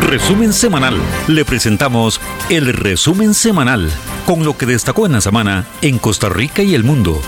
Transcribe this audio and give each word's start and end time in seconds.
Resumen 0.00 0.52
semanal. 0.52 0.96
Le 1.26 1.44
presentamos 1.44 2.20
el 2.50 2.72
resumen 2.72 3.34
semanal 3.34 3.90
con 4.26 4.44
lo 4.44 4.56
que 4.56 4.64
destacó 4.64 5.06
en 5.06 5.12
la 5.12 5.20
semana 5.20 5.66
en 5.82 5.98
Costa 5.98 6.28
Rica 6.28 6.62
y 6.62 6.74
el 6.74 6.84
mundo. 6.84 7.20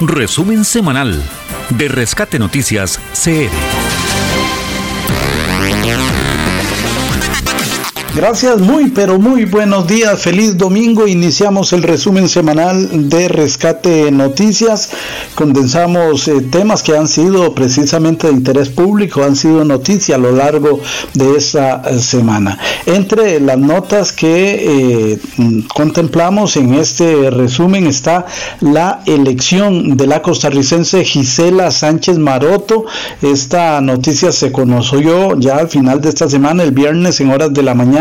Resumen 0.00 0.64
semanal 0.64 1.22
de 1.70 1.88
Rescate 1.88 2.38
Noticias 2.38 3.00
CR. 3.14 3.50
Gracias, 8.12 8.58
muy 8.58 8.90
pero 8.90 9.20
muy 9.20 9.44
buenos 9.44 9.86
días, 9.86 10.20
feliz 10.20 10.56
domingo. 10.56 11.06
Iniciamos 11.06 11.72
el 11.72 11.84
resumen 11.84 12.28
semanal 12.28 13.08
de 13.08 13.28
Rescate 13.28 14.10
Noticias. 14.10 14.90
Condensamos 15.36 16.26
eh, 16.26 16.40
temas 16.50 16.82
que 16.82 16.96
han 16.96 17.06
sido 17.06 17.54
precisamente 17.54 18.26
de 18.26 18.32
interés 18.32 18.68
público, 18.68 19.22
han 19.22 19.36
sido 19.36 19.64
noticia 19.64 20.16
a 20.16 20.18
lo 20.18 20.32
largo 20.32 20.80
de 21.14 21.36
esta 21.36 21.82
eh, 21.88 22.00
semana. 22.00 22.58
Entre 22.84 23.38
las 23.38 23.58
notas 23.58 24.12
que 24.12 25.12
eh, 25.12 25.18
contemplamos 25.72 26.56
en 26.56 26.74
este 26.74 27.30
resumen 27.30 27.86
está 27.86 28.26
la 28.60 29.02
elección 29.06 29.96
de 29.96 30.08
la 30.08 30.20
costarricense 30.20 31.04
Gisela 31.04 31.70
Sánchez 31.70 32.18
Maroto. 32.18 32.86
Esta 33.22 33.80
noticia 33.80 34.32
se 34.32 34.50
conoció 34.50 35.38
ya 35.38 35.58
al 35.58 35.68
final 35.68 36.00
de 36.00 36.08
esta 36.08 36.28
semana, 36.28 36.64
el 36.64 36.72
viernes 36.72 37.20
en 37.20 37.30
horas 37.30 37.54
de 37.54 37.62
la 37.62 37.74
mañana 37.74 37.99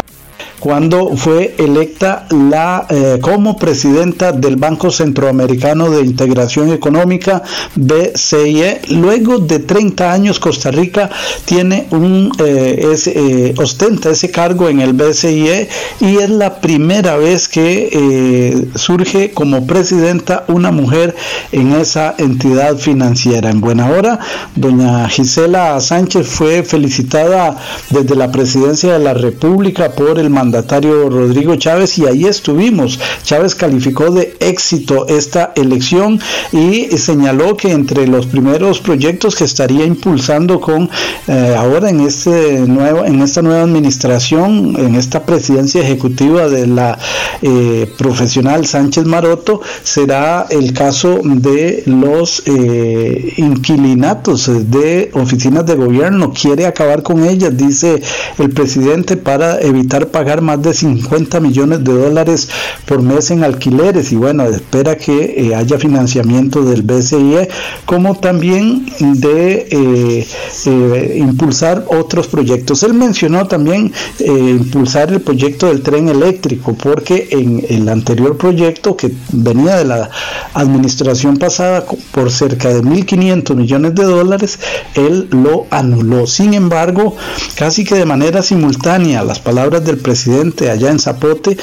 cuando 0.59 1.15
fue 1.15 1.55
electa 1.57 2.25
la, 2.29 2.85
eh, 2.89 3.19
como 3.21 3.57
presidenta 3.57 4.31
del 4.31 4.57
Banco 4.57 4.91
Centroamericano 4.91 5.89
de 5.89 6.01
Integración 6.01 6.71
Económica, 6.71 7.41
BCIE. 7.75 8.81
Luego 8.89 9.39
de 9.39 9.59
30 9.59 10.11
años, 10.11 10.39
Costa 10.39 10.71
Rica 10.71 11.09
tiene 11.45 11.87
un, 11.91 12.31
eh, 12.39 12.95
eh, 13.05 13.53
ostenta 13.57 14.09
ese 14.09 14.29
cargo 14.31 14.67
en 14.67 14.81
el 14.81 14.93
BCIE 14.93 15.69
y 16.01 16.17
es 16.17 16.29
la 16.29 16.59
primera 16.59 17.15
vez 17.17 17.47
que 17.47 18.67
surge 18.75 19.31
como 19.31 19.65
presidenta 19.65 20.43
una 20.47 20.71
mujer 20.71 21.15
en 21.51 21.73
esa 21.73 22.15
entidad 22.17 22.77
financiera. 22.77 23.49
En 23.49 23.61
buena 23.61 23.89
hora, 23.89 24.19
doña 24.55 25.07
Gisela 25.09 25.79
Sánchez 25.79 26.27
fue 26.27 26.63
felicitada 26.63 27.57
desde 27.89 28.15
la 28.15 28.31
presidencia 28.31 28.93
de 28.93 28.99
la 28.99 29.13
República 29.13 29.91
por 29.91 30.19
el 30.19 30.29
mandato 30.29 30.48
mandatario 30.49 31.09
Rodrigo 31.09 31.55
Chávez 31.57 31.99
y 31.99 32.07
ahí 32.07 32.25
estuvimos. 32.25 32.99
Chávez 33.23 33.53
calificó 33.53 34.09
de 34.09 34.35
éxito 34.39 35.05
esta 35.07 35.53
elección 35.55 36.19
y 36.51 36.97
señaló 36.97 37.55
que 37.55 37.71
entre 37.71 38.07
los 38.07 38.25
primeros 38.25 38.79
proyectos 38.79 39.35
que 39.35 39.43
estaría 39.43 39.85
impulsando 39.85 40.59
con 40.59 40.89
eh, 41.27 41.55
ahora 41.55 41.91
en 41.91 41.99
este 42.01 42.61
nuevo 42.65 43.05
en 43.05 43.21
esta 43.21 43.43
nueva 43.43 43.61
administración, 43.61 44.75
en 44.79 44.95
esta 44.95 45.23
presidencia 45.23 45.81
ejecutiva 45.81 46.49
de 46.49 46.65
la 46.65 46.97
eh, 47.43 47.87
profesional 47.97 48.65
Sánchez 48.65 49.05
Maroto 49.05 49.61
será 49.83 50.47
el 50.49 50.73
caso 50.73 51.19
de 51.23 51.83
los 51.85 52.41
eh, 52.47 53.33
inquilinatos 53.37 54.49
de 54.71 55.11
oficinas 55.13 55.65
de 55.67 55.75
gobierno. 55.75 56.33
Quiere 56.33 56.65
acabar 56.65 57.03
con 57.03 57.23
ellas, 57.23 57.55
dice 57.55 58.01
el 58.39 58.49
presidente, 58.49 59.15
para 59.15 59.59
evitar 59.61 60.07
pagar 60.07 60.38
más 60.41 60.61
de 60.61 60.73
50 60.73 61.39
millones 61.39 61.83
de 61.83 61.93
dólares 61.93 62.49
por 62.85 63.01
mes 63.01 63.31
en 63.31 63.43
alquileres 63.43 64.11
y 64.11 64.15
bueno, 64.15 64.43
espera 64.43 64.97
que 64.97 65.35
eh, 65.37 65.55
haya 65.55 65.77
financiamiento 65.77 66.63
del 66.63 66.81
BCIE 66.81 67.49
como 67.85 68.15
también 68.15 68.85
de 68.99 69.67
eh, 69.69 70.27
eh, 70.65 71.15
impulsar 71.17 71.85
otros 71.87 72.27
proyectos. 72.27 72.83
Él 72.83 72.93
mencionó 72.93 73.47
también 73.47 73.91
impulsar 74.19 75.11
el 75.11 75.21
proyecto 75.21 75.67
del 75.67 75.81
tren 75.81 76.09
eléctrico 76.09 76.73
porque 76.73 77.27
en 77.31 77.65
el 77.69 77.89
anterior 77.89 78.37
proyecto 78.37 78.95
que 78.95 79.11
venía 79.31 79.77
de 79.77 79.85
la 79.85 80.09
administración 80.53 81.37
pasada 81.37 81.85
por 82.11 82.31
cerca 82.31 82.69
de 82.69 82.81
1.500 82.81 83.55
millones 83.55 83.95
de 83.95 84.03
dólares, 84.03 84.59
él 84.95 85.27
lo 85.31 85.65
anuló. 85.69 86.27
Sin 86.27 86.53
embargo, 86.53 87.15
casi 87.55 87.83
que 87.83 87.95
de 87.95 88.05
manera 88.05 88.41
simultánea, 88.41 89.23
las 89.23 89.39
palabras 89.39 89.83
del 89.85 89.97
presidente 89.97 90.28
allá 90.69 90.91
en 90.91 90.99
Zapote, 90.99 91.57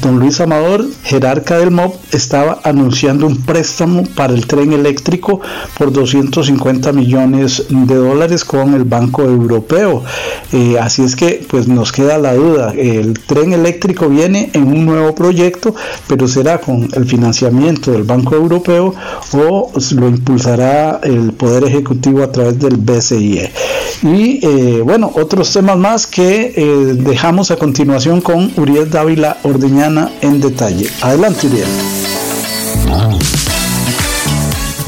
don 0.00 0.18
Luis 0.18 0.40
Amador, 0.40 0.86
jerarca 1.04 1.58
del 1.58 1.70
MOB, 1.70 1.94
estaba 2.12 2.60
anunciando 2.64 3.26
un 3.26 3.36
préstamo 3.36 4.04
para 4.14 4.34
el 4.34 4.46
tren 4.46 4.72
eléctrico 4.72 5.40
por 5.78 5.92
250 5.92 6.92
millones 6.92 7.64
de 7.68 7.94
dólares 7.94 8.44
con 8.44 8.74
el 8.74 8.84
Banco 8.84 9.22
Europeo. 9.22 10.02
Eh, 10.52 10.76
así 10.80 11.02
es 11.02 11.16
que 11.16 11.44
pues 11.48 11.68
nos 11.68 11.92
queda 11.92 12.18
la 12.18 12.34
duda, 12.34 12.72
el 12.72 13.18
tren 13.20 13.52
eléctrico 13.52 14.08
viene 14.08 14.50
en 14.52 14.68
un 14.68 14.86
nuevo 14.86 15.14
proyecto, 15.14 15.74
pero 16.06 16.28
será 16.28 16.60
con 16.60 16.88
el 16.92 17.04
financiamiento 17.06 17.92
del 17.92 18.02
Banco 18.02 18.34
Europeo 18.34 18.94
o 19.32 19.72
lo 19.94 20.08
impulsará 20.08 21.00
el 21.02 21.32
Poder 21.32 21.64
Ejecutivo 21.64 22.22
a 22.22 22.30
través 22.30 22.58
del 22.58 22.76
BCIE. 22.76 23.50
Y 24.02 24.40
eh, 24.42 24.80
bueno, 24.82 25.10
otros 25.14 25.52
temas 25.52 25.76
más 25.76 26.06
que 26.06 26.52
eh, 26.56 26.94
dejamos 26.94 27.50
a 27.50 27.56
continuación 27.56 28.11
con 28.20 28.52
Uriel 28.56 28.90
Dávila 28.90 29.38
Ordeñana 29.42 30.10
en 30.20 30.40
detalle. 30.40 30.88
Adelante, 31.00 31.46
Uriel. 31.46 31.68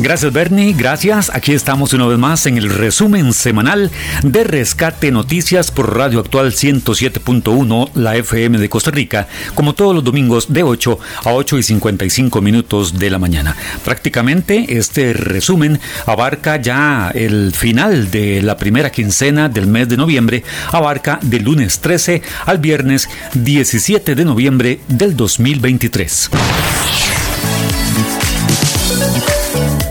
Gracias 0.01 0.33
Bernie, 0.33 0.75
gracias. 0.77 1.31
Aquí 1.33 1.53
estamos 1.53 1.93
una 1.93 2.07
vez 2.07 2.19
más 2.19 2.47
en 2.47 2.59
el 2.59 2.69
resumen 2.69 3.33
semanal 3.33 3.93
de 4.25 4.43
Rescate 4.43 5.13
Noticias 5.13 5.71
por 5.71 5.97
Radio 5.97 6.19
Actual 6.19 6.53
107.1, 6.53 7.91
la 7.95 8.17
FM 8.17 8.59
de 8.59 8.69
Costa 8.69 8.91
Rica, 8.91 9.29
como 9.55 9.73
todos 9.73 9.95
los 9.95 10.03
domingos 10.03 10.53
de 10.53 10.65
8 10.65 10.99
a 11.25 11.33
8 11.33 11.59
y 11.59 11.63
55 11.63 12.41
minutos 12.41 12.99
de 12.99 13.09
la 13.09 13.21
mañana. 13.21 13.57
Prácticamente 13.85 14.77
este 14.77 15.13
resumen 15.13 15.79
abarca 16.07 16.61
ya 16.61 17.13
el 17.15 17.53
final 17.53 18.11
de 18.11 18.43
la 18.43 18.57
primera 18.57 18.91
quincena 18.91 19.49
del 19.49 19.69
mes 19.69 19.89
de 19.89 19.97
noviembre, 19.97 20.43
abarca 20.73 21.21
del 21.23 21.45
lunes 21.45 21.79
13 21.79 22.21
al 22.47 22.59
viernes 22.59 23.09
17 23.35 24.17
de 24.17 24.25
noviembre 24.25 24.81
del 24.89 25.17
2023. 25.17 26.31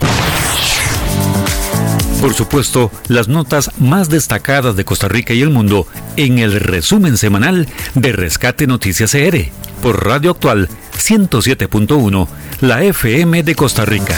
Por 2.21 2.35
supuesto, 2.35 2.91
las 3.09 3.29
notas 3.29 3.71
más 3.79 4.09
destacadas 4.09 4.77
de 4.77 4.85
Costa 4.85 5.09
Rica 5.09 5.35
y 5.35 5.43
el 5.43 5.51
mundo 5.51 5.87
en 6.17 6.39
el 6.39 6.61
resumen 6.61 7.19
semanal 7.19 7.69
de 7.95 8.13
Rescate 8.13 8.67
Noticias 8.67 9.13
CR 9.13 9.51
por 9.83 10.05
Radio 10.05 10.31
Actual 10.31 10.69
107.1, 10.97 12.29
la 12.61 12.83
FM 12.83 13.43
de 13.43 13.55
Costa 13.55 13.85
Rica. 13.85 14.17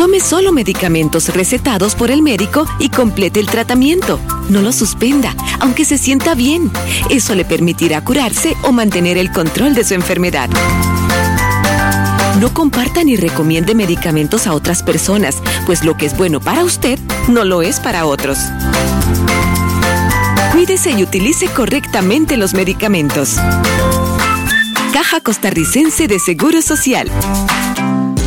Tome 0.00 0.20
solo 0.20 0.50
medicamentos 0.50 1.28
recetados 1.28 1.94
por 1.94 2.10
el 2.10 2.22
médico 2.22 2.66
y 2.78 2.88
complete 2.88 3.38
el 3.38 3.48
tratamiento. 3.48 4.18
No 4.48 4.62
lo 4.62 4.72
suspenda, 4.72 5.36
aunque 5.58 5.84
se 5.84 5.98
sienta 5.98 6.34
bien. 6.34 6.72
Eso 7.10 7.34
le 7.34 7.44
permitirá 7.44 8.02
curarse 8.02 8.56
o 8.62 8.72
mantener 8.72 9.18
el 9.18 9.30
control 9.30 9.74
de 9.74 9.84
su 9.84 9.92
enfermedad. 9.92 10.48
No 12.40 12.54
comparta 12.54 13.04
ni 13.04 13.16
recomiende 13.16 13.74
medicamentos 13.74 14.46
a 14.46 14.54
otras 14.54 14.82
personas, 14.82 15.36
pues 15.66 15.84
lo 15.84 15.98
que 15.98 16.06
es 16.06 16.16
bueno 16.16 16.40
para 16.40 16.64
usted 16.64 16.98
no 17.28 17.44
lo 17.44 17.60
es 17.60 17.78
para 17.78 18.06
otros. 18.06 18.38
Cuídese 20.52 20.92
y 20.92 21.02
utilice 21.02 21.46
correctamente 21.48 22.38
los 22.38 22.54
medicamentos. 22.54 23.36
Caja 24.94 25.20
Costarricense 25.20 26.08
de 26.08 26.18
Seguro 26.18 26.62
Social. 26.62 27.10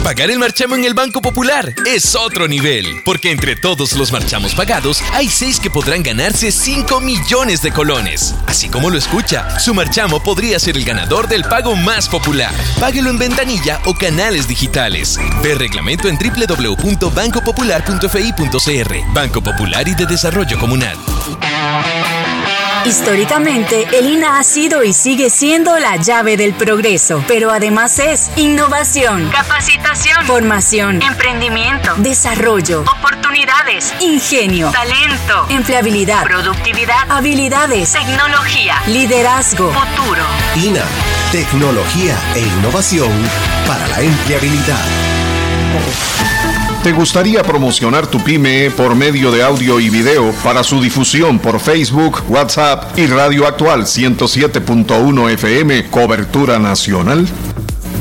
Pagar 0.03 0.29
el 0.29 0.37
marchamo 0.37 0.75
en 0.75 0.83
el 0.83 0.93
Banco 0.93 1.21
Popular 1.21 1.73
es 1.85 2.13
otro 2.13 2.49
nivel, 2.49 3.01
porque 3.05 3.31
entre 3.31 3.55
todos 3.55 3.93
los 3.93 4.11
marchamos 4.11 4.53
pagados, 4.53 5.01
hay 5.13 5.29
seis 5.29 5.61
que 5.61 5.69
podrán 5.69 6.03
ganarse 6.03 6.51
5 6.51 6.99
millones 6.99 7.61
de 7.61 7.71
colones. 7.71 8.35
Así 8.45 8.67
como 8.67 8.89
lo 8.89 8.97
escucha, 8.97 9.57
su 9.61 9.73
marchamo 9.73 10.21
podría 10.21 10.59
ser 10.59 10.75
el 10.75 10.83
ganador 10.83 11.29
del 11.29 11.45
pago 11.45 11.77
más 11.77 12.09
popular. 12.09 12.53
Páguelo 12.81 13.11
en 13.11 13.17
ventanilla 13.17 13.79
o 13.85 13.93
canales 13.93 14.45
digitales. 14.45 15.17
Ve 15.41 15.55
reglamento 15.55 16.09
en 16.09 16.17
www.bancopopular.fi.cr. 16.17 19.13
Banco 19.13 19.41
Popular 19.41 19.87
y 19.87 19.95
de 19.95 20.05
Desarrollo 20.05 20.59
Comunal. 20.59 20.97
Históricamente, 22.85 23.87
el 23.93 24.07
INA 24.07 24.39
ha 24.39 24.43
sido 24.43 24.83
y 24.83 24.93
sigue 24.93 25.29
siendo 25.29 25.79
la 25.79 25.95
llave 25.95 26.35
del 26.35 26.53
progreso, 26.53 27.23
pero 27.27 27.49
además 27.49 27.97
es 27.99 28.29
innovación, 28.35 29.29
capacitación, 29.29 30.25
formación, 30.25 31.01
emprendimiento, 31.01 31.95
desarrollo, 31.97 32.81
oportunidades, 32.81 33.93
ingenio, 34.01 34.71
talento, 34.71 35.45
empleabilidad, 35.49 36.23
productividad, 36.25 37.09
habilidades, 37.09 37.93
tecnología, 37.93 38.75
liderazgo, 38.87 39.71
futuro. 39.71 40.23
INA, 40.55 40.83
tecnología 41.31 42.17
e 42.35 42.41
innovación 42.41 43.11
para 43.65 43.87
la 43.87 44.01
empleabilidad. 44.01 44.83
¿Te 46.83 46.91
gustaría 46.91 47.43
promocionar 47.43 48.07
tu 48.07 48.21
pyme 48.21 48.69
por 48.69 48.93
medio 48.93 49.31
de 49.31 49.41
audio 49.41 49.79
y 49.79 49.89
video 49.89 50.33
para 50.43 50.65
su 50.65 50.81
difusión 50.81 51.39
por 51.39 51.61
Facebook, 51.61 52.23
WhatsApp 52.27 52.99
y 52.99 53.07
Radio 53.07 53.47
Actual 53.47 53.83
107.1 53.83 55.29
FM, 55.31 55.89
cobertura 55.89 56.59
nacional? 56.59 57.25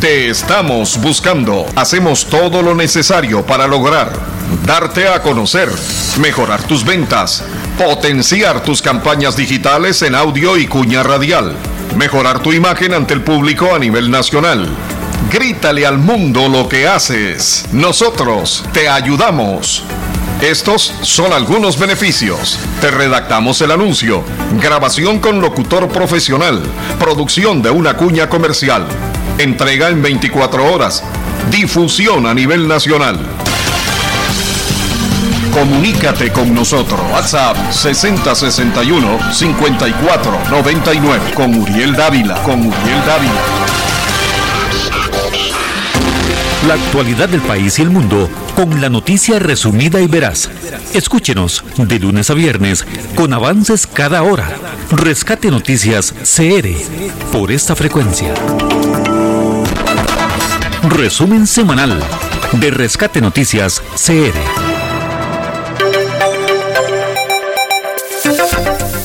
Te 0.00 0.29
estamos 0.29 1.00
buscando. 1.00 1.64
Hacemos 1.76 2.26
todo 2.26 2.61
lo 2.61 2.75
necesario 2.75 3.46
para 3.46 3.69
lograr 3.69 4.19
darte 4.67 5.06
a 5.06 5.23
conocer, 5.23 5.69
mejorar 6.20 6.61
tus 6.64 6.85
ventas, 6.85 7.44
potenciar 7.78 8.64
tus 8.64 8.82
campañas 8.82 9.37
digitales 9.37 10.02
en 10.02 10.17
audio 10.17 10.58
y 10.58 10.67
cuña 10.67 11.05
radial, 11.05 11.55
mejorar 11.96 12.40
tu 12.40 12.52
imagen 12.52 12.94
ante 12.94 13.14
el 13.14 13.23
público 13.23 13.73
a 13.73 13.78
nivel 13.78 14.11
nacional 14.11 14.69
Grítale 15.32 15.87
al 15.87 15.96
mundo 15.96 16.46
lo 16.46 16.69
que 16.69 16.87
haces. 16.87 17.64
Nosotros 17.73 18.62
te 18.75 18.87
ayudamos. 18.87 19.82
Estos 20.43 20.93
son 21.00 21.32
algunos 21.32 21.79
beneficios. 21.79 22.58
Te 22.82 22.90
redactamos 22.90 23.58
el 23.62 23.70
anuncio, 23.70 24.23
grabación 24.61 25.20
con 25.20 25.40
locutor 25.40 25.88
profesional, 25.88 26.62
producción 26.99 27.62
de 27.62 27.70
una 27.70 27.96
cuña 27.96 28.29
comercial, 28.29 28.87
entrega 29.38 29.88
en 29.88 30.02
24 30.02 30.70
horas, 30.70 31.02
difusión 31.50 32.26
a 32.26 32.35
nivel 32.35 32.69
nacional. 32.69 33.19
Comunícate 35.55 36.31
con 36.31 36.55
nosotros. 36.55 37.00
WhatsApp 37.11 37.56
6061 37.70 39.32
5499 39.32 41.32
con 41.35 41.55
Uriel 41.55 41.94
Dávila. 41.94 42.35
Con 42.43 42.67
Uriel 42.67 43.06
Dávila. 43.06 43.92
La 46.67 46.75
actualidad 46.75 47.29
del 47.29 47.41
país 47.41 47.79
y 47.79 47.82
el 47.82 47.91
mundo 47.91 48.29
con 48.55 48.81
la 48.81 48.88
noticia 48.88 49.38
resumida 49.38 50.00
y 50.00 50.06
veraz. 50.06 50.49
Escúchenos 50.94 51.64
de 51.76 51.99
lunes 51.99 52.31
a 52.31 52.35
viernes 52.35 52.87
con 53.14 53.32
avances 53.32 53.87
cada 53.87 54.23
hora. 54.23 54.49
Rescate 54.91 55.50
Noticias 55.50 56.14
CR 56.23 56.69
por 57.32 57.50
esta 57.50 57.75
frecuencia. 57.75 58.35
Resumen 60.88 61.47
semanal 61.47 61.99
de 62.53 62.70
Rescate 62.70 63.20
Noticias 63.20 63.82
CR. 63.94 64.73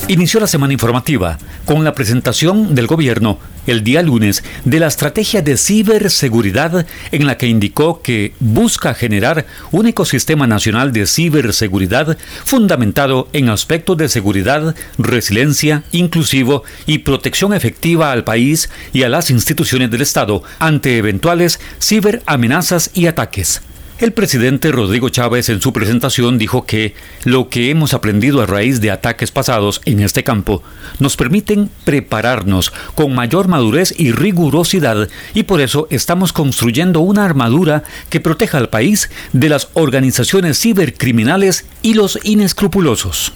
inició 0.08 0.40
la 0.40 0.46
semana 0.46 0.72
informativa 0.72 1.38
con 1.64 1.84
la 1.84 1.92
presentación 1.92 2.74
del 2.74 2.86
gobierno 2.86 3.38
el 3.68 3.84
día 3.84 4.02
lunes 4.02 4.42
de 4.64 4.80
la 4.80 4.86
estrategia 4.86 5.42
de 5.42 5.56
ciberseguridad 5.56 6.86
en 7.12 7.26
la 7.26 7.36
que 7.36 7.46
indicó 7.46 8.02
que 8.02 8.34
busca 8.40 8.94
generar 8.94 9.46
un 9.70 9.86
ecosistema 9.86 10.46
nacional 10.46 10.92
de 10.92 11.06
ciberseguridad 11.06 12.16
fundamentado 12.44 13.28
en 13.32 13.48
aspectos 13.48 13.96
de 13.96 14.08
seguridad, 14.08 14.74
resiliencia, 14.96 15.84
inclusivo 15.92 16.64
y 16.86 16.98
protección 16.98 17.52
efectiva 17.52 18.12
al 18.12 18.24
país 18.24 18.70
y 18.92 19.02
a 19.02 19.08
las 19.08 19.30
instituciones 19.30 19.90
del 19.90 20.02
Estado 20.02 20.42
ante 20.58 20.98
eventuales 20.98 21.60
ciberamenazas 21.80 22.90
y 22.94 23.06
ataques. 23.06 23.62
El 24.00 24.12
presidente 24.12 24.70
Rodrigo 24.70 25.08
Chávez 25.08 25.48
en 25.48 25.60
su 25.60 25.72
presentación 25.72 26.38
dijo 26.38 26.64
que 26.64 26.94
lo 27.24 27.48
que 27.48 27.70
hemos 27.70 27.94
aprendido 27.94 28.40
a 28.40 28.46
raíz 28.46 28.80
de 28.80 28.92
ataques 28.92 29.32
pasados 29.32 29.80
en 29.86 29.98
este 29.98 30.22
campo 30.22 30.62
nos 31.00 31.16
permiten 31.16 31.68
prepararnos 31.82 32.72
con 32.94 33.12
mayor 33.12 33.48
madurez 33.48 33.92
y 33.98 34.12
rigurosidad 34.12 35.08
y 35.34 35.42
por 35.42 35.60
eso 35.60 35.88
estamos 35.90 36.32
construyendo 36.32 37.00
una 37.00 37.24
armadura 37.24 37.82
que 38.08 38.20
proteja 38.20 38.58
al 38.58 38.68
país 38.68 39.10
de 39.32 39.48
las 39.48 39.68
organizaciones 39.74 40.60
cibercriminales 40.60 41.66
y 41.82 41.94
los 41.94 42.20
inescrupulosos. 42.22 43.32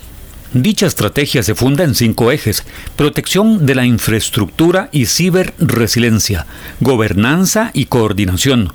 Dicha 0.54 0.86
estrategia 0.86 1.42
se 1.42 1.56
funda 1.56 1.82
en 1.82 1.96
cinco 1.96 2.30
ejes, 2.30 2.62
protección 2.94 3.66
de 3.66 3.74
la 3.74 3.84
infraestructura 3.84 4.90
y 4.92 5.06
ciberresiliencia, 5.06 6.46
gobernanza 6.78 7.72
y 7.74 7.86
coordinación, 7.86 8.72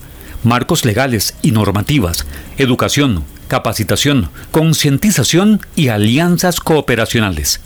marcos 0.47 0.85
legales 0.85 1.35
y 1.41 1.51
normativas, 1.51 2.25
educación, 2.57 3.23
capacitación, 3.47 4.29
concientización 4.51 5.61
y 5.75 5.89
alianzas 5.89 6.59
cooperacionales. 6.59 7.59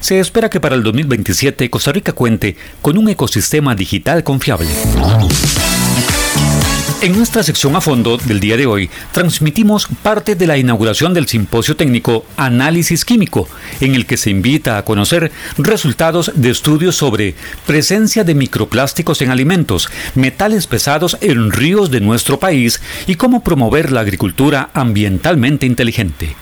Se 0.00 0.20
espera 0.20 0.50
que 0.50 0.60
para 0.60 0.74
el 0.74 0.82
2027 0.82 1.70
Costa 1.70 1.92
Rica 1.92 2.12
cuente 2.12 2.56
con 2.82 2.98
un 2.98 3.08
ecosistema 3.08 3.74
digital 3.74 4.22
confiable. 4.22 4.68
En 7.02 7.14
nuestra 7.14 7.42
sección 7.42 7.76
a 7.76 7.82
fondo 7.82 8.16
del 8.16 8.40
día 8.40 8.56
de 8.56 8.64
hoy, 8.64 8.88
transmitimos 9.12 9.86
parte 10.02 10.34
de 10.34 10.46
la 10.46 10.56
inauguración 10.56 11.12
del 11.12 11.28
simposio 11.28 11.76
técnico 11.76 12.24
Análisis 12.38 13.04
Químico, 13.04 13.48
en 13.80 13.94
el 13.94 14.06
que 14.06 14.16
se 14.16 14.30
invita 14.30 14.78
a 14.78 14.84
conocer 14.84 15.30
resultados 15.58 16.32
de 16.34 16.50
estudios 16.50 16.96
sobre 16.96 17.34
presencia 17.66 18.24
de 18.24 18.34
microplásticos 18.34 19.20
en 19.20 19.30
alimentos, 19.30 19.90
metales 20.14 20.66
pesados 20.66 21.18
en 21.20 21.52
ríos 21.52 21.90
de 21.90 22.00
nuestro 22.00 22.40
país 22.40 22.80
y 23.06 23.16
cómo 23.16 23.44
promover 23.44 23.92
la 23.92 24.00
agricultura 24.00 24.70
ambientalmente 24.72 25.66
inteligente. 25.66 26.34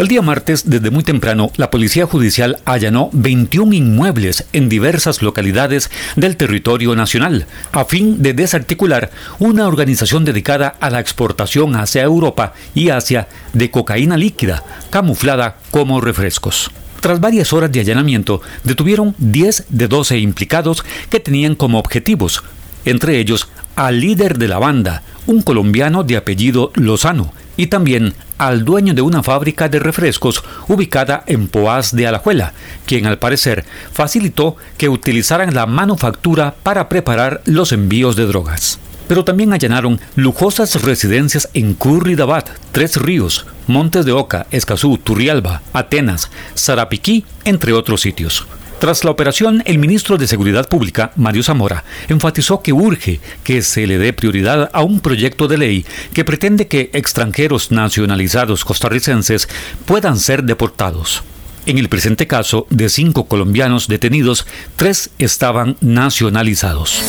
El 0.00 0.08
día 0.08 0.22
martes, 0.22 0.70
desde 0.70 0.88
muy 0.88 1.02
temprano, 1.02 1.52
la 1.58 1.70
Policía 1.70 2.06
Judicial 2.06 2.56
allanó 2.64 3.10
21 3.12 3.74
inmuebles 3.74 4.46
en 4.54 4.70
diversas 4.70 5.20
localidades 5.20 5.90
del 6.16 6.38
territorio 6.38 6.96
nacional, 6.96 7.44
a 7.70 7.84
fin 7.84 8.22
de 8.22 8.32
desarticular 8.32 9.10
una 9.38 9.68
organización 9.68 10.24
dedicada 10.24 10.68
a 10.80 10.88
la 10.88 11.00
exportación 11.00 11.76
hacia 11.76 12.02
Europa 12.02 12.54
y 12.74 12.88
Asia 12.88 13.28
de 13.52 13.70
cocaína 13.70 14.16
líquida, 14.16 14.64
camuflada 14.88 15.58
como 15.70 16.00
refrescos. 16.00 16.70
Tras 17.02 17.20
varias 17.20 17.52
horas 17.52 17.70
de 17.70 17.80
allanamiento, 17.80 18.40
detuvieron 18.64 19.14
10 19.18 19.66
de 19.68 19.86
12 19.86 20.18
implicados 20.18 20.82
que 21.10 21.20
tenían 21.20 21.54
como 21.54 21.78
objetivos, 21.78 22.42
entre 22.86 23.18
ellos 23.18 23.48
al 23.76 24.00
líder 24.00 24.38
de 24.38 24.48
la 24.48 24.58
banda, 24.58 25.02
un 25.26 25.42
colombiano 25.42 26.04
de 26.04 26.16
apellido 26.16 26.72
Lozano, 26.74 27.34
y 27.58 27.66
también 27.66 28.14
al 28.40 28.64
dueño 28.64 28.94
de 28.94 29.02
una 29.02 29.22
fábrica 29.22 29.68
de 29.68 29.78
refrescos 29.78 30.42
ubicada 30.66 31.22
en 31.26 31.46
Poás 31.46 31.94
de 31.94 32.06
Alajuela, 32.06 32.54
quien 32.86 33.06
al 33.06 33.18
parecer 33.18 33.66
facilitó 33.92 34.56
que 34.78 34.88
utilizaran 34.88 35.54
la 35.54 35.66
manufactura 35.66 36.54
para 36.62 36.88
preparar 36.88 37.42
los 37.44 37.72
envíos 37.72 38.16
de 38.16 38.24
drogas. 38.24 38.78
Pero 39.08 39.24
también 39.24 39.52
allanaron 39.52 40.00
lujosas 40.16 40.82
residencias 40.82 41.50
en 41.52 41.74
Curridabat, 41.74 42.48
Tres 42.72 42.96
Ríos, 42.96 43.44
Montes 43.66 44.06
de 44.06 44.12
Oca, 44.12 44.46
Escazú, 44.50 44.96
Turrialba, 44.96 45.60
Atenas, 45.74 46.30
Sarapiquí, 46.54 47.26
entre 47.44 47.74
otros 47.74 48.00
sitios. 48.00 48.46
Tras 48.80 49.04
la 49.04 49.10
operación, 49.10 49.62
el 49.66 49.76
ministro 49.76 50.16
de 50.16 50.26
Seguridad 50.26 50.66
Pública, 50.66 51.12
Mario 51.14 51.42
Zamora, 51.42 51.84
enfatizó 52.08 52.62
que 52.62 52.72
urge 52.72 53.20
que 53.44 53.60
se 53.60 53.86
le 53.86 53.98
dé 53.98 54.14
prioridad 54.14 54.70
a 54.72 54.80
un 54.80 55.00
proyecto 55.00 55.48
de 55.48 55.58
ley 55.58 55.86
que 56.14 56.24
pretende 56.24 56.66
que 56.66 56.88
extranjeros 56.94 57.70
nacionalizados 57.70 58.64
costarricenses 58.64 59.50
puedan 59.84 60.18
ser 60.18 60.44
deportados. 60.44 61.22
En 61.66 61.76
el 61.76 61.90
presente 61.90 62.26
caso, 62.26 62.66
de 62.70 62.88
cinco 62.88 63.26
colombianos 63.26 63.86
detenidos, 63.86 64.46
tres 64.76 65.10
estaban 65.18 65.76
nacionalizados. 65.82 67.02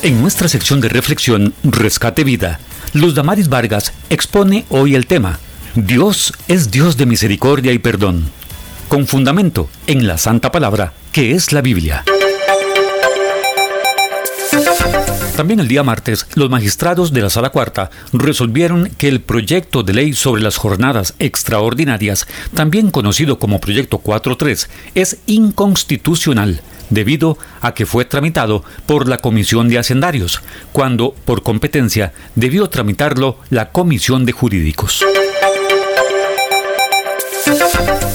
En 0.00 0.22
nuestra 0.22 0.48
sección 0.48 0.80
de 0.80 0.88
reflexión, 0.88 1.52
Rescate 1.62 2.24
Vida, 2.24 2.58
Luz 2.94 3.14
Damaris 3.14 3.50
Vargas 3.50 3.92
expone 4.08 4.64
hoy 4.70 4.94
el 4.94 5.06
tema 5.06 5.38
Dios 5.74 6.32
es 6.48 6.70
Dios 6.70 6.96
de 6.96 7.04
misericordia 7.04 7.72
y 7.72 7.78
perdón 7.78 8.37
con 8.88 9.06
fundamento 9.06 9.68
en 9.86 10.06
la 10.06 10.18
Santa 10.18 10.50
Palabra, 10.50 10.92
que 11.12 11.32
es 11.32 11.52
la 11.52 11.60
Biblia. 11.60 12.04
También 15.36 15.60
el 15.60 15.68
día 15.68 15.84
martes, 15.84 16.26
los 16.34 16.50
magistrados 16.50 17.12
de 17.12 17.20
la 17.20 17.30
Sala 17.30 17.50
Cuarta 17.50 17.90
resolvieron 18.12 18.90
que 18.98 19.06
el 19.06 19.20
proyecto 19.20 19.84
de 19.84 19.92
ley 19.92 20.12
sobre 20.14 20.42
las 20.42 20.56
jornadas 20.56 21.14
extraordinarias, 21.20 22.26
también 22.54 22.90
conocido 22.90 23.38
como 23.38 23.60
Proyecto 23.60 24.00
4.3, 24.02 24.68
es 24.96 25.18
inconstitucional 25.26 26.60
debido 26.90 27.38
a 27.60 27.72
que 27.74 27.86
fue 27.86 28.04
tramitado 28.04 28.64
por 28.86 29.08
la 29.08 29.18
Comisión 29.18 29.68
de 29.68 29.78
Hacendarios, 29.78 30.42
cuando, 30.72 31.14
por 31.24 31.44
competencia, 31.44 32.12
debió 32.34 32.68
tramitarlo 32.68 33.38
la 33.50 33.70
Comisión 33.70 34.24
de 34.24 34.32
Jurídicos. 34.32 35.04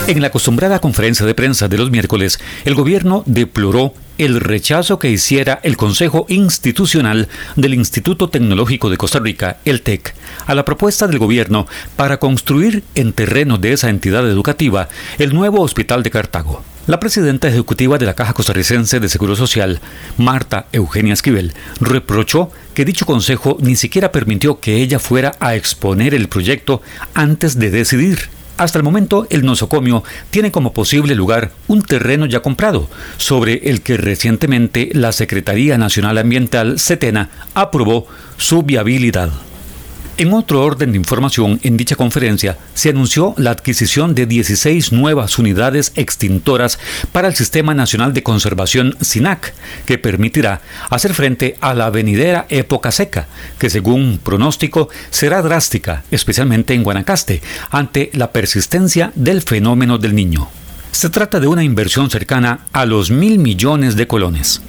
En 0.05 0.19
la 0.19 0.27
acostumbrada 0.27 0.79
conferencia 0.79 1.25
de 1.25 1.33
prensa 1.33 1.69
de 1.69 1.77
los 1.77 1.89
miércoles, 1.89 2.37
el 2.65 2.75
gobierno 2.75 3.23
deploró 3.25 3.93
el 4.17 4.41
rechazo 4.41 4.99
que 4.99 5.09
hiciera 5.09 5.61
el 5.63 5.77
Consejo 5.77 6.25
Institucional 6.27 7.29
del 7.55 7.73
Instituto 7.73 8.29
Tecnológico 8.29 8.89
de 8.89 8.97
Costa 8.97 9.19
Rica, 9.19 9.59
el 9.63 9.81
TEC, 9.81 10.13
a 10.45 10.55
la 10.55 10.65
propuesta 10.65 11.07
del 11.07 11.19
gobierno 11.19 11.67
para 11.95 12.17
construir 12.17 12.83
en 12.95 13.13
terreno 13.13 13.57
de 13.57 13.71
esa 13.71 13.89
entidad 13.89 14.27
educativa 14.29 14.89
el 15.19 15.33
nuevo 15.33 15.61
hospital 15.61 16.03
de 16.03 16.11
Cartago. 16.11 16.61
La 16.85 16.99
presidenta 16.99 17.47
ejecutiva 17.47 17.97
de 17.97 18.05
la 18.05 18.13
Caja 18.13 18.33
Costarricense 18.33 18.99
de 18.99 19.07
Seguro 19.07 19.37
Social, 19.37 19.79
Marta 20.17 20.65
Eugenia 20.73 21.13
Esquivel, 21.13 21.53
reprochó 21.79 22.51
que 22.73 22.83
dicho 22.83 23.05
consejo 23.05 23.55
ni 23.61 23.77
siquiera 23.77 24.11
permitió 24.11 24.59
que 24.59 24.81
ella 24.81 24.99
fuera 24.99 25.31
a 25.39 25.55
exponer 25.55 26.13
el 26.13 26.27
proyecto 26.27 26.81
antes 27.13 27.57
de 27.57 27.71
decidir. 27.71 28.32
Hasta 28.57 28.77
el 28.77 28.83
momento, 28.83 29.25
el 29.29 29.45
nosocomio 29.45 30.03
tiene 30.29 30.51
como 30.51 30.73
posible 30.73 31.15
lugar 31.15 31.51
un 31.67 31.81
terreno 31.81 32.25
ya 32.25 32.41
comprado, 32.41 32.89
sobre 33.17 33.69
el 33.69 33.81
que 33.81 33.97
recientemente 33.97 34.89
la 34.93 35.11
Secretaría 35.11 35.77
Nacional 35.77 36.17
Ambiental, 36.19 36.79
CETENA, 36.79 37.29
aprobó 37.55 38.07
su 38.37 38.61
viabilidad. 38.61 39.31
En 40.15 40.31
otro 40.31 40.63
orden 40.63 40.91
de 40.91 40.97
información, 40.99 41.59
en 41.63 41.75
dicha 41.75 41.95
conferencia 41.95 42.59
se 42.75 42.89
anunció 42.89 43.33
la 43.35 43.49
adquisición 43.49 44.13
de 44.13 44.27
16 44.27 44.91
nuevas 44.91 45.39
unidades 45.39 45.91
extintoras 45.95 46.77
para 47.11 47.27
el 47.27 47.33
Sistema 47.33 47.73
Nacional 47.73 48.13
de 48.13 48.21
Conservación 48.21 48.95
SINAC, 49.01 49.55
que 49.87 49.97
permitirá 49.97 50.61
hacer 50.91 51.15
frente 51.15 51.57
a 51.61 51.73
la 51.73 51.89
venidera 51.89 52.45
época 52.49 52.91
seca, 52.91 53.25
que 53.57 53.71
según 53.71 54.19
pronóstico 54.23 54.87
será 55.09 55.41
drástica, 55.41 56.03
especialmente 56.11 56.75
en 56.75 56.83
Guanacaste, 56.83 57.41
ante 57.71 58.11
la 58.13 58.31
persistencia 58.31 59.11
del 59.15 59.41
fenómeno 59.41 59.97
del 59.97 60.13
niño. 60.13 60.47
Se 60.91 61.09
trata 61.09 61.39
de 61.39 61.47
una 61.47 61.63
inversión 61.63 62.11
cercana 62.11 62.67
a 62.71 62.85
los 62.85 63.09
mil 63.09 63.39
millones 63.39 63.95
de 63.95 64.05
colones. 64.05 64.61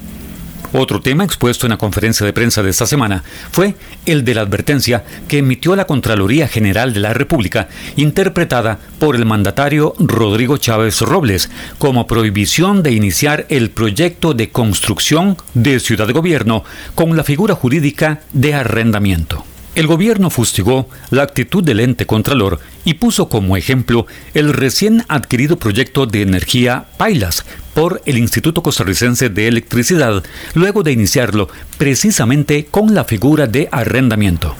Otro 0.77 1.01
tema 1.01 1.23
expuesto 1.23 1.67
en 1.67 1.71
la 1.71 1.79
conferencia 1.79 2.27
de 2.27 2.33
prensa 2.33 2.61
de 2.61 2.71
esta 2.71 2.85
semana 2.85 3.23
fue 3.53 3.77
el 4.07 4.25
de 4.25 4.35
la 4.35 4.41
advertencia 4.41 5.05
que 5.29 5.39
emitió 5.39 5.77
la 5.77 5.87
Contraloría 5.87 6.49
General 6.49 6.93
de 6.93 6.99
la 6.99 7.15
República, 7.15 7.69
interpretada 7.95 8.81
por 8.99 9.15
el 9.15 9.25
mandatario 9.25 9.95
Rodrigo 10.01 10.57
Chávez 10.57 11.01
Robles, 11.01 11.49
como 11.79 12.09
prohibición 12.09 12.83
de 12.83 12.91
iniciar 12.91 13.47
el 13.51 13.71
proyecto 13.71 14.35
de 14.35 14.51
construcción 14.51 15.37
de 15.55 15.79
ciudad 15.79 16.09
de 16.09 16.13
gobierno 16.13 16.65
con 16.97 17.17
la 17.17 17.23
figura 17.23 17.55
jurídica 17.55 18.23
de 18.33 18.55
arrendamiento. 18.55 19.45
El 19.75 19.89
gobierno 19.89 20.31
fustigó 20.31 20.89
la 21.11 21.25
actitud 21.25 21.65
del 21.65 21.81
ente 21.81 22.07
contralor 22.07 22.61
y 22.85 22.95
puso 22.95 23.29
como 23.29 23.57
ejemplo 23.57 24.07
el 24.33 24.53
recién 24.53 25.05
adquirido 25.09 25.59
proyecto 25.59 26.07
de 26.07 26.23
energía 26.23 26.85
Pailas 26.97 27.45
por 27.75 28.01
el 28.07 28.17
Instituto 28.19 28.63
Costarricense 28.63 29.31
de 29.31 29.49
Electricidad, 29.49 30.23
luego 30.55 30.85
de 30.85 30.93
iniciarlo 30.93 31.49
precisamente 31.77 32.67
con 32.67 32.95
la 32.95 33.03
figura 33.03 33.49
de 33.49 33.69
arrendamiento. 33.73 34.55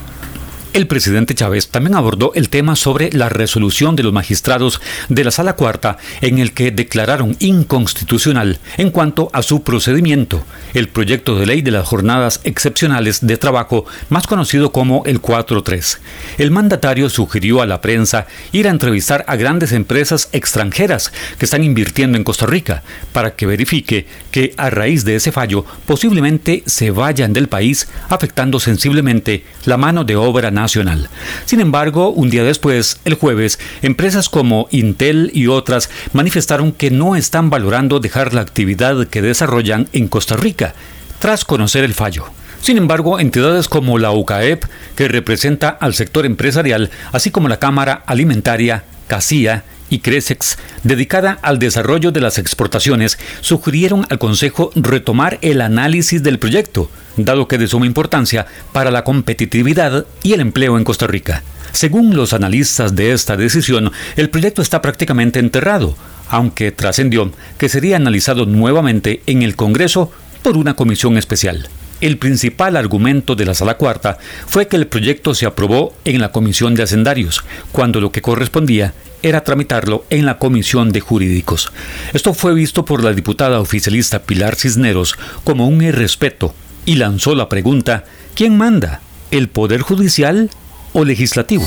El 0.75 0.89
presidente 0.89 1.37
Chávez 1.37 1.69
también 1.69 1.95
abordó 1.95 2.33
el 2.35 2.49
tema 2.49 2.75
sobre 2.75 3.13
la 3.13 3.29
resolución 3.29 3.95
de 3.95 4.03
los 4.03 4.13
magistrados 4.13 4.81
de 5.09 5.23
la 5.23 5.31
Sala 5.31 5.55
Cuarta 5.55 5.99
en 6.21 6.41
el 6.41 6.53
que 6.53 6.73
declararon 6.73 7.37
inconstitucional 7.39 8.59
en 8.77 8.91
cuanto 8.91 9.31
a 9.33 9.45
su 9.45 9.63
procedimiento 9.63 10.45
el 10.75 10.89
proyecto 10.89 11.39
de 11.39 11.47
ley 11.47 11.63
de 11.63 11.71
las 11.71 11.87
jornadas 11.87 12.41
excepcionales 12.43 13.25
de 13.25 13.37
trabajo 13.37 13.87
más 14.09 14.27
conocido 14.27 14.73
como 14.73 15.05
el 15.07 15.23
4.3. 15.23 15.99
El 16.39 16.51
mandatario 16.51 17.09
sugirió 17.09 17.63
a 17.63 17.67
la 17.67 17.81
prensa 17.81 18.27
ir 18.51 18.67
a 18.67 18.73
entrevistar 18.73 19.25
a 19.29 19.37
grandes 19.37 19.71
empresas 19.71 20.29
extranjeras 20.33 21.13
que 21.39 21.45
están 21.45 21.63
invirtiendo 21.63 22.19
en 22.19 22.25
Costa 22.25 22.47
Rica 22.47 22.83
para 23.13 23.37
que 23.37 23.47
verifique 23.47 24.09
que 24.33 24.53
a 24.57 24.71
raíz 24.71 25.05
de 25.05 25.15
ese 25.15 25.31
fallo 25.31 25.65
posiblemente 25.87 26.65
se 26.67 26.91
vayan 26.91 27.33
del 27.33 27.47
país 27.47 27.87
afectando 28.09 28.59
sensiblemente 28.59 29.45
la 29.67 29.77
mano 29.77 30.03
de 30.03 30.17
obra 30.17 30.51
nacional 30.51 30.64
nacional. 30.65 31.11
Sin 31.45 31.61
embargo, 31.61 32.09
un 32.09 32.31
día 32.31 32.43
después, 32.43 32.99
el 33.05 33.15
jueves, 33.15 33.59
empresas 33.83 34.31
como 34.31 34.67
Intel 34.71 35.31
y 35.35 35.47
otras 35.47 35.91
manifestaron 36.15 36.73
que 36.73 36.91
no 36.91 37.17
están 37.17 37.51
valorando 37.51 38.01
dejar 38.01 38.33
la 38.33 38.41
actividad 38.41 39.07
que 39.09 39.21
desarrollan 39.21 39.89
en 39.93 40.09
Costa 40.09 40.37
Rica, 40.37 40.75
tras 41.19 41.45
conocer 41.45 41.85
el 41.85 41.93
fallo. 41.93 42.25
Sin 42.63 42.79
embargo, 42.79 43.21
entidades 43.21 43.69
como 43.69 43.99
la 43.99 44.11
UCAEP, 44.13 44.65
que 44.97 45.09
representa 45.09 45.69
al 45.69 45.93
sector 45.93 46.25
empresarial, 46.25 46.91
así 47.13 47.31
como 47.31 47.49
la 47.49 47.59
Cámara 47.59 48.03
Alimentaria, 48.07 48.85
CASIA 49.07 49.65
y 49.95 50.01
Cresex, 50.01 50.59
dedicada 50.83 51.39
al 51.41 51.59
desarrollo 51.59 52.11
de 52.11 52.21
las 52.21 52.39
exportaciones, 52.39 53.19
sugirieron 53.41 54.07
al 54.11 54.19
Consejo 54.19 54.71
retomar 54.75 55.39
el 55.41 55.61
análisis 55.61 56.23
del 56.23 56.39
proyecto, 56.39 56.91
dado 57.17 57.47
que 57.47 57.59
de 57.59 57.69
suma 57.69 57.87
importancia 57.87 58.47
para 58.73 58.91
la 58.91 59.05
competitividad 59.05 60.07
y 60.23 60.33
el 60.33 60.41
empleo 60.41 60.77
en 60.77 60.85
Costa 60.85 61.07
Rica. 61.07 61.43
Según 61.73 62.17
los 62.17 62.33
analistas 62.33 62.95
de 62.95 63.13
esta 63.13 63.37
decisión, 63.37 63.93
el 64.17 64.31
proyecto 64.31 64.63
está 64.63 64.83
prácticamente 64.83 65.39
enterrado, 65.39 65.97
aunque 66.29 66.73
trascendió 66.73 67.33
que 67.57 67.69
sería 67.69 67.97
analizado 67.97 68.47
nuevamente 68.47 69.23
en 69.27 69.43
el 69.43 69.57
Congreso 69.57 70.11
por 70.43 70.57
una 70.57 70.75
comisión 70.75 71.17
especial. 71.17 71.69
El 72.05 72.19
principal 72.19 72.77
argumento 72.77 73.35
de 73.35 73.47
la 73.47 73.55
Sala 73.55 73.79
Cuarta 73.79 74.19
fue 74.47 74.69
que 74.69 74.77
el 74.77 74.87
proyecto 74.87 75.35
se 75.35 75.47
aprobó 75.47 75.97
en 76.05 76.21
la 76.21 76.33
Comisión 76.33 76.75
de 76.75 76.83
Hacendarios, 76.83 77.43
cuando 77.73 77.99
lo 77.99 78.13
que 78.13 78.21
correspondía 78.21 78.93
era 79.23 79.43
tramitarlo 79.43 80.05
en 80.11 80.27
la 80.27 80.37
Comisión 80.37 80.93
de 80.93 81.01
Jurídicos. 81.01 81.73
Esto 82.13 82.35
fue 82.35 82.53
visto 82.53 82.85
por 82.85 83.03
la 83.03 83.15
diputada 83.15 83.59
oficialista 83.59 84.19
Pilar 84.25 84.55
Cisneros 84.55 85.17
como 85.45 85.67
un 85.67 85.81
irrespeto 85.81 86.55
y 86.85 86.97
lanzó 86.97 87.35
la 87.35 87.49
pregunta, 87.49 88.05
¿quién 88.35 88.59
manda? 88.59 89.01
¿El 89.31 89.49
Poder 89.49 89.81
Judicial 89.81 90.51
o 90.93 91.07
Legislativo? 91.07 91.65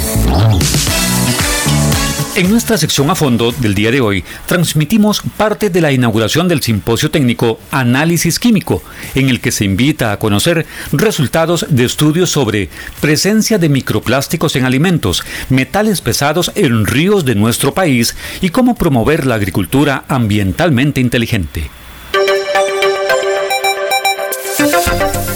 En 2.38 2.52
nuestra 2.52 2.78
sección 2.78 3.10
a 3.10 3.16
fondo 3.16 3.52
del 3.52 3.74
día 3.74 3.90
de 3.90 4.00
hoy, 4.00 4.24
transmitimos 4.46 5.24
parte 5.38 5.72
de 5.72 5.82
la 5.82 5.92
inauguración 5.92 6.48
del 6.48 6.62
simposio 6.62 7.10
técnico 7.10 7.60
Análisis 7.72 8.38
Químico, 8.38 8.84
en 9.16 9.30
el 9.30 9.42
que 9.42 9.52
se 9.52 9.66
invita 9.66 10.12
a 10.12 10.20
conocer 10.20 10.68
resultados 10.92 11.66
de 11.68 11.86
estudios 11.86 12.30
sobre 12.30 12.70
presencia 13.02 13.58
de 13.58 13.70
microplásticos 13.70 14.56
en 14.56 14.66
alimentos, 14.66 15.24
metales 15.50 16.02
pesados 16.02 16.52
en 16.54 16.86
ríos 16.86 17.26
de 17.26 17.34
nuestro 17.34 17.74
país 17.74 18.16
y 18.40 18.50
cómo 18.50 18.76
promover 18.76 19.26
la 19.26 19.34
agricultura 19.34 20.04
ambientalmente 20.08 21.02
inteligente. 21.02 21.72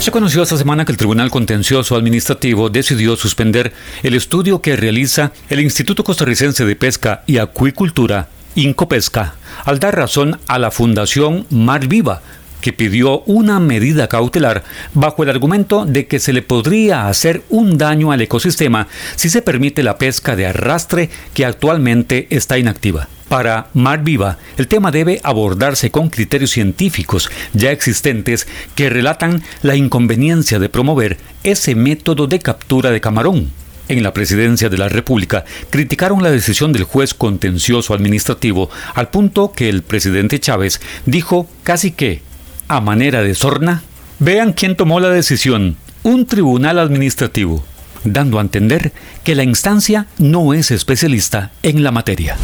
Se 0.01 0.09
conoció 0.09 0.41
esta 0.41 0.57
semana 0.57 0.83
que 0.83 0.91
el 0.91 0.97
Tribunal 0.97 1.29
Contencioso 1.29 1.95
Administrativo 1.95 2.71
decidió 2.71 3.15
suspender 3.15 3.71
el 4.01 4.15
estudio 4.15 4.59
que 4.59 4.75
realiza 4.75 5.31
el 5.47 5.59
Instituto 5.59 6.03
Costarricense 6.03 6.65
de 6.65 6.75
Pesca 6.75 7.21
y 7.27 7.37
Acuicultura, 7.37 8.27
Incopesca, 8.55 9.35
al 9.63 9.77
dar 9.77 9.95
razón 9.95 10.39
a 10.47 10.57
la 10.57 10.71
Fundación 10.71 11.45
Mar 11.51 11.85
Viva, 11.87 12.23
que 12.61 12.73
pidió 12.73 13.19
una 13.27 13.59
medida 13.59 14.07
cautelar 14.07 14.63
bajo 14.95 15.21
el 15.21 15.29
argumento 15.29 15.85
de 15.85 16.07
que 16.07 16.17
se 16.17 16.33
le 16.33 16.41
podría 16.41 17.07
hacer 17.07 17.43
un 17.49 17.77
daño 17.77 18.11
al 18.11 18.21
ecosistema 18.21 18.87
si 19.15 19.29
se 19.29 19.43
permite 19.43 19.83
la 19.83 19.99
pesca 19.99 20.35
de 20.35 20.47
arrastre 20.47 21.11
que 21.35 21.45
actualmente 21.45 22.25
está 22.31 22.57
inactiva. 22.57 23.07
Para 23.31 23.67
Mar 23.73 24.03
Viva, 24.03 24.37
el 24.57 24.67
tema 24.67 24.91
debe 24.91 25.21
abordarse 25.23 25.89
con 25.89 26.09
criterios 26.09 26.51
científicos 26.51 27.31
ya 27.53 27.71
existentes 27.71 28.45
que 28.75 28.89
relatan 28.89 29.41
la 29.61 29.77
inconveniencia 29.77 30.59
de 30.59 30.67
promover 30.67 31.17
ese 31.41 31.73
método 31.73 32.27
de 32.27 32.39
captura 32.39 32.91
de 32.91 32.99
camarón. 32.99 33.49
En 33.87 34.03
la 34.03 34.13
presidencia 34.13 34.67
de 34.67 34.77
la 34.77 34.89
República 34.89 35.45
criticaron 35.69 36.21
la 36.21 36.29
decisión 36.29 36.73
del 36.73 36.83
juez 36.83 37.13
contencioso 37.13 37.93
administrativo 37.93 38.69
al 38.95 39.07
punto 39.11 39.53
que 39.53 39.69
el 39.69 39.81
presidente 39.81 40.41
Chávez 40.41 40.81
dijo 41.05 41.47
casi 41.63 41.91
que, 41.91 42.21
a 42.67 42.81
manera 42.81 43.21
de 43.21 43.33
sorna, 43.33 43.81
vean 44.19 44.51
quién 44.51 44.75
tomó 44.75 44.99
la 44.99 45.09
decisión, 45.09 45.77
un 46.03 46.25
tribunal 46.25 46.79
administrativo 46.79 47.63
dando 48.03 48.39
a 48.39 48.41
entender 48.41 48.91
que 49.23 49.35
la 49.35 49.43
instancia 49.43 50.07
no 50.17 50.53
es 50.53 50.69
especialista 50.71 51.51
en 51.63 51.81
la 51.81 51.91
materia. 51.91 52.35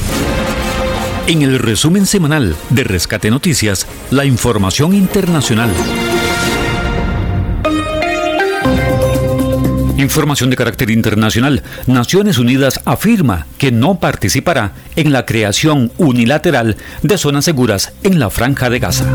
En 1.28 1.42
el 1.42 1.60
resumen 1.60 2.06
semanal 2.06 2.56
de 2.70 2.86
Rescate 2.86 3.30
Noticias, 3.30 3.86
la 4.12 4.24
información 4.24 4.94
internacional. 4.94 5.70
Información 9.98 10.50
de 10.50 10.56
carácter 10.56 10.90
internacional. 10.90 11.64
Naciones 11.86 12.38
Unidas 12.38 12.80
afirma 12.86 13.46
que 13.58 13.74
no 13.74 14.00
participará 14.00 14.72
en 14.96 15.12
la 15.12 15.26
creación 15.26 15.92
unilateral 15.98 16.78
de 17.04 17.18
zonas 17.18 17.44
seguras 17.44 17.92
en 18.04 18.20
la 18.20 18.30
franja 18.30 18.70
de 18.70 18.80
Gaza. 18.80 19.14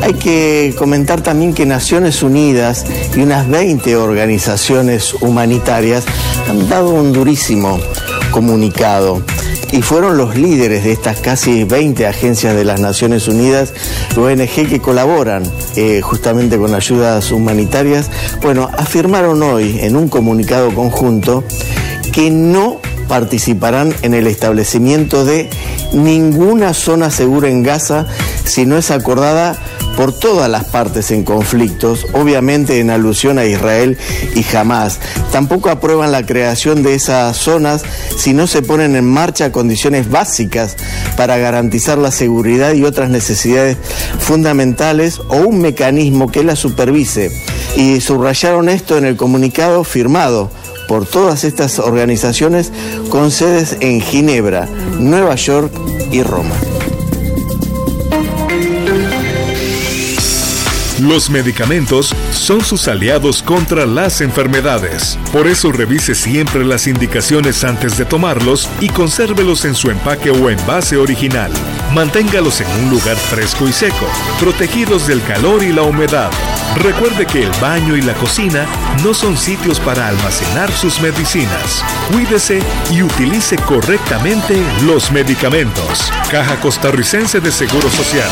Hay 0.00 0.14
que 0.14 0.74
comentar 0.78 1.22
también 1.22 1.52
que 1.52 1.66
Naciones 1.66 2.22
Unidas 2.22 2.86
y 3.14 3.20
unas 3.20 3.46
20 3.46 3.96
organizaciones 3.96 5.12
humanitarias 5.20 6.04
han 6.48 6.66
dado 6.68 6.90
un 6.90 7.12
durísimo 7.12 7.78
comunicado. 8.34 9.22
Y 9.70 9.80
fueron 9.82 10.16
los 10.16 10.36
líderes 10.36 10.82
de 10.82 10.90
estas 10.90 11.20
casi 11.20 11.62
20 11.62 12.04
agencias 12.08 12.56
de 12.56 12.64
las 12.64 12.80
Naciones 12.80 13.28
Unidas, 13.28 13.72
ONG 14.16 14.68
que 14.68 14.80
colaboran 14.80 15.44
eh, 15.76 16.00
justamente 16.00 16.58
con 16.58 16.74
ayudas 16.74 17.30
humanitarias, 17.30 18.10
bueno, 18.42 18.68
afirmaron 18.76 19.40
hoy 19.44 19.78
en 19.80 19.94
un 19.94 20.08
comunicado 20.08 20.74
conjunto 20.74 21.44
que 22.12 22.32
no 22.32 22.80
participarán 23.06 23.94
en 24.02 24.14
el 24.14 24.26
establecimiento 24.26 25.24
de 25.24 25.48
ninguna 25.92 26.74
zona 26.74 27.10
segura 27.10 27.48
en 27.48 27.62
Gaza 27.62 28.06
si 28.44 28.66
no 28.66 28.76
es 28.76 28.90
acordada 28.90 29.56
por 29.96 30.12
todas 30.12 30.50
las 30.50 30.64
partes 30.64 31.10
en 31.10 31.24
conflictos, 31.24 32.06
obviamente 32.12 32.80
en 32.80 32.90
alusión 32.90 33.38
a 33.38 33.44
Israel 33.44 33.96
y 34.34 34.56
Hamas. 34.56 34.98
Tampoco 35.32 35.70
aprueban 35.70 36.12
la 36.12 36.26
creación 36.26 36.82
de 36.82 36.94
esas 36.94 37.36
zonas 37.36 37.82
si 38.16 38.32
no 38.32 38.46
se 38.46 38.62
ponen 38.62 38.96
en 38.96 39.04
marcha 39.04 39.52
condiciones 39.52 40.10
básicas 40.10 40.76
para 41.16 41.38
garantizar 41.38 41.98
la 41.98 42.10
seguridad 42.10 42.74
y 42.74 42.84
otras 42.84 43.10
necesidades 43.10 43.76
fundamentales 44.18 45.20
o 45.28 45.36
un 45.36 45.60
mecanismo 45.60 46.30
que 46.30 46.44
la 46.44 46.56
supervise. 46.56 47.30
Y 47.76 48.00
subrayaron 48.00 48.68
esto 48.68 48.98
en 48.98 49.04
el 49.04 49.16
comunicado 49.16 49.84
firmado 49.84 50.50
por 50.88 51.06
todas 51.06 51.44
estas 51.44 51.78
organizaciones 51.78 52.72
con 53.08 53.30
sedes 53.30 53.76
en 53.80 54.00
Ginebra, 54.00 54.68
Nueva 54.98 55.34
York 55.34 55.72
y 56.12 56.22
Roma. 56.22 56.54
Los 61.04 61.28
medicamentos 61.28 62.14
son 62.32 62.64
sus 62.64 62.88
aliados 62.88 63.42
contra 63.42 63.84
las 63.84 64.22
enfermedades. 64.22 65.18
Por 65.32 65.46
eso 65.46 65.70
revise 65.70 66.14
siempre 66.14 66.64
las 66.64 66.86
indicaciones 66.86 67.62
antes 67.62 67.98
de 67.98 68.06
tomarlos 68.06 68.70
y 68.80 68.88
consérvelos 68.88 69.66
en 69.66 69.74
su 69.74 69.90
empaque 69.90 70.30
o 70.30 70.48
envase 70.48 70.96
original. 70.96 71.52
Manténgalos 71.92 72.62
en 72.62 72.70
un 72.84 72.90
lugar 72.90 73.16
fresco 73.16 73.68
y 73.68 73.72
seco, 73.74 74.06
protegidos 74.40 75.06
del 75.06 75.22
calor 75.24 75.62
y 75.62 75.74
la 75.74 75.82
humedad. 75.82 76.30
Recuerde 76.76 77.26
que 77.26 77.42
el 77.42 77.52
baño 77.60 77.96
y 77.96 78.00
la 78.00 78.14
cocina 78.14 78.64
no 79.02 79.12
son 79.12 79.36
sitios 79.36 79.80
para 79.80 80.08
almacenar 80.08 80.72
sus 80.72 81.02
medicinas. 81.02 81.84
Cuídese 82.10 82.62
y 82.90 83.02
utilice 83.02 83.56
correctamente 83.56 84.56
los 84.86 85.12
medicamentos. 85.12 86.10
Caja 86.30 86.58
Costarricense 86.60 87.40
de 87.40 87.52
Seguro 87.52 87.90
Social. 87.90 88.30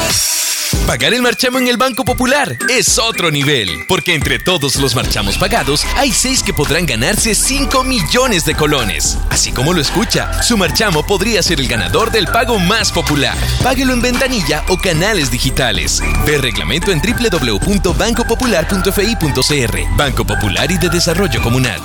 Pagar 0.87 1.15
el 1.15 1.23
marchamo 1.23 1.59
en 1.59 1.69
el 1.69 1.77
Banco 1.77 2.05
Popular 2.05 2.57
es 2.69 2.99
otro 2.99 3.31
nivel, 3.31 3.85
porque 3.89 4.15
entre 4.15 4.39
todos 4.39 4.77
los 4.77 4.95
marchamos 4.95 5.39
pagados 5.39 5.85
hay 5.97 6.13
seis 6.13 6.43
que 6.43 6.53
podrán 6.53 6.85
ganarse 6.87 7.35
5 7.35 7.85
millones 7.85 8.45
de 8.45 8.55
colones. 8.55 9.17
Así 9.31 9.53
como 9.53 9.73
lo 9.73 9.81
escucha, 9.81 10.43
su 10.43 10.57
marchamo 10.57 11.07
podría 11.07 11.43
ser 11.43 11.61
el 11.61 11.69
ganador 11.69 12.11
del 12.11 12.27
pago 12.27 12.59
más 12.59 12.91
popular. 12.93 13.37
Páguelo 13.63 13.93
en 13.93 14.03
ventanilla 14.03 14.65
o 14.69 14.77
canales 14.77 15.31
digitales. 15.31 16.03
Ve 16.27 16.39
reglamento 16.39 16.91
en 16.91 17.01
www.bancopopular.fi.cr. 17.01 19.97
Banco 19.97 20.27
Popular 20.27 20.71
y 20.71 20.79
de 20.79 20.89
Desarrollo 20.89 21.43
Comunal. 21.43 21.81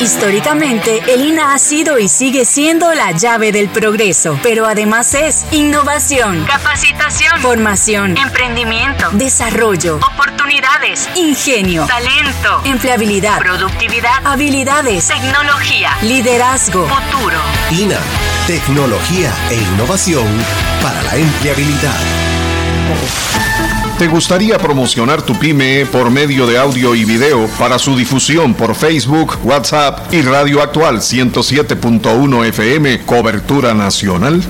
Históricamente, 0.00 1.02
el 1.12 1.24
INA 1.24 1.54
ha 1.54 1.58
sido 1.58 1.98
y 1.98 2.08
sigue 2.08 2.44
siendo 2.44 2.92
la 2.94 3.12
llave 3.12 3.52
del 3.52 3.68
progreso, 3.68 4.38
pero 4.42 4.66
además 4.66 5.14
es 5.14 5.44
innovación, 5.52 6.44
capacitación, 6.44 7.40
formación, 7.40 8.16
emprendimiento, 8.16 9.10
desarrollo, 9.12 9.96
oportunidades, 9.96 11.08
ingenio, 11.14 11.86
talento, 11.86 12.60
empleabilidad, 12.64 13.38
productividad, 13.38 14.24
habilidades, 14.24 15.08
tecnología, 15.08 15.90
liderazgo, 16.02 16.86
futuro. 16.86 17.38
INA, 17.70 17.98
tecnología 18.46 19.32
e 19.50 19.56
innovación 19.56 20.26
para 20.82 21.02
la 21.02 21.16
empleabilidad. 21.16 22.00
¿Te 23.98 24.08
gustaría 24.08 24.58
promocionar 24.58 25.22
tu 25.22 25.38
pyme 25.38 25.86
por 25.86 26.10
medio 26.10 26.48
de 26.48 26.58
audio 26.58 26.96
y 26.96 27.04
video 27.04 27.46
para 27.60 27.78
su 27.78 27.96
difusión 27.96 28.52
por 28.52 28.74
Facebook, 28.74 29.38
WhatsApp 29.44 30.12
y 30.12 30.20
Radio 30.22 30.60
Actual 30.60 30.98
107.1 30.98 32.44
FM, 32.46 33.04
cobertura 33.04 33.72
nacional? 33.72 34.42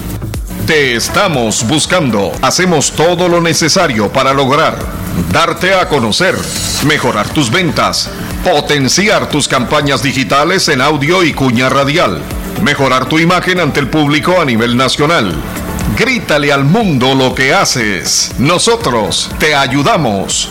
Te 0.66 0.96
estamos 0.96 1.68
buscando. 1.68 2.32
Hacemos 2.40 2.92
todo 2.92 3.28
lo 3.28 3.42
necesario 3.42 4.10
para 4.10 4.32
lograr 4.32 4.78
darte 5.30 5.74
a 5.74 5.90
conocer, 5.90 6.34
mejorar 6.86 7.28
tus 7.28 7.50
ventas, 7.50 8.08
potenciar 8.42 9.28
tus 9.28 9.46
campañas 9.46 10.02
digitales 10.02 10.68
en 10.68 10.80
audio 10.80 11.22
y 11.22 11.34
cuña 11.34 11.68
radial, 11.68 12.22
mejorar 12.62 13.10
tu 13.10 13.18
imagen 13.18 13.60
ante 13.60 13.80
el 13.80 13.88
público 13.88 14.40
a 14.40 14.46
nivel 14.46 14.74
nacional 14.74 15.34
Grítale 15.96 16.52
al 16.52 16.64
mundo 16.64 17.14
lo 17.14 17.36
que 17.36 17.54
haces. 17.54 18.32
Nosotros 18.38 19.30
te 19.38 19.54
ayudamos. 19.54 20.48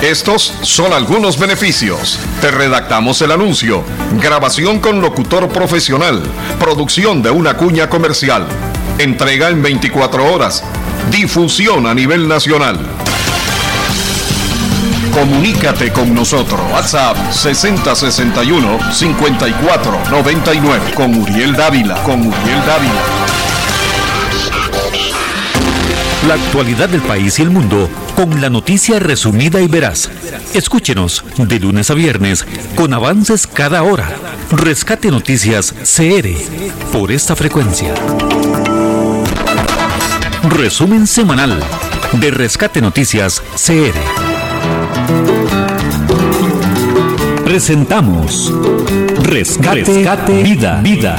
Estos 0.00 0.54
son 0.62 0.94
algunos 0.94 1.38
beneficios. 1.38 2.18
Te 2.40 2.50
redactamos 2.50 3.20
el 3.20 3.32
anuncio, 3.32 3.84
grabación 4.18 4.78
con 4.78 5.02
locutor 5.02 5.50
profesional, 5.50 6.22
producción 6.58 7.22
de 7.22 7.30
una 7.30 7.54
cuña 7.54 7.90
comercial, 7.90 8.46
entrega 8.98 9.50
en 9.50 9.60
24 9.60 10.32
horas, 10.32 10.64
difusión 11.10 11.86
a 11.86 11.92
nivel 11.92 12.26
nacional. 12.26 12.78
Comunícate 15.12 15.92
con 15.92 16.14
nosotros. 16.14 16.60
WhatsApp 16.72 17.16
6061 17.32 18.92
5499 18.92 20.94
con 20.94 21.14
Uriel 21.14 21.54
Dávila. 21.54 22.02
Con 22.04 22.20
Uriel 22.20 22.62
Dávila. 22.66 23.17
La 26.28 26.34
actualidad 26.34 26.90
del 26.90 27.00
país 27.00 27.38
y 27.38 27.42
el 27.42 27.48
mundo 27.48 27.88
con 28.14 28.42
la 28.42 28.50
noticia 28.50 28.98
resumida 28.98 29.62
y 29.62 29.66
veraz. 29.66 30.10
Escúchenos 30.52 31.24
de 31.38 31.58
lunes 31.58 31.90
a 31.90 31.94
viernes 31.94 32.44
con 32.74 32.92
avances 32.92 33.46
cada 33.46 33.82
hora. 33.82 34.10
Rescate 34.50 35.10
Noticias 35.10 35.72
CR 35.72 36.28
por 36.92 37.12
esta 37.12 37.34
frecuencia. 37.34 37.94
Resumen 40.50 41.06
semanal 41.06 41.58
de 42.12 42.30
Rescate 42.30 42.82
Noticias 42.82 43.42
CR. 43.56 43.96
Presentamos 47.42 48.52
Rescate, 49.22 50.42
Vida, 50.42 50.82
Vida. 50.82 51.18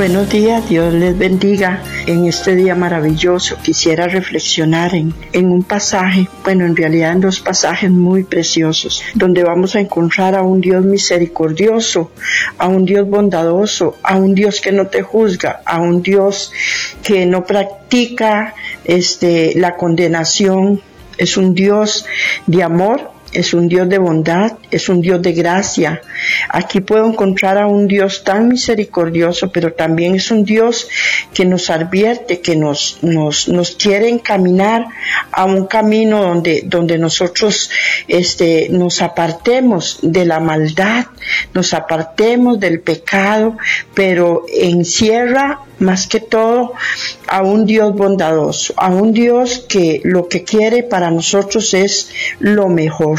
Buenos 0.00 0.30
días, 0.30 0.66
Dios 0.66 0.94
les 0.94 1.18
bendiga. 1.18 1.82
En 2.06 2.24
este 2.24 2.56
día 2.56 2.74
maravilloso 2.74 3.58
quisiera 3.62 4.08
reflexionar 4.08 4.94
en, 4.94 5.12
un 5.52 5.62
pasaje, 5.62 6.26
bueno, 6.42 6.64
en 6.64 6.74
realidad 6.74 7.12
en 7.12 7.20
dos 7.20 7.40
pasajes 7.40 7.90
muy 7.90 8.24
preciosos, 8.24 9.04
donde 9.14 9.44
vamos 9.44 9.76
a 9.76 9.80
encontrar 9.80 10.34
a 10.34 10.42
un 10.42 10.62
Dios 10.62 10.82
misericordioso, 10.86 12.12
a 12.56 12.66
un 12.68 12.86
Dios 12.86 13.10
bondadoso, 13.10 13.98
a 14.02 14.16
un 14.16 14.34
Dios 14.34 14.62
que 14.62 14.72
no 14.72 14.86
te 14.86 15.02
juzga, 15.02 15.60
a 15.66 15.80
un 15.80 16.00
Dios 16.00 16.50
que 17.02 17.26
no 17.26 17.44
practica 17.44 18.54
este, 18.86 19.52
la 19.54 19.76
condenación, 19.76 20.80
es 21.18 21.36
un 21.36 21.52
Dios 21.54 22.06
de 22.46 22.62
amor 22.62 23.19
es 23.32 23.54
un 23.54 23.68
Dios 23.68 23.88
de 23.88 23.98
bondad, 23.98 24.52
es 24.70 24.88
un 24.88 25.00
Dios 25.00 25.22
de 25.22 25.32
gracia. 25.32 26.02
Aquí 26.48 26.80
puedo 26.80 27.06
encontrar 27.06 27.58
a 27.58 27.66
un 27.66 27.86
Dios 27.86 28.24
tan 28.24 28.48
misericordioso, 28.48 29.50
pero 29.52 29.72
también 29.72 30.14
es 30.14 30.30
un 30.30 30.44
Dios 30.44 30.88
que 31.32 31.44
nos 31.44 31.70
advierte, 31.70 32.40
que 32.40 32.56
nos, 32.56 32.98
nos, 33.02 33.48
nos 33.48 33.72
quiere 33.72 34.08
encaminar 34.08 34.86
a 35.32 35.44
un 35.44 35.66
camino 35.66 36.22
donde, 36.22 36.62
donde 36.66 36.98
nosotros 36.98 37.70
este, 38.08 38.68
nos 38.70 39.00
apartemos 39.02 39.98
de 40.02 40.24
la 40.24 40.40
maldad, 40.40 41.06
nos 41.54 41.72
apartemos 41.74 42.58
del 42.58 42.80
pecado, 42.80 43.56
pero 43.94 44.44
encierra 44.52 45.60
más 45.80 46.06
que 46.06 46.20
todo 46.20 46.74
a 47.26 47.42
un 47.42 47.66
Dios 47.66 47.94
bondadoso, 47.94 48.74
a 48.76 48.88
un 48.88 49.12
Dios 49.12 49.64
que 49.68 50.00
lo 50.04 50.28
que 50.28 50.44
quiere 50.44 50.82
para 50.82 51.10
nosotros 51.10 51.74
es 51.74 52.10
lo 52.38 52.68
mejor. 52.68 53.18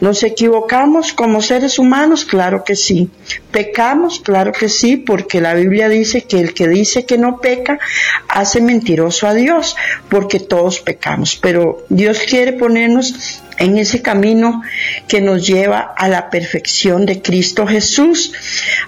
¿Nos 0.00 0.22
equivocamos 0.22 1.12
como 1.12 1.42
seres 1.42 1.78
humanos? 1.78 2.24
Claro 2.24 2.64
que 2.64 2.76
sí. 2.76 3.10
¿Pecamos? 3.50 4.20
Claro 4.20 4.52
que 4.52 4.68
sí, 4.68 4.96
porque 4.96 5.40
la 5.40 5.54
Biblia 5.54 5.88
dice 5.88 6.22
que 6.22 6.40
el 6.40 6.54
que 6.54 6.68
dice 6.68 7.04
que 7.04 7.18
no 7.18 7.40
peca 7.40 7.78
hace 8.28 8.60
mentiroso 8.60 9.26
a 9.26 9.34
Dios, 9.34 9.76
porque 10.08 10.38
todos 10.38 10.80
pecamos. 10.80 11.36
Pero 11.36 11.84
Dios 11.88 12.20
quiere 12.28 12.52
ponernos 12.52 13.42
en 13.60 13.76
ese 13.76 14.00
camino 14.00 14.62
que 15.06 15.20
nos 15.20 15.46
lleva 15.46 15.80
a 15.80 16.08
la 16.08 16.30
perfección 16.30 17.04
de 17.04 17.20
Cristo 17.20 17.66
Jesús, 17.66 18.32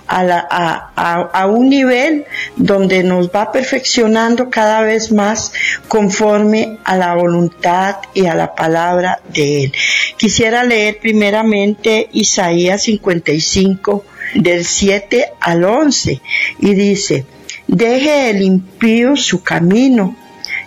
a, 0.08 1.46
un 1.46 1.68
nivel 1.68 2.24
donde 2.56 3.02
nos 3.02 3.28
va 3.28 3.52
perfeccionando 3.52 4.48
cada 4.48 4.80
vez 4.80 5.12
más 5.12 5.52
conforme 5.88 6.78
a 6.84 6.96
la 6.96 7.14
voluntad 7.14 7.96
y 8.14 8.26
a 8.26 8.34
la 8.34 8.54
palabra 8.54 9.20
de 9.34 9.64
Él. 9.64 9.72
Quisiera 10.16 10.64
leer 10.64 10.98
primeramente 11.00 12.08
Isaías 12.12 12.84
55 12.84 14.04
del 14.34 14.64
7 14.64 15.32
al 15.40 15.64
11 15.64 16.20
y 16.60 16.74
dice, 16.74 17.26
deje 17.66 18.30
el 18.30 18.42
impío 18.42 19.16
su 19.16 19.42
camino 19.42 20.16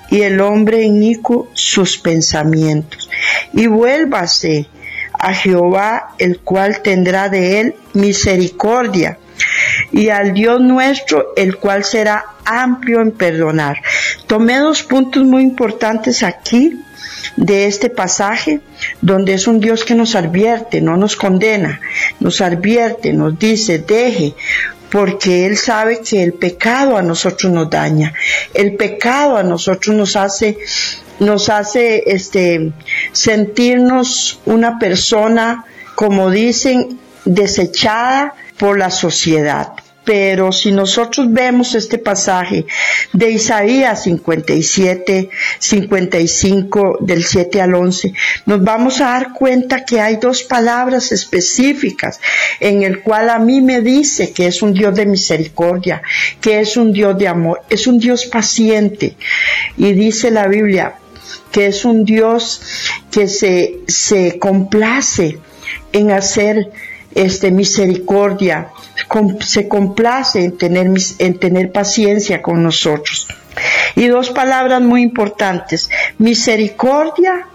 y 0.10 0.21
el 0.21 0.39
hombre 0.41 0.84
inicuo 0.84 1.49
sus 1.54 1.97
pensamientos. 1.97 3.10
Y 3.54 3.67
vuélvase 3.67 4.67
a 5.17 5.34
Jehová, 5.34 6.15
el 6.17 6.39
cual 6.39 6.82
tendrá 6.82 7.30
de 7.30 7.60
él 7.60 7.75
misericordia, 7.93 9.17
y 9.91 10.10
al 10.10 10.34
Dios 10.34 10.62
nuestro, 10.62 11.34
el 11.36 11.58
cual 11.58 11.84
será 11.84 12.25
amplio 12.45 13.01
en 13.01 13.12
perdonar. 13.12 13.82
Tomé 14.28 14.58
dos 14.60 14.84
puntos 14.84 15.23
muy 15.23 15.43
importantes 15.43 16.23
aquí 16.23 16.80
de 17.35 17.65
este 17.65 17.89
pasaje, 17.89 18.61
donde 19.01 19.33
es 19.33 19.47
un 19.47 19.59
Dios 19.59 19.83
que 19.83 19.95
nos 19.95 20.15
advierte, 20.15 20.81
no 20.81 20.97
nos 20.97 21.15
condena, 21.15 21.81
nos 22.19 22.41
advierte, 22.41 23.13
nos 23.13 23.38
dice, 23.38 23.79
deje, 23.79 24.33
porque 24.91 25.45
Él 25.45 25.57
sabe 25.57 26.01
que 26.01 26.23
el 26.23 26.33
pecado 26.33 26.97
a 26.97 27.01
nosotros 27.01 27.51
nos 27.51 27.69
daña, 27.69 28.13
el 28.53 28.75
pecado 28.75 29.38
a 29.38 29.43
nosotros 29.43 29.95
nos 29.95 30.15
hace 30.15 30.57
nos 31.19 31.47
hace 31.47 32.03
este 32.07 32.73
sentirnos 33.13 34.39
una 34.45 34.79
persona 34.79 35.63
como 35.95 36.29
dicen 36.29 36.99
desechada 37.23 38.33
por 38.57 38.77
la 38.77 38.91
sociedad. 38.91 39.73
Pero 40.05 40.51
si 40.51 40.71
nosotros 40.71 41.31
vemos 41.31 41.73
este 41.73 41.97
pasaje 41.97 42.65
de 43.11 43.31
Isaías 43.31 44.03
57, 44.03 45.29
55, 45.57 46.99
del 47.01 47.23
7 47.23 47.61
al 47.61 47.73
11, 47.73 48.13
nos 48.45 48.63
vamos 48.63 49.01
a 49.01 49.05
dar 49.05 49.33
cuenta 49.33 49.83
que 49.83 49.99
hay 49.99 50.17
dos 50.17 50.43
palabras 50.43 51.11
específicas 51.11 52.21
en 52.59 52.83
el 52.83 53.01
cual 53.01 53.29
a 53.29 53.39
mí 53.39 53.61
me 53.61 53.81
dice 53.81 54.31
que 54.31 54.45
es 54.45 54.61
un 54.61 54.73
Dios 54.73 54.95
de 54.95 55.07
misericordia, 55.07 56.03
que 56.39 56.59
es 56.59 56.77
un 56.77 56.93
Dios 56.93 57.17
de 57.17 57.27
amor, 57.27 57.63
es 57.69 57.87
un 57.87 57.99
Dios 57.99 58.25
paciente. 58.25 59.15
Y 59.75 59.93
dice 59.93 60.29
la 60.29 60.47
Biblia 60.47 60.95
que 61.51 61.67
es 61.67 61.85
un 61.85 62.03
Dios 62.03 62.61
que 63.11 63.29
se, 63.29 63.79
se 63.87 64.37
complace 64.39 65.39
en 65.93 66.11
hacer 66.11 66.69
este, 67.15 67.49
misericordia, 67.49 68.69
se 69.39 69.67
complace 69.67 70.43
en 70.43 70.58
tener, 70.58 70.91
en 71.19 71.39
tener 71.39 71.71
paciencia 71.71 72.41
con 72.41 72.62
nosotros. 72.62 73.28
Y 73.95 74.08
dos 74.08 74.30
palabras 74.30 74.82
muy 74.82 75.01
importantes, 75.01 75.89
misericordia 76.17 77.47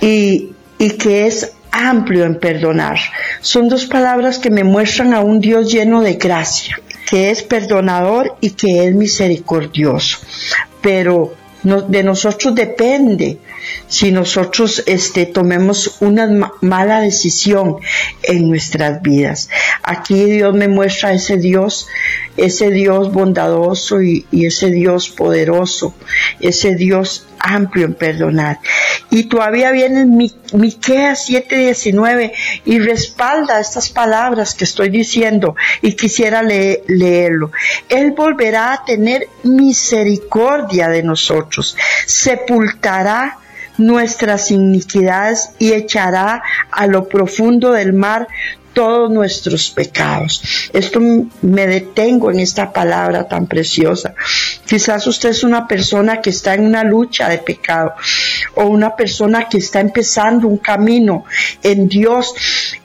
y, 0.00 0.52
y 0.78 0.90
que 0.90 1.26
es 1.26 1.52
amplio 1.72 2.24
en 2.24 2.38
perdonar. 2.38 2.98
Son 3.40 3.68
dos 3.68 3.86
palabras 3.86 4.38
que 4.38 4.50
me 4.50 4.64
muestran 4.64 5.12
a 5.12 5.20
un 5.20 5.40
Dios 5.40 5.70
lleno 5.70 6.00
de 6.00 6.14
gracia, 6.14 6.80
que 7.10 7.30
es 7.30 7.42
perdonador 7.42 8.36
y 8.40 8.50
que 8.50 8.86
es 8.86 8.94
misericordioso. 8.94 10.18
Pero 10.80 11.34
de 11.62 12.02
nosotros 12.04 12.54
depende 12.54 13.38
si 13.88 14.12
nosotros 14.12 14.82
este, 14.86 15.26
tomemos 15.26 15.96
una 16.00 16.52
mala 16.60 17.00
decisión 17.00 17.76
en 18.22 18.48
nuestras 18.48 19.02
vidas. 19.02 19.48
Aquí 19.82 20.24
Dios 20.24 20.54
me 20.54 20.68
muestra 20.68 21.12
ese 21.12 21.38
Dios, 21.38 21.88
ese 22.36 22.70
Dios 22.70 23.12
bondadoso 23.12 24.02
y, 24.02 24.26
ese 24.30 24.70
Dios 24.70 25.08
poderoso, 25.08 25.94
ese 26.40 26.74
Dios 26.74 27.26
amplio 27.38 27.86
en 27.86 27.94
perdonar. 27.94 28.58
Y 29.10 29.24
todavía 29.24 29.70
viene 29.70 30.04
Miqueas 30.52 31.28
7:19 31.28 32.32
y 32.64 32.78
respalda 32.78 33.60
estas 33.60 33.90
palabras 33.90 34.54
que 34.54 34.64
estoy 34.64 34.90
diciendo 34.90 35.56
y 35.82 35.94
quisiera 35.94 36.42
leerlo. 36.42 37.50
Él 37.88 38.12
volverá 38.12 38.72
a 38.72 38.84
tener 38.84 39.28
misericordia 39.44 40.88
de 40.88 41.02
nosotros, 41.02 41.76
sepultará 42.06 43.38
nuestras 43.78 44.50
iniquidades 44.50 45.50
y 45.58 45.72
echará 45.72 46.42
a 46.70 46.86
lo 46.86 47.08
profundo 47.08 47.72
del 47.72 47.92
mar 47.92 48.28
todos 48.78 49.10
nuestros 49.10 49.70
pecados. 49.70 50.70
Esto 50.72 51.00
me 51.00 51.66
detengo 51.66 52.30
en 52.30 52.38
esta 52.38 52.72
palabra 52.72 53.26
tan 53.26 53.48
preciosa. 53.48 54.14
Quizás 54.66 55.04
usted 55.08 55.30
es 55.30 55.42
una 55.42 55.66
persona 55.66 56.20
que 56.20 56.30
está 56.30 56.54
en 56.54 56.64
una 56.64 56.84
lucha 56.84 57.28
de 57.28 57.38
pecado 57.38 57.94
o 58.54 58.66
una 58.66 58.94
persona 58.94 59.48
que 59.48 59.58
está 59.58 59.80
empezando 59.80 60.46
un 60.46 60.58
camino 60.58 61.24
en 61.64 61.88
Dios 61.88 62.34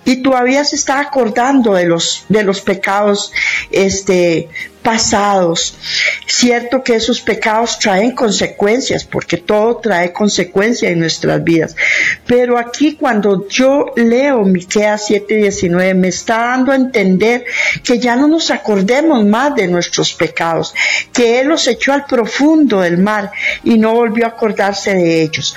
y 0.05 0.21
todavía 0.21 0.63
se 0.65 0.75
está 0.75 0.99
acordando 0.99 1.73
de 1.73 1.85
los 1.85 2.25
de 2.29 2.43
los 2.43 2.61
pecados 2.61 3.31
este 3.71 4.49
pasados. 4.83 5.75
Cierto 6.27 6.83
que 6.83 6.95
esos 6.95 7.21
pecados 7.21 7.79
traen 7.79 8.11
consecuencias, 8.11 9.05
porque 9.05 9.37
todo 9.37 9.77
trae 9.77 10.11
consecuencias 10.11 10.91
en 10.91 10.99
nuestras 10.99 11.43
vidas. 11.43 11.75
Pero 12.27 12.57
aquí 12.57 12.95
cuando 12.95 13.47
yo 13.47 13.93
leo 13.95 14.43
Miqueas 14.43 15.09
7:19 15.09 15.95
me 15.95 16.09
está 16.09 16.37
dando 16.37 16.73
a 16.73 16.75
entender 16.75 17.45
que 17.83 17.97
ya 17.97 18.15
no 18.15 18.27
nos 18.27 18.51
acordemos 18.51 19.25
más 19.25 19.55
de 19.55 19.67
nuestros 19.67 20.13
pecados, 20.13 20.75
que 21.13 21.39
él 21.39 21.47
los 21.47 21.65
echó 21.67 21.93
al 21.93 22.05
profundo 22.05 22.81
del 22.81 22.97
mar 22.97 23.31
y 23.63 23.77
no 23.77 23.93
volvió 23.93 24.25
a 24.25 24.29
acordarse 24.29 24.93
de 24.93 25.23
ellos. 25.23 25.55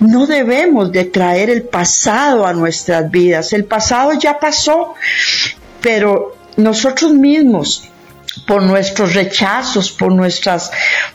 No 0.00 0.26
debemos 0.26 0.92
de 0.92 1.04
traer 1.04 1.50
el 1.50 1.62
pasado 1.62 2.46
a 2.46 2.52
nuestras 2.52 3.10
vidas. 3.10 3.52
El 3.52 3.64
pasado 3.64 4.12
ya 4.12 4.38
pasó, 4.38 4.94
pero 5.80 6.36
nosotros 6.56 7.12
mismos 7.12 7.88
por 8.46 8.62
nuestros 8.62 9.14
rechazos, 9.14 9.90
por 9.90 10.12
nuestras, 10.12 10.70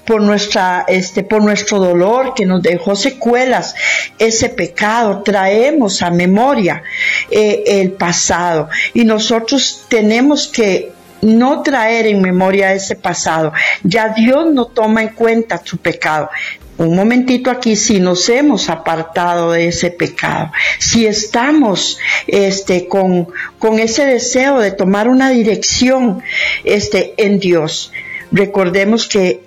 por 0.06 0.22
nuestra, 0.22 0.86
este, 0.88 1.24
por 1.24 1.42
nuestro 1.42 1.80
dolor 1.80 2.34
que 2.34 2.46
nos 2.46 2.62
dejó 2.62 2.96
secuelas, 2.96 3.76
ese 4.20 4.50
pecado, 4.50 5.24
traemos 5.24 6.02
a 6.02 6.12
memoria 6.12 6.84
eh, 7.32 7.64
el 7.66 7.94
pasado 7.94 8.70
y 8.94 9.06
nosotros 9.06 9.86
tenemos 9.88 10.48
que 10.48 10.92
no 11.22 11.62
traer 11.62 12.08
en 12.08 12.22
memoria 12.22 12.74
ese 12.74 12.96
pasado. 12.96 13.54
Ya 13.84 14.10
Dios 14.10 14.52
no 14.52 14.66
toma 14.66 15.02
en 15.02 15.10
cuenta 15.10 15.58
tu 15.58 15.78
pecado 15.78 16.30
un 16.78 16.96
momentito 16.96 17.52
aquí, 17.52 17.76
si 17.76 18.00
nos 18.00 18.28
hemos 18.30 18.70
apartado 18.70 19.52
de 19.52 19.68
ese 19.68 19.92
pecado, 19.92 20.52
si 20.80 21.06
estamos 21.06 22.00
este, 22.28 22.88
con, 22.88 23.28
con 23.60 23.80
ese 23.80 24.06
deseo 24.06 24.60
de 24.60 24.72
tomar 24.72 25.08
una 25.08 25.30
dirección 25.30 26.24
este, 26.64 27.14
en 27.18 27.40
Dios, 27.40 27.92
recordemos 28.32 29.08
que 29.08 29.42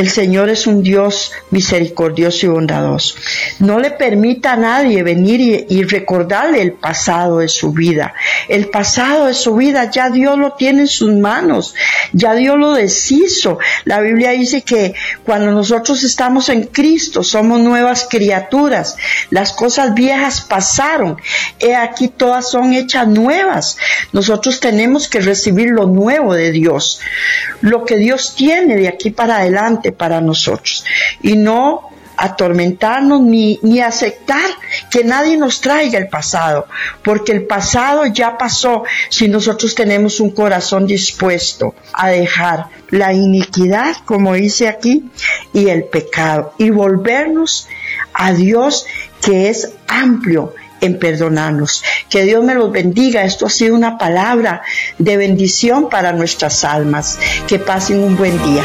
el 0.00 0.08
Señor 0.08 0.48
es 0.48 0.66
un 0.66 0.82
Dios 0.82 1.30
misericordioso 1.50 2.46
y 2.46 2.48
bondadoso. 2.48 3.16
No 3.58 3.78
le 3.78 3.90
permita 3.90 4.54
a 4.54 4.56
nadie 4.56 5.02
venir 5.02 5.66
y, 5.68 5.82
recordarle 5.84 6.62
el 6.62 6.72
pasado 6.72 7.38
de 7.38 7.48
su 7.48 7.72
vida. 7.72 8.14
El 8.48 8.70
pasado 8.70 9.26
de 9.26 9.34
su 9.34 9.56
vida 9.56 9.90
ya 9.90 10.08
Dios 10.08 10.38
lo 10.38 10.54
tiene 10.54 10.82
en 10.82 10.88
sus 10.88 11.12
manos, 11.12 11.74
ya 12.14 12.34
Dios 12.34 12.56
lo 12.56 12.72
deshizo. 12.72 13.58
La 13.84 14.00
Biblia 14.00 14.30
dice 14.30 14.62
que 14.62 14.94
cuando 15.22 15.50
nosotros 15.52 16.02
estamos 16.02 16.48
en 16.48 16.62
Cristo 16.64 17.22
somos 17.22 17.60
nuevas 17.60 18.06
criaturas. 18.08 18.96
Las 19.28 19.52
cosas 19.52 19.92
viejas 19.92 20.40
pasaron. 20.40 21.18
He 21.58 21.76
aquí 21.76 22.08
todas 22.08 22.50
son 22.50 22.72
hechas 22.72 23.06
nuevas. 23.06 23.76
Nosotros 24.12 24.60
tenemos 24.60 25.08
que 25.08 25.20
recibir 25.20 25.68
lo 25.68 25.84
nuevo 25.84 26.32
de 26.32 26.52
Dios. 26.52 27.00
Lo 27.60 27.84
que 27.84 27.96
Dios 27.96 28.34
tiene 28.34 28.76
de 28.76 28.88
aquí 28.88 29.10
para 29.10 29.36
adelante 29.36 29.89
para 29.92 30.20
nosotros 30.20 30.84
y 31.22 31.36
no 31.36 31.90
atormentarnos 32.20 33.22
ni, 33.22 33.58
ni 33.62 33.80
aceptar 33.80 34.44
que 34.90 35.04
nadie 35.04 35.38
nos 35.38 35.62
traiga 35.62 35.98
el 35.98 36.08
pasado, 36.08 36.66
porque 37.02 37.32
el 37.32 37.46
pasado 37.46 38.04
ya 38.06 38.36
pasó 38.36 38.84
si 39.08 39.26
nosotros 39.26 39.74
tenemos 39.74 40.20
un 40.20 40.30
corazón 40.30 40.86
dispuesto 40.86 41.74
a 41.94 42.08
dejar 42.08 42.66
la 42.90 43.14
iniquidad, 43.14 43.96
como 44.04 44.34
dice 44.34 44.68
aquí, 44.68 45.10
y 45.54 45.68
el 45.68 45.84
pecado, 45.84 46.52
y 46.58 46.68
volvernos 46.68 47.68
a 48.12 48.34
Dios 48.34 48.84
que 49.22 49.48
es 49.48 49.72
amplio 49.88 50.54
en 50.82 50.98
perdonarnos. 50.98 51.82
Que 52.08 52.24
Dios 52.24 52.42
me 52.44 52.54
los 52.54 52.72
bendiga. 52.72 53.24
Esto 53.24 53.46
ha 53.46 53.50
sido 53.50 53.74
una 53.74 53.98
palabra 53.98 54.62
de 54.98 55.16
bendición 55.16 55.90
para 55.90 56.12
nuestras 56.12 56.64
almas. 56.64 57.18
Que 57.46 57.58
pasen 57.58 58.00
un 58.00 58.16
buen 58.16 58.42
día. 58.42 58.64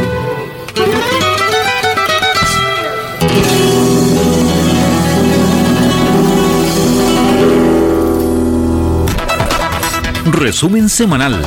Resumen 10.41 10.89
semanal 10.89 11.39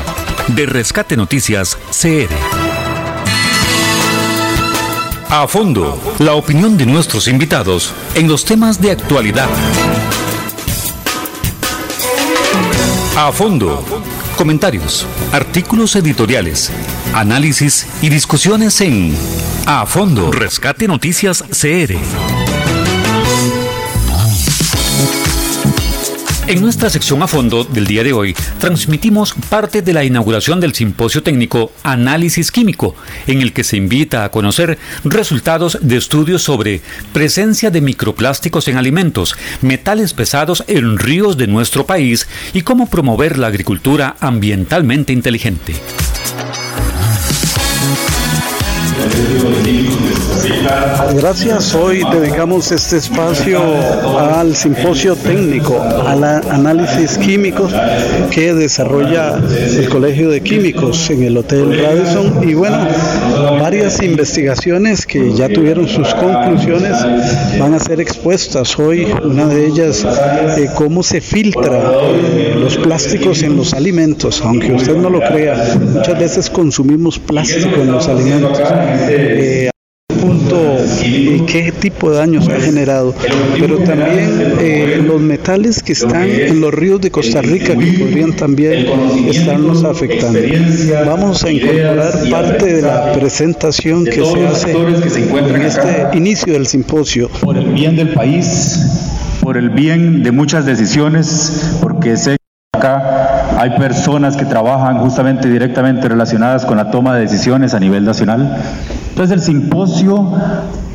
de 0.47 0.67
Rescate 0.67 1.17
Noticias 1.17 1.77
CR. 1.91 2.33
A 5.29 5.49
fondo, 5.49 6.01
la 6.21 6.35
opinión 6.35 6.77
de 6.77 6.87
nuestros 6.87 7.27
invitados 7.27 7.93
en 8.15 8.29
los 8.29 8.45
temas 8.45 8.81
de 8.81 8.93
actualidad. 8.93 9.49
A 13.17 13.33
fondo, 13.33 13.85
comentarios, 14.37 15.09
artículos 15.33 15.97
editoriales, 15.97 16.71
análisis 17.15 17.89
y 18.01 18.11
discusiones 18.11 18.81
en 18.81 19.13
A 19.67 19.87
fondo, 19.87 20.31
Rescate 20.31 20.87
Noticias 20.87 21.43
CR. 21.51 22.34
En 26.47 26.61
nuestra 26.61 26.91
sección 26.91 27.23
a 27.23 27.27
fondo 27.27 27.65
del 27.65 27.87
día 27.87 28.05
de 28.05 28.13
hoy, 28.13 28.37
transmitimos 28.59 29.35
parte 29.49 29.81
de 29.81 29.95
la 29.95 30.05
inauguración 30.05 30.61
del 30.61 30.75
simposio 30.75 31.23
técnico 31.23 31.73
Análisis 31.83 32.53
Químico, 32.53 32.95
en 33.27 33.41
el 33.41 33.55
que 33.55 33.65
se 33.65 33.79
invita 33.79 34.25
a 34.25 34.31
conocer 34.31 34.79
resultados 35.05 35.79
de 35.81 35.97
estudios 35.97 36.43
sobre 36.43 36.83
presencia 37.15 37.71
de 37.71 37.81
microplásticos 37.81 38.69
en 38.69 38.77
alimentos, 38.77 39.37
metales 39.63 40.13
pesados 40.13 40.65
en 40.67 40.99
ríos 40.99 41.39
de 41.39 41.47
nuestro 41.47 41.87
país 41.87 42.29
y 42.53 42.61
cómo 42.61 42.91
promover 42.91 43.39
la 43.39 43.47
agricultura 43.47 44.17
ambientalmente 44.21 45.15
inteligente. 45.15 45.75
Gracias. 51.15 51.75
Hoy 51.75 52.03
dedicamos 52.13 52.73
este 52.73 52.97
espacio 52.97 53.61
al 54.19 54.55
simposio 54.55 55.15
técnico, 55.17 55.81
al 55.81 56.25
análisis 56.25 57.19
químico 57.19 57.69
que 58.31 58.55
desarrolla 58.55 59.39
el 59.39 59.89
Colegio 59.89 60.31
de 60.31 60.41
Químicos 60.41 61.11
en 61.11 61.23
el 61.25 61.37
Hotel 61.37 61.79
Radisson. 61.81 62.49
Y 62.49 62.55
bueno, 62.55 62.87
varias 63.61 64.03
investigaciones 64.03 65.07
que 65.07 65.33
ya 65.33 65.49
tuvieron 65.49 65.89
sus 65.89 66.15
conclusiones 66.15 66.97
van 67.59 67.75
a 67.75 67.79
ser 67.79 68.01
expuestas 68.01 68.79
hoy. 68.79 69.07
Una 69.23 69.47
de 69.47 69.67
ellas, 69.67 70.07
eh, 70.57 70.69
cómo 70.75 71.03
se 71.03 71.21
filtra 71.21 71.93
los 72.57 72.77
plásticos 72.79 73.43
en 73.43 73.57
los 73.57 73.75
alimentos. 73.75 74.43
Aunque 74.43 74.73
usted 74.73 74.97
no 74.97 75.11
lo 75.11 75.21
crea, 75.21 75.77
muchas 75.79 76.19
veces 76.19 76.51
consumimos 76.51 77.19
plástico 77.19 77.81
en 77.81 77.93
los 77.93 78.09
alimentos. 78.09 78.61
Eh, 79.09 79.71
punto 80.39 80.77
y 81.05 81.41
qué 81.47 81.73
tipo 81.73 82.11
de 82.11 82.19
daños 82.19 82.49
ha 82.49 82.61
generado, 82.61 83.15
pero 83.59 83.79
también 83.79 84.57
eh, 84.61 85.03
los 85.07 85.21
metales 85.21 85.83
que 85.83 85.93
están 85.93 86.29
en 86.29 86.61
los 86.61 86.73
ríos 86.73 87.01
de 87.01 87.11
Costa 87.11 87.43
Rica 87.43 87.77
que 87.77 87.99
podrían 87.99 88.33
también 88.35 88.87
estarnos 89.29 89.85
afectando. 89.85 90.39
Vamos 91.07 91.45
a 91.45 91.51
incorporar 91.51 92.29
parte 92.31 92.75
de 92.75 92.83
la 92.83 93.13
presentación 93.13 94.05
que 94.05 94.25
se 94.25 94.47
hace 94.47 94.73
en 94.73 95.63
este 95.63 96.09
inicio 96.15 96.53
del 96.53 96.67
simposio. 96.67 97.29
Por 97.41 97.57
el 97.57 97.73
bien 97.73 97.97
del 97.97 98.13
país, 98.13 98.79
por 99.41 99.57
el 99.57 99.71
bien 99.71 100.23
de 100.23 100.33
muchas 100.33 100.67
decisiones, 100.67 101.77
porque 101.81 102.17
sé 102.17 102.37
que 102.73 102.79
acá 102.79 103.61
hay 103.61 103.71
personas 103.79 104.37
que 104.37 104.45
trabajan 104.45 104.99
justamente 104.99 105.49
directamente 105.49 106.09
relacionadas 106.09 106.65
con 106.65 106.77
la 106.77 106.91
toma 106.91 107.15
de 107.15 107.23
decisiones 107.23 107.75
a 107.75 107.81
nivel 107.81 108.05
nacional. 108.05 108.59
Entonces 109.15 109.37
el 109.37 109.43
simposio 109.43 110.29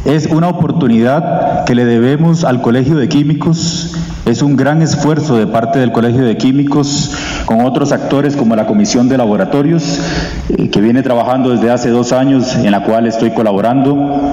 es 0.03 0.25
una 0.25 0.49
oportunidad 0.49 1.63
que 1.63 1.73
le 1.73 1.85
debemos 1.85 2.43
al 2.43 2.61
Colegio 2.61 2.97
de 2.97 3.07
Químicos, 3.07 3.95
es 4.25 4.41
un 4.41 4.57
gran 4.57 4.81
esfuerzo 4.81 5.37
de 5.37 5.47
parte 5.47 5.79
del 5.79 5.93
Colegio 5.93 6.25
de 6.25 6.35
Químicos 6.35 7.15
con 7.45 7.61
otros 7.61 7.93
actores 7.93 8.35
como 8.35 8.57
la 8.57 8.67
Comisión 8.67 9.07
de 9.07 9.17
Laboratorios, 9.17 10.01
eh, 10.49 10.69
que 10.69 10.81
viene 10.81 11.01
trabajando 11.01 11.51
desde 11.51 11.71
hace 11.71 11.91
dos 11.91 12.11
años 12.11 12.57
en 12.57 12.71
la 12.71 12.83
cual 12.83 13.07
estoy 13.07 13.31
colaborando, 13.31 14.29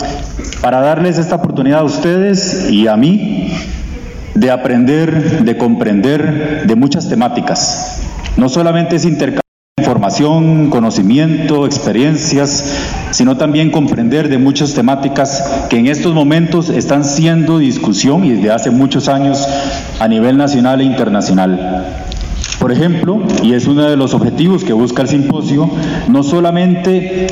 para 0.60 0.80
darles 0.80 1.18
esta 1.18 1.36
oportunidad 1.36 1.78
a 1.78 1.84
ustedes 1.84 2.68
y 2.68 2.88
a 2.88 2.96
mí 2.96 3.52
de 4.34 4.50
aprender, 4.50 5.44
de 5.44 5.56
comprender 5.56 6.66
de 6.66 6.74
muchas 6.74 7.08
temáticas. 7.08 8.00
No 8.36 8.48
solamente 8.48 8.96
es 8.96 9.04
intercambio 9.04 9.45
información, 9.86 10.68
conocimiento, 10.68 11.64
experiencias, 11.64 12.74
sino 13.12 13.36
también 13.36 13.70
comprender 13.70 14.28
de 14.28 14.36
muchas 14.36 14.74
temáticas 14.74 15.44
que 15.70 15.78
en 15.78 15.86
estos 15.86 16.12
momentos 16.12 16.70
están 16.70 17.04
siendo 17.04 17.58
discusión 17.58 18.24
y 18.24 18.32
desde 18.32 18.50
hace 18.50 18.70
muchos 18.72 19.08
años 19.08 19.46
a 20.00 20.08
nivel 20.08 20.38
nacional 20.38 20.80
e 20.80 20.84
internacional. 20.84 22.02
Por 22.58 22.72
ejemplo, 22.72 23.22
y 23.44 23.52
es 23.52 23.68
uno 23.68 23.82
de 23.82 23.96
los 23.96 24.12
objetivos 24.12 24.64
que 24.64 24.72
busca 24.72 25.02
el 25.02 25.08
simposio, 25.08 25.70
no 26.08 26.24
solamente 26.24 27.28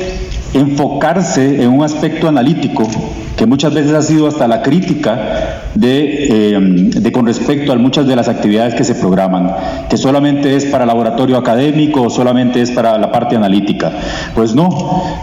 enfocarse 0.55 1.61
en 1.61 1.69
un 1.69 1.83
aspecto 1.83 2.29
analítico, 2.29 2.87
que 3.35 3.45
muchas 3.45 3.73
veces 3.73 3.91
ha 3.91 4.01
sido 4.01 4.27
hasta 4.27 4.47
la 4.47 4.61
crítica 4.61 5.61
de, 5.75 6.55
eh, 6.55 7.11
con 7.11 7.25
respecto 7.25 7.73
a 7.73 7.75
muchas 7.75 8.07
de 8.07 8.15
las 8.15 8.29
actividades 8.29 8.73
que 8.73 8.85
se 8.85 8.95
programan, 8.95 9.53
que 9.89 9.97
solamente 9.97 10.55
es 10.55 10.65
para 10.65 10.85
laboratorio 10.85 11.37
académico 11.37 12.03
o 12.03 12.09
solamente 12.09 12.61
es 12.61 12.71
para 12.71 12.97
la 12.97 13.11
parte 13.11 13.35
analítica. 13.35 13.91
Pues 14.33 14.55
no, 14.55 14.69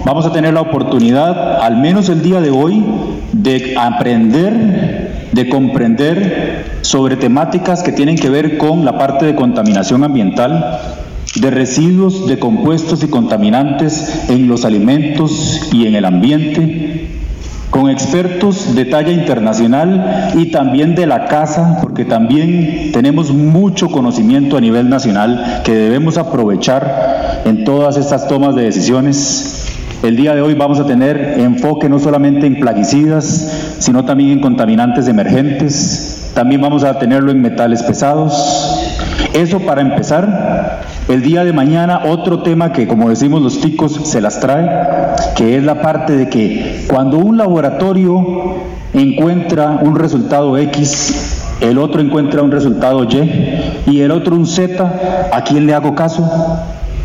vamos 0.05 0.27
a 0.27 0.33
tener 0.33 0.53
la 0.53 0.61
oportunidad, 0.61 1.63
al 1.63 1.79
menos 1.79 2.11
el 2.11 2.23
día 2.23 2.43
de 2.43 2.51
hoy, 2.51 2.85
de 3.33 3.75
aprender, 3.79 5.31
de 5.33 5.49
comprender 5.49 6.67
sobre 6.83 7.17
temáticas 7.17 7.83
que 7.83 7.93
tienen 7.93 8.17
que 8.17 8.29
ver 8.29 8.59
con 8.59 8.85
la 8.85 8.99
parte 8.99 9.25
de 9.25 9.35
contaminación 9.35 10.05
ambiental, 10.05 10.79
de 11.35 11.51
residuos 11.51 12.27
de 12.27 12.39
compuestos 12.39 13.03
y 13.03 13.09
contaminantes 13.09 14.29
en 14.29 14.49
los 14.49 14.65
alimentos 14.65 15.61
y 15.73 15.87
en 15.87 15.95
el 15.95 16.05
ambiente, 16.05 17.09
con 17.71 17.89
expertos 17.89 18.75
de 18.75 18.85
talla 18.85 19.13
internacional 19.13 20.33
y 20.35 20.51
también 20.51 20.95
de 20.95 21.07
la 21.07 21.27
casa, 21.29 21.79
porque 21.81 22.05
también 22.05 22.91
tenemos 22.93 23.33
mucho 23.33 23.91
conocimiento 23.91 24.59
a 24.59 24.61
nivel 24.61 24.91
nacional 24.91 25.63
que 25.65 25.75
debemos 25.75 26.19
aprovechar 26.19 27.41
en 27.47 27.65
todas 27.65 27.97
estas 27.97 28.29
tomas 28.29 28.55
de 28.55 28.65
decisiones 28.65 29.59
El 30.03 30.17
día 30.17 30.35
de 30.35 30.43
hoy 30.43 30.55
vamos 30.55 30.81
a 30.81 30.87
tener 30.87 31.37
enfoque 31.39 31.89
no 31.89 32.01
solamente 32.01 32.45
en 32.45 32.59
plaguicidas, 32.59 33.77
sino 33.79 34.05
también 34.05 34.31
en 34.31 34.41
contaminantes 34.41 35.07
emergentes. 35.07 36.33
También 36.35 36.61
vamos 36.61 36.83
a 36.83 36.99
tenerlo 36.99 37.31
en 37.31 37.41
metales 37.41 37.85
pesados. 37.85 38.83
Eso 39.33 39.61
para 39.61 39.81
empezar. 39.81 40.82
El 41.09 41.21
día 41.23 41.45
de 41.45 41.53
mañana 41.53 42.03
otro 42.07 42.43
tema 42.43 42.73
que 42.73 42.87
como 42.87 43.09
decimos 43.09 43.43
los 43.43 43.61
ticos 43.61 43.93
se 44.05 44.21
las 44.21 44.39
trae, 44.39 44.71
que 45.35 45.57
es 45.57 45.65
la 45.65 45.83
parte 45.83 46.17
de 46.17 46.29
que 46.29 46.85
cuando 46.89 47.19
un 47.19 47.37
laboratorio 47.37 48.25
encuentra 48.95 49.81
un 49.83 49.97
resultado 49.97 50.57
X, 50.57 51.43
el 51.61 51.79
otro 51.79 52.01
encuentra 52.01 52.43
un 52.43 52.53
resultado 52.53 53.05
Y 53.05 53.83
y 53.87 54.01
el 54.01 54.13
otro 54.13 54.37
un 54.37 54.47
Z, 54.47 55.31
¿a 55.33 55.43
quién 55.43 55.67
le 55.67 55.75
hago 55.75 55.95
caso? 55.97 56.31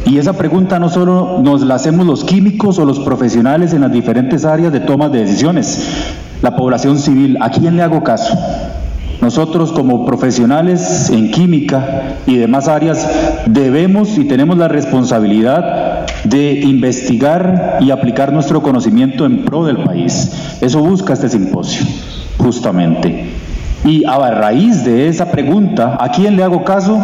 Y 0.06 0.20
esa 0.20 0.34
pregunta 0.34 0.80
no 0.80 0.90
solo 0.90 1.40
nos 1.44 1.62
la 1.64 1.76
hacemos 1.76 2.06
los 2.06 2.24
químicos 2.24 2.78
o 2.78 2.86
los 2.86 3.00
profesionales 3.00 3.74
en 3.74 3.82
las 3.82 3.92
diferentes 3.92 4.46
áreas 4.46 4.72
de 4.72 4.80
toma 4.80 5.10
de 5.10 5.20
decisiones, 5.20 5.86
la 6.44 6.56
población 6.56 7.00
civil, 7.00 7.38
¿a 7.42 7.50
quién 7.50 7.76
le 7.76 7.82
hago 7.82 8.04
caso? 8.04 8.38
Nosotros 9.28 9.74
como 9.74 10.06
profesionales 10.06 11.10
en 11.10 11.32
química 11.32 12.16
y 12.26 12.38
demás 12.38 12.70
áreas 12.70 13.06
debemos 13.46 14.18
y 14.18 14.24
tenemos 14.24 14.58
la 14.58 14.70
responsabilidad 14.70 16.06
de 16.24 16.62
investigar 16.62 17.80
y 17.82 17.92
aplicar 17.92 18.32
nuestro 18.32 18.62
conocimiento 18.62 19.26
en 19.26 19.44
pro 19.44 19.66
del 19.66 19.84
país. 19.84 20.32
Eso 20.62 20.80
busca 20.80 21.12
este 21.12 21.28
simposio, 21.28 21.86
justamente. 22.38 23.26
Y 23.84 24.06
a 24.06 24.32
raíz 24.32 24.86
de 24.86 25.10
esa 25.10 25.30
pregunta, 25.30 25.98
¿a 26.00 26.10
quién 26.10 26.38
le 26.38 26.44
hago 26.44 26.64
caso? 26.64 26.98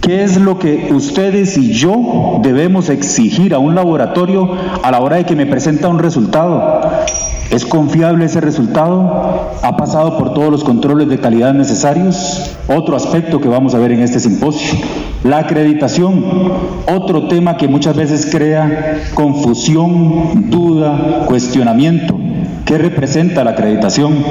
¿Qué 0.00 0.22
es 0.22 0.40
lo 0.40 0.60
que 0.60 0.92
ustedes 0.92 1.58
y 1.58 1.72
yo 1.72 2.38
debemos 2.40 2.88
exigir 2.88 3.52
a 3.52 3.58
un 3.58 3.74
laboratorio 3.74 4.48
a 4.80 4.92
la 4.92 5.00
hora 5.00 5.16
de 5.16 5.24
que 5.24 5.34
me 5.34 5.46
presenta 5.46 5.88
un 5.88 5.98
resultado? 5.98 6.80
¿Es 7.50 7.64
confiable 7.64 8.24
ese 8.24 8.40
resultado? 8.40 9.52
¿Ha 9.62 9.76
pasado 9.76 10.18
por 10.18 10.34
todos 10.34 10.50
los 10.50 10.64
controles 10.64 11.08
de 11.08 11.18
calidad 11.18 11.54
necesarios? 11.54 12.56
Otro 12.68 12.96
aspecto 12.96 13.40
que 13.40 13.48
vamos 13.48 13.74
a 13.74 13.78
ver 13.78 13.92
en 13.92 14.00
este 14.00 14.18
simposio. 14.18 14.78
La 15.22 15.38
acreditación, 15.38 16.24
otro 16.92 17.28
tema 17.28 17.56
que 17.56 17.68
muchas 17.68 17.96
veces 17.96 18.28
crea 18.30 19.02
confusión, 19.14 20.50
duda, 20.50 21.24
cuestionamiento. 21.26 22.18
¿Qué 22.64 22.78
representa 22.78 23.44
la 23.44 23.52
acreditación? 23.52 24.24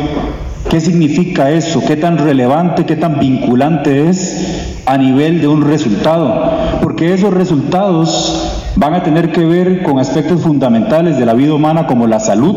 ¿Qué 0.69 0.81
significa 0.81 1.51
eso? 1.51 1.81
¿Qué 1.85 1.95
tan 1.95 2.17
relevante, 2.17 2.85
qué 2.85 2.95
tan 2.95 3.19
vinculante 3.19 4.09
es 4.09 4.81
a 4.85 4.97
nivel 4.97 5.39
de 5.39 5.47
un 5.47 5.61
resultado? 5.61 6.51
Porque 6.81 7.13
esos 7.13 7.33
resultados 7.33 8.52
van 8.75 8.93
a 8.93 9.03
tener 9.03 9.31
que 9.31 9.45
ver 9.45 9.83
con 9.83 9.99
aspectos 9.99 10.41
fundamentales 10.41 11.17
de 11.17 11.25
la 11.25 11.33
vida 11.33 11.53
humana 11.53 11.87
como 11.87 12.07
la 12.07 12.19
salud, 12.19 12.55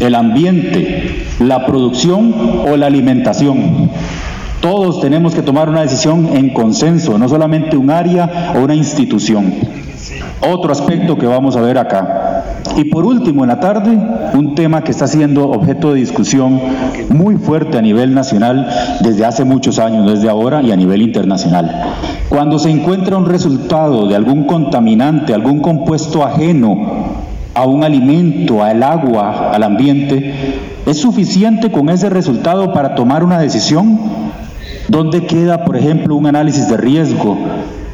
el 0.00 0.14
ambiente, 0.14 1.24
la 1.40 1.66
producción 1.66 2.34
o 2.68 2.76
la 2.76 2.86
alimentación. 2.86 3.90
Todos 4.60 5.00
tenemos 5.00 5.34
que 5.34 5.42
tomar 5.42 5.68
una 5.68 5.82
decisión 5.82 6.28
en 6.32 6.52
consenso, 6.52 7.18
no 7.18 7.28
solamente 7.28 7.76
un 7.76 7.90
área 7.90 8.52
o 8.56 8.64
una 8.64 8.74
institución. 8.74 9.52
Otro 10.40 10.72
aspecto 10.72 11.16
que 11.16 11.26
vamos 11.26 11.56
a 11.56 11.60
ver 11.60 11.78
acá. 11.78 12.44
Y 12.76 12.84
por 12.84 13.06
último, 13.06 13.42
en 13.42 13.48
la 13.48 13.60
tarde, 13.60 13.98
un 14.34 14.54
tema 14.54 14.82
que 14.82 14.90
está 14.90 15.06
siendo 15.06 15.48
objeto 15.50 15.92
de 15.92 16.00
discusión 16.00 16.60
muy 17.08 17.36
fuerte 17.36 17.78
a 17.78 17.82
nivel 17.82 18.14
nacional 18.14 18.68
desde 19.00 19.24
hace 19.24 19.44
muchos 19.44 19.78
años, 19.78 20.10
desde 20.10 20.28
ahora 20.28 20.62
y 20.62 20.72
a 20.72 20.76
nivel 20.76 21.02
internacional. 21.02 21.94
Cuando 22.28 22.58
se 22.58 22.70
encuentra 22.70 23.16
un 23.16 23.26
resultado 23.26 24.08
de 24.08 24.16
algún 24.16 24.44
contaminante, 24.44 25.32
algún 25.32 25.60
compuesto 25.60 26.24
ajeno 26.24 26.76
a 27.54 27.64
un 27.66 27.84
alimento, 27.84 28.64
al 28.64 28.82
agua, 28.82 29.52
al 29.52 29.62
ambiente, 29.62 30.34
¿es 30.84 30.98
suficiente 30.98 31.70
con 31.70 31.88
ese 31.88 32.10
resultado 32.10 32.72
para 32.72 32.96
tomar 32.96 33.22
una 33.22 33.38
decisión? 33.38 33.98
¿Dónde 34.88 35.26
queda, 35.26 35.64
por 35.64 35.76
ejemplo, 35.76 36.16
un 36.16 36.26
análisis 36.26 36.68
de 36.68 36.76
riesgo? 36.76 37.38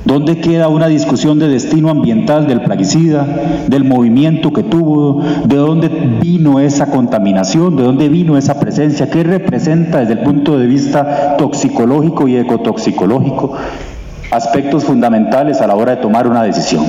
¿Dónde 0.07 0.39
queda 0.39 0.69
una 0.69 0.89
discusión 0.89 1.39
de 1.39 1.49
destino 1.49 1.91
ambiental 1.91 2.47
del 2.47 2.63
plaguicida, 2.63 3.27
del 3.69 3.85
movimiento 3.85 4.53
que 4.53 4.63
tuvo, 4.63 5.23
de 5.45 5.57
dónde 5.57 5.89
vino 6.21 6.59
esa 6.59 6.87
contaminación, 6.87 7.77
de 7.77 7.85
dónde 7.85 8.09
vino 8.09 8.37
esa 8.37 8.59
presencia, 8.59 9.11
qué 9.11 9.23
representa 9.23 10.01
desde 10.01 10.15
el 10.15 10.21
punto 10.21 10.59
de 10.59 10.67
vista 10.67 11.37
toxicológico 11.37 12.27
y 12.27 12.37
ecotoxicológico? 12.37 13.53
Aspectos 14.33 14.85
fundamentales 14.85 15.61
a 15.61 15.67
la 15.67 15.75
hora 15.75 15.97
de 15.97 16.01
tomar 16.01 16.27
una 16.27 16.43
decisión. 16.43 16.87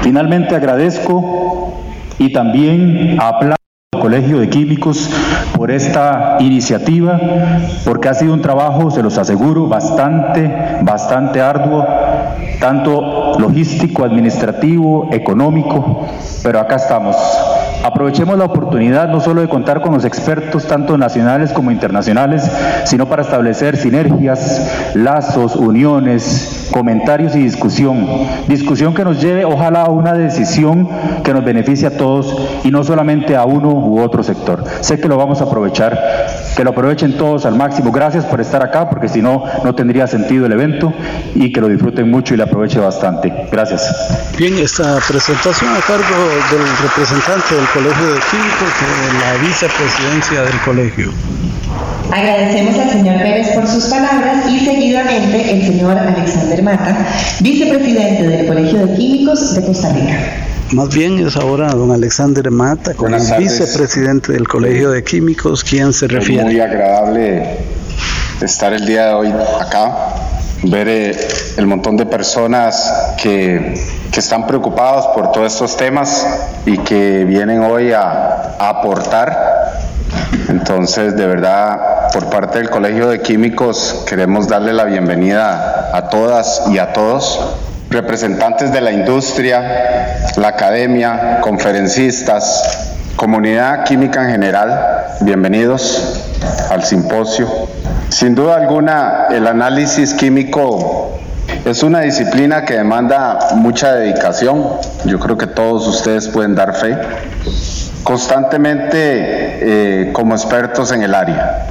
Finalmente 0.00 0.56
agradezco 0.56 1.74
y 2.18 2.32
también 2.32 3.18
aplaudo 3.20 3.56
al 3.92 4.00
Colegio 4.00 4.38
de 4.38 4.48
Químicos 4.48 5.10
por 5.54 5.70
esta 5.70 6.38
iniciativa, 6.40 7.20
porque 7.84 8.08
ha 8.08 8.14
sido 8.14 8.32
un 8.32 8.40
trabajo, 8.40 8.90
se 8.90 9.02
los 9.02 9.18
aseguro, 9.18 9.68
bastante, 9.68 10.50
bastante 10.80 11.42
arduo, 11.42 11.86
tanto 12.58 13.38
logístico, 13.38 14.02
administrativo, 14.02 15.10
económico, 15.12 16.06
pero 16.42 16.60
acá 16.60 16.76
estamos. 16.76 17.14
Aprovechemos 17.82 18.38
la 18.38 18.44
oportunidad 18.44 19.08
no 19.08 19.20
solo 19.20 19.40
de 19.40 19.48
contar 19.48 19.80
con 19.80 19.92
los 19.92 20.04
expertos, 20.04 20.66
tanto 20.66 20.96
nacionales 20.96 21.52
como 21.52 21.70
internacionales, 21.72 22.48
sino 22.84 23.06
para 23.06 23.22
establecer 23.22 23.76
sinergias, 23.76 24.94
lazos, 24.94 25.56
uniones, 25.56 26.68
comentarios 26.70 27.34
y 27.34 27.40
discusión. 27.40 28.06
Discusión 28.46 28.94
que 28.94 29.04
nos 29.04 29.20
lleve, 29.20 29.44
ojalá, 29.44 29.82
a 29.82 29.90
una 29.90 30.14
decisión 30.14 30.88
que 31.24 31.32
nos 31.32 31.44
beneficie 31.44 31.88
a 31.88 31.96
todos 31.96 32.36
y 32.64 32.70
no 32.70 32.84
solamente 32.84 33.36
a 33.36 33.44
uno 33.44 33.70
u 33.70 34.00
otro 34.00 34.22
sector. 34.22 34.64
Sé 34.80 35.00
que 35.00 35.08
lo 35.08 35.16
vamos 35.16 35.40
a 35.40 35.44
aprovechar, 35.44 35.98
que 36.56 36.64
lo 36.64 36.70
aprovechen 36.70 37.16
todos 37.16 37.46
al 37.46 37.56
máximo. 37.56 37.90
Gracias 37.90 38.24
por 38.24 38.40
estar 38.40 38.62
acá, 38.62 38.88
porque 38.88 39.08
si 39.08 39.22
no, 39.22 39.44
no 39.64 39.74
tendría 39.74 40.06
sentido 40.06 40.46
el 40.46 40.52
evento 40.52 40.92
y 41.34 41.52
que 41.52 41.60
lo 41.60 41.68
disfruten 41.68 42.10
mucho 42.10 42.34
y 42.34 42.36
le 42.36 42.44
aproveche 42.44 42.78
bastante. 42.78 43.48
Gracias. 43.50 44.32
Bien, 44.38 44.56
esta 44.58 44.98
presentación 45.06 45.70
a 45.74 45.80
cargo 45.80 46.16
del 46.50 46.62
representante 46.82 47.54
del 47.54 47.66
Colegio 47.72 48.06
de 48.06 48.20
Químicos 48.30 48.68
de 48.82 49.18
la 49.18 49.48
vicepresidencia 49.48 50.42
del 50.42 50.60
colegio. 50.60 51.10
Agradecemos 52.12 52.78
al 52.78 52.90
señor 52.90 53.16
Pérez 53.16 53.48
por 53.54 53.66
sus 53.66 53.84
palabras 53.86 54.44
y 54.46 54.62
seguidamente 54.62 55.54
el 55.54 55.62
señor 55.62 55.96
Alexander 55.96 56.62
Mata, 56.62 57.08
vicepresidente 57.40 58.24
del 58.24 58.46
Colegio 58.46 58.86
de 58.86 58.94
Químicos 58.94 59.54
de 59.54 59.64
Costa 59.64 59.90
Rica. 59.90 60.18
Más 60.72 60.94
bien 60.94 61.26
es 61.26 61.34
ahora 61.36 61.70
don 61.70 61.92
Alexander 61.92 62.50
Mata, 62.50 62.92
como 62.92 63.16
vicepresidente 63.38 64.32
del 64.32 64.46
Colegio 64.46 64.90
de 64.90 65.02
Químicos, 65.02 65.64
quien 65.64 65.94
se 65.94 66.08
refiere. 66.08 66.42
Es 66.42 66.52
muy 66.52 66.60
agradable 66.60 67.56
estar 68.42 68.74
el 68.74 68.84
día 68.84 69.06
de 69.06 69.14
hoy 69.14 69.32
acá, 69.60 70.21
ver 70.62 70.88
eh, 70.88 71.28
el 71.56 71.66
montón 71.66 71.96
de 71.96 72.06
personas 72.06 73.14
que, 73.20 73.74
que, 74.10 74.20
están 74.20 74.46
preocupados 74.46 75.08
por 75.08 75.32
todos 75.32 75.52
estos 75.52 75.76
temas 75.76 76.26
y 76.66 76.78
que 76.78 77.24
vienen 77.24 77.62
hoy 77.62 77.92
a, 77.92 78.56
a 78.58 78.68
aportar. 78.68 79.80
Entonces, 80.48 81.16
de 81.16 81.26
verdad, 81.26 82.10
por 82.12 82.30
parte 82.30 82.58
del 82.58 82.70
Colegio 82.70 83.08
de 83.08 83.20
Químicos, 83.20 84.04
queremos 84.08 84.48
darle 84.48 84.72
la 84.72 84.84
bienvenida 84.84 85.90
a 85.92 86.08
todas 86.08 86.62
y 86.70 86.78
a 86.78 86.92
todos 86.92 87.40
representantes 87.92 88.72
de 88.72 88.80
la 88.80 88.90
industria, 88.90 90.30
la 90.36 90.48
academia, 90.48 91.40
conferencistas, 91.42 92.91
comunidad 93.16 93.84
química 93.84 94.24
en 94.24 94.30
general, 94.30 95.06
bienvenidos 95.20 96.20
al 96.70 96.82
simposio. 96.82 97.48
Sin 98.08 98.34
duda 98.34 98.56
alguna, 98.56 99.26
el 99.30 99.46
análisis 99.46 100.14
químico 100.14 101.18
es 101.64 101.82
una 101.82 102.00
disciplina 102.00 102.64
que 102.64 102.74
demanda 102.74 103.38
mucha 103.54 103.94
dedicación, 103.94 104.64
yo 105.04 105.18
creo 105.18 105.36
que 105.36 105.46
todos 105.46 105.86
ustedes 105.86 106.28
pueden 106.28 106.54
dar 106.54 106.74
fe, 106.74 106.98
constantemente 108.02 108.98
eh, 109.00 110.12
como 110.12 110.34
expertos 110.34 110.92
en 110.92 111.02
el 111.02 111.14
área. 111.14 111.66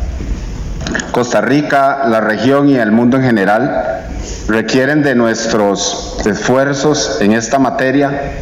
Costa 1.12 1.42
Rica, 1.42 2.04
la 2.08 2.22
región 2.22 2.70
y 2.70 2.76
el 2.76 2.92
mundo 2.92 3.18
en 3.18 3.24
general 3.24 4.06
requieren 4.48 5.04
de 5.04 5.16
nuestros 5.16 6.18
esfuerzos 6.26 7.18
en 7.22 7.34
esta 7.34 7.60
materia 7.60 8.34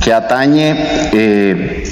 que 0.00 0.12
atañe 0.12 1.10
eh, 1.12 1.84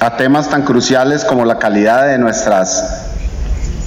a 0.00 0.16
temas 0.16 0.48
tan 0.48 0.62
cruciales 0.62 1.24
como 1.24 1.44
la 1.44 1.58
calidad 1.58 2.06
de 2.06 2.18
nuestras 2.18 3.06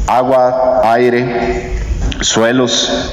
agua, 0.05 0.82
aire, 0.84 1.76
suelos, 2.22 3.11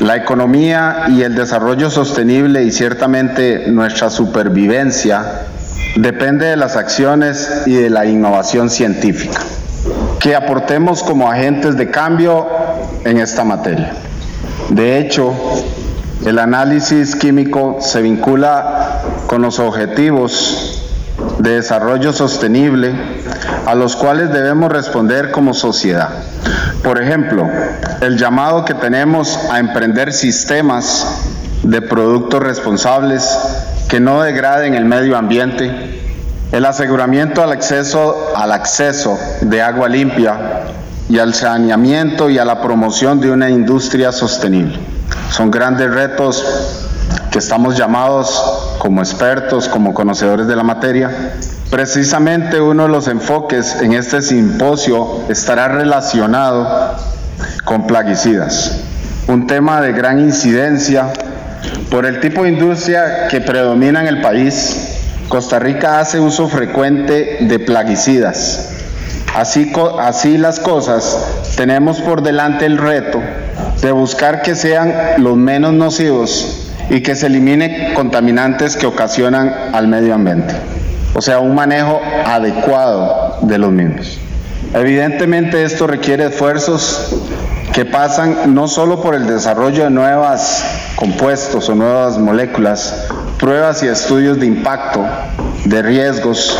la 0.00 0.16
economía 0.16 1.06
y 1.08 1.22
el 1.22 1.34
desarrollo 1.34 1.90
sostenible 1.90 2.62
y 2.62 2.70
ciertamente 2.70 3.66
nuestra 3.68 4.10
supervivencia 4.10 5.46
depende 5.96 6.46
de 6.46 6.56
las 6.56 6.76
acciones 6.76 7.62
y 7.66 7.74
de 7.74 7.88
la 7.88 8.04
innovación 8.04 8.68
científica 8.68 9.40
que 10.18 10.34
aportemos 10.34 11.02
como 11.02 11.30
agentes 11.30 11.76
de 11.76 11.90
cambio 11.90 12.46
en 13.04 13.18
esta 13.18 13.44
materia. 13.44 13.92
De 14.70 14.98
hecho, 14.98 15.34
el 16.24 16.38
análisis 16.38 17.14
químico 17.14 17.78
se 17.80 18.00
vincula 18.00 19.02
con 19.26 19.42
los 19.42 19.58
objetivos 19.58 20.73
de 21.44 21.56
desarrollo 21.56 22.14
sostenible 22.14 22.94
a 23.66 23.74
los 23.74 23.96
cuales 23.96 24.32
debemos 24.32 24.72
responder 24.72 25.30
como 25.30 25.52
sociedad. 25.52 26.08
Por 26.82 27.00
ejemplo, 27.02 27.46
el 28.00 28.16
llamado 28.16 28.64
que 28.64 28.72
tenemos 28.72 29.38
a 29.50 29.58
emprender 29.58 30.14
sistemas 30.14 31.06
de 31.62 31.82
productos 31.82 32.42
responsables 32.42 33.38
que 33.90 34.00
no 34.00 34.22
degraden 34.22 34.74
el 34.74 34.86
medio 34.86 35.18
ambiente, 35.18 36.00
el 36.50 36.64
aseguramiento 36.64 37.42
al 37.42 37.52
acceso, 37.52 38.32
al 38.34 38.50
acceso 38.50 39.18
de 39.42 39.60
agua 39.60 39.90
limpia 39.90 40.62
y 41.10 41.18
al 41.18 41.34
saneamiento 41.34 42.30
y 42.30 42.38
a 42.38 42.46
la 42.46 42.62
promoción 42.62 43.20
de 43.20 43.30
una 43.30 43.50
industria 43.50 44.12
sostenible. 44.12 44.78
Son 45.30 45.50
grandes 45.50 45.92
retos 45.92 46.42
que 47.30 47.38
estamos 47.38 47.76
llamados 47.76 48.73
como 48.84 49.00
expertos, 49.00 49.66
como 49.66 49.94
conocedores 49.94 50.46
de 50.46 50.54
la 50.54 50.62
materia. 50.62 51.10
Precisamente 51.70 52.60
uno 52.60 52.82
de 52.82 52.90
los 52.90 53.08
enfoques 53.08 53.76
en 53.80 53.94
este 53.94 54.20
simposio 54.20 55.22
estará 55.30 55.68
relacionado 55.68 56.94
con 57.64 57.86
plaguicidas, 57.86 58.82
un 59.26 59.46
tema 59.46 59.80
de 59.80 59.92
gran 59.92 60.20
incidencia 60.20 61.14
por 61.90 62.04
el 62.04 62.20
tipo 62.20 62.42
de 62.42 62.50
industria 62.50 63.26
que 63.28 63.40
predomina 63.40 64.02
en 64.02 64.06
el 64.06 64.20
país. 64.20 64.98
Costa 65.28 65.58
Rica 65.58 65.98
hace 65.98 66.20
uso 66.20 66.46
frecuente 66.48 67.38
de 67.40 67.58
plaguicidas. 67.60 68.68
Así, 69.34 69.72
así 69.98 70.36
las 70.36 70.60
cosas, 70.60 71.16
tenemos 71.56 72.02
por 72.02 72.20
delante 72.20 72.66
el 72.66 72.76
reto 72.76 73.22
de 73.80 73.92
buscar 73.92 74.42
que 74.42 74.54
sean 74.54 74.92
los 75.16 75.38
menos 75.38 75.72
nocivos 75.72 76.63
y 76.90 77.02
que 77.02 77.14
se 77.14 77.26
elimine 77.26 77.92
contaminantes 77.94 78.76
que 78.76 78.86
ocasionan 78.86 79.52
al 79.72 79.88
medio 79.88 80.14
ambiente. 80.14 80.54
O 81.14 81.22
sea, 81.22 81.38
un 81.38 81.54
manejo 81.54 82.00
adecuado 82.26 83.38
de 83.42 83.58
los 83.58 83.70
mismos. 83.70 84.18
Evidentemente 84.74 85.62
esto 85.62 85.86
requiere 85.86 86.26
esfuerzos 86.26 87.14
que 87.72 87.84
pasan 87.84 88.54
no 88.54 88.68
solo 88.68 89.00
por 89.00 89.14
el 89.14 89.26
desarrollo 89.26 89.84
de 89.84 89.90
nuevos 89.90 90.62
compuestos 90.96 91.68
o 91.68 91.74
nuevas 91.74 92.18
moléculas, 92.18 93.06
pruebas 93.38 93.82
y 93.82 93.88
estudios 93.88 94.38
de 94.38 94.46
impacto, 94.46 95.04
de 95.64 95.82
riesgos, 95.82 96.56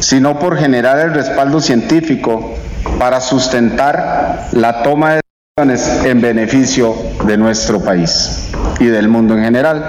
sino 0.00 0.38
por 0.38 0.58
generar 0.58 0.98
el 0.98 1.14
respaldo 1.14 1.60
científico 1.60 2.54
para 2.98 3.20
sustentar 3.20 4.48
la 4.52 4.82
toma 4.82 5.14
de 5.14 5.21
en 5.54 6.22
beneficio 6.22 6.96
de 7.26 7.36
nuestro 7.36 7.84
país 7.84 8.48
y 8.80 8.86
del 8.86 9.08
mundo 9.08 9.36
en 9.36 9.44
general. 9.44 9.84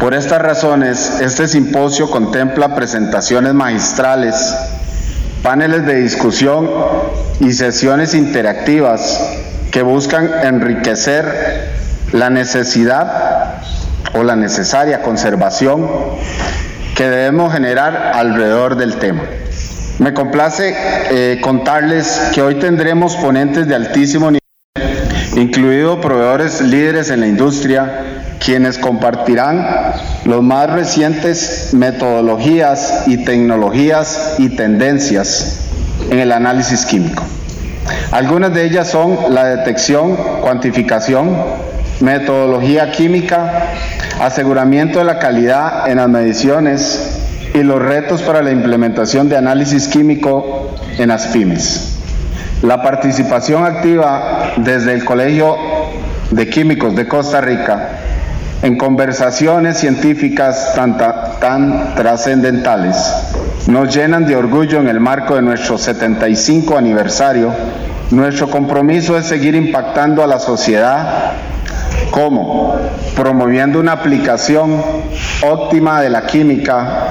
Por 0.00 0.14
estas 0.14 0.42
razones, 0.42 1.20
este 1.20 1.46
simposio 1.46 2.10
contempla 2.10 2.74
presentaciones 2.74 3.54
magistrales, 3.54 4.52
paneles 5.44 5.86
de 5.86 5.94
discusión 5.94 6.68
y 7.38 7.52
sesiones 7.52 8.14
interactivas 8.14 9.22
que 9.70 9.82
buscan 9.82 10.28
enriquecer 10.42 11.68
la 12.10 12.28
necesidad 12.28 13.60
o 14.14 14.24
la 14.24 14.34
necesaria 14.34 15.02
conservación 15.02 15.88
que 16.96 17.08
debemos 17.08 17.52
generar 17.52 18.10
alrededor 18.16 18.74
del 18.74 18.96
tema. 18.96 19.22
Me 20.00 20.12
complace 20.14 20.74
eh, 21.10 21.40
contarles 21.40 22.32
que 22.34 22.42
hoy 22.42 22.56
tendremos 22.56 23.14
ponentes 23.14 23.68
de 23.68 23.76
altísimo 23.76 24.32
nivel 24.32 24.39
incluidos 25.40 25.98
proveedores 26.00 26.60
líderes 26.60 27.10
en 27.10 27.20
la 27.20 27.26
industria, 27.26 28.22
quienes 28.44 28.78
compartirán 28.78 29.66
los 30.24 30.42
más 30.42 30.70
recientes 30.70 31.70
metodologías 31.72 33.04
y 33.06 33.24
tecnologías 33.24 34.34
y 34.38 34.50
tendencias 34.50 35.60
en 36.10 36.18
el 36.18 36.32
análisis 36.32 36.84
químico. 36.84 37.22
Algunas 38.10 38.52
de 38.52 38.64
ellas 38.64 38.88
son 38.88 39.34
la 39.34 39.44
detección, 39.44 40.16
cuantificación, 40.42 41.36
metodología 42.00 42.90
química, 42.92 43.68
aseguramiento 44.20 44.98
de 44.98 45.04
la 45.04 45.18
calidad 45.18 45.88
en 45.88 45.96
las 45.96 46.08
mediciones 46.08 47.18
y 47.54 47.62
los 47.62 47.80
retos 47.80 48.22
para 48.22 48.42
la 48.42 48.50
implementación 48.50 49.28
de 49.28 49.36
análisis 49.36 49.88
químico 49.88 50.74
en 50.98 51.08
las 51.08 51.28
pymes. 51.28 51.99
La 52.62 52.82
participación 52.82 53.64
activa 53.64 54.52
desde 54.58 54.92
el 54.92 55.04
Colegio 55.04 55.56
de 56.30 56.48
Químicos 56.48 56.94
de 56.94 57.08
Costa 57.08 57.40
Rica 57.40 57.88
en 58.62 58.76
conversaciones 58.76 59.78
científicas 59.78 60.74
tan, 60.74 60.98
tan 60.98 61.94
trascendentales 61.94 62.96
nos 63.66 63.94
llenan 63.94 64.26
de 64.26 64.36
orgullo 64.36 64.78
en 64.80 64.88
el 64.88 65.00
marco 65.00 65.36
de 65.36 65.42
nuestro 65.42 65.78
75 65.78 66.76
aniversario. 66.76 67.54
Nuestro 68.10 68.50
compromiso 68.50 69.16
es 69.16 69.26
seguir 69.26 69.54
impactando 69.54 70.22
a 70.22 70.26
la 70.26 70.38
sociedad 70.38 71.32
como 72.10 72.74
promoviendo 73.14 73.78
una 73.78 73.92
aplicación 73.92 74.82
óptima 75.42 76.02
de 76.02 76.10
la 76.10 76.26
química 76.26 77.08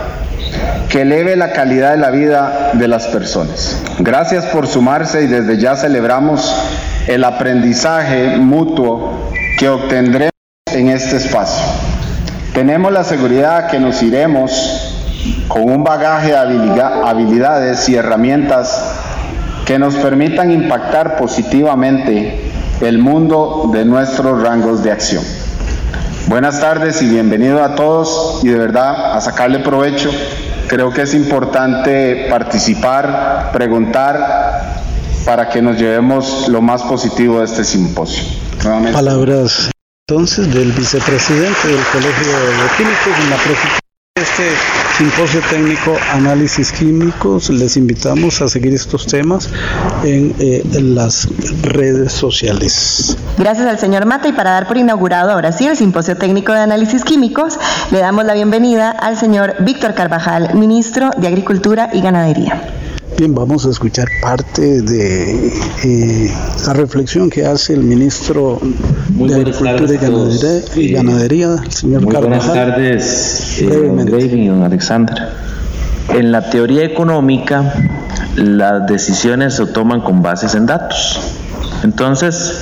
que 0.89 1.01
eleve 1.01 1.35
la 1.35 1.51
calidad 1.51 1.91
de 1.91 1.97
la 1.97 2.09
vida 2.09 2.71
de 2.73 2.87
las 2.87 3.07
personas. 3.07 3.81
Gracias 3.99 4.45
por 4.45 4.67
sumarse 4.67 5.23
y 5.23 5.27
desde 5.27 5.57
ya 5.57 5.75
celebramos 5.75 6.55
el 7.07 7.23
aprendizaje 7.23 8.37
mutuo 8.37 9.31
que 9.57 9.69
obtendremos 9.69 10.31
en 10.71 10.89
este 10.89 11.17
espacio. 11.17 11.63
Tenemos 12.53 12.91
la 12.91 13.03
seguridad 13.03 13.69
que 13.69 13.79
nos 13.79 14.01
iremos 14.01 14.89
con 15.47 15.63
un 15.63 15.83
bagaje 15.83 16.31
de 16.31 16.81
habilidades 16.81 17.87
y 17.89 17.95
herramientas 17.95 18.95
que 19.65 19.77
nos 19.77 19.95
permitan 19.95 20.51
impactar 20.51 21.17
positivamente 21.17 22.51
el 22.81 22.97
mundo 22.97 23.69
de 23.71 23.85
nuestros 23.85 24.41
rangos 24.41 24.83
de 24.83 24.91
acción. 24.91 25.23
Buenas 26.27 26.59
tardes 26.59 27.01
y 27.01 27.07
bienvenido 27.07 27.63
a 27.63 27.75
todos 27.75 28.43
y 28.43 28.49
de 28.49 28.57
verdad 28.57 29.15
a 29.15 29.21
sacarle 29.21 29.59
provecho 29.59 30.11
Creo 30.69 30.91
que 30.91 31.01
es 31.01 31.15
importante 31.15 32.27
participar, 32.29 33.49
preguntar, 33.51 34.83
para 35.25 35.49
que 35.49 35.63
nos 35.63 35.79
llevemos 35.79 36.47
lo 36.47 36.61
más 36.61 36.83
positivo 36.83 37.39
de 37.39 37.45
este 37.45 37.63
simposio. 37.63 38.23
Palabras 38.93 39.71
entonces 40.07 40.53
del 40.53 40.71
vicepresidente 40.71 41.67
del 41.67 41.83
Colegio 41.91 42.27
de 42.27 42.77
Químicos 42.77 43.19
en 43.19 43.29
la 43.31 43.37
este 44.39 45.03
simposio 45.03 45.41
técnico 45.49 45.97
análisis 46.13 46.71
químicos. 46.71 47.49
Les 47.49 47.75
invitamos 47.75 48.41
a 48.41 48.47
seguir 48.47 48.73
estos 48.73 49.05
temas 49.05 49.49
en, 50.03 50.33
eh, 50.39 50.63
en, 50.73 50.95
las 50.95 51.27
redes 51.61 52.13
sociales. 52.13 53.17
Gracias 53.37 53.67
al 53.67 53.79
señor 53.79 54.05
Mata 54.05 54.29
y 54.29 54.33
para 54.33 54.51
dar 54.51 54.67
por 54.67 54.77
inaugurado 54.77 55.31
ahora 55.31 55.51
sí 55.51 55.67
el 55.67 55.75
simposio 55.75 56.15
técnico 56.15 56.53
de 56.53 56.59
análisis 56.59 57.03
químicos, 57.03 57.59
le 57.91 57.99
damos 57.99 58.23
la 58.25 58.33
bienvenida 58.33 58.91
al 58.91 59.17
señor 59.17 59.55
Víctor 59.59 59.93
Carvajal, 59.93 60.53
ministro 60.55 61.11
de 61.17 61.27
Agricultura 61.27 61.89
y 61.91 62.01
Ganadería. 62.01 62.88
Bien, 63.19 63.35
vamos 63.35 63.65
a 63.65 63.69
escuchar 63.69 64.07
parte 64.21 64.81
de 64.81 65.51
eh, 65.83 66.33
la 66.65 66.71
reflexión 66.71 67.29
que 67.29 67.45
hace 67.45 67.73
el 67.73 67.83
ministro 67.83 68.61
de 69.09 69.35
Agricultura 69.35 69.93
y 70.77 70.93
Ganadería, 70.93 71.55
el 71.61 71.69
señor 71.69 72.03
Muy 72.03 72.15
Buenas 72.15 72.47
tardes, 72.47 73.61
eh, 73.61 74.37
y 74.37 74.47
don 74.47 74.63
Alexander. 74.63 75.17
En 76.13 76.31
la 76.31 76.49
teoría 76.49 76.85
económica, 76.85 77.73
las 78.37 78.87
decisiones 78.87 79.55
se 79.55 79.65
toman 79.65 79.99
con 79.99 80.21
bases 80.21 80.55
en 80.55 80.65
datos. 80.65 81.19
Entonces, 81.83 82.53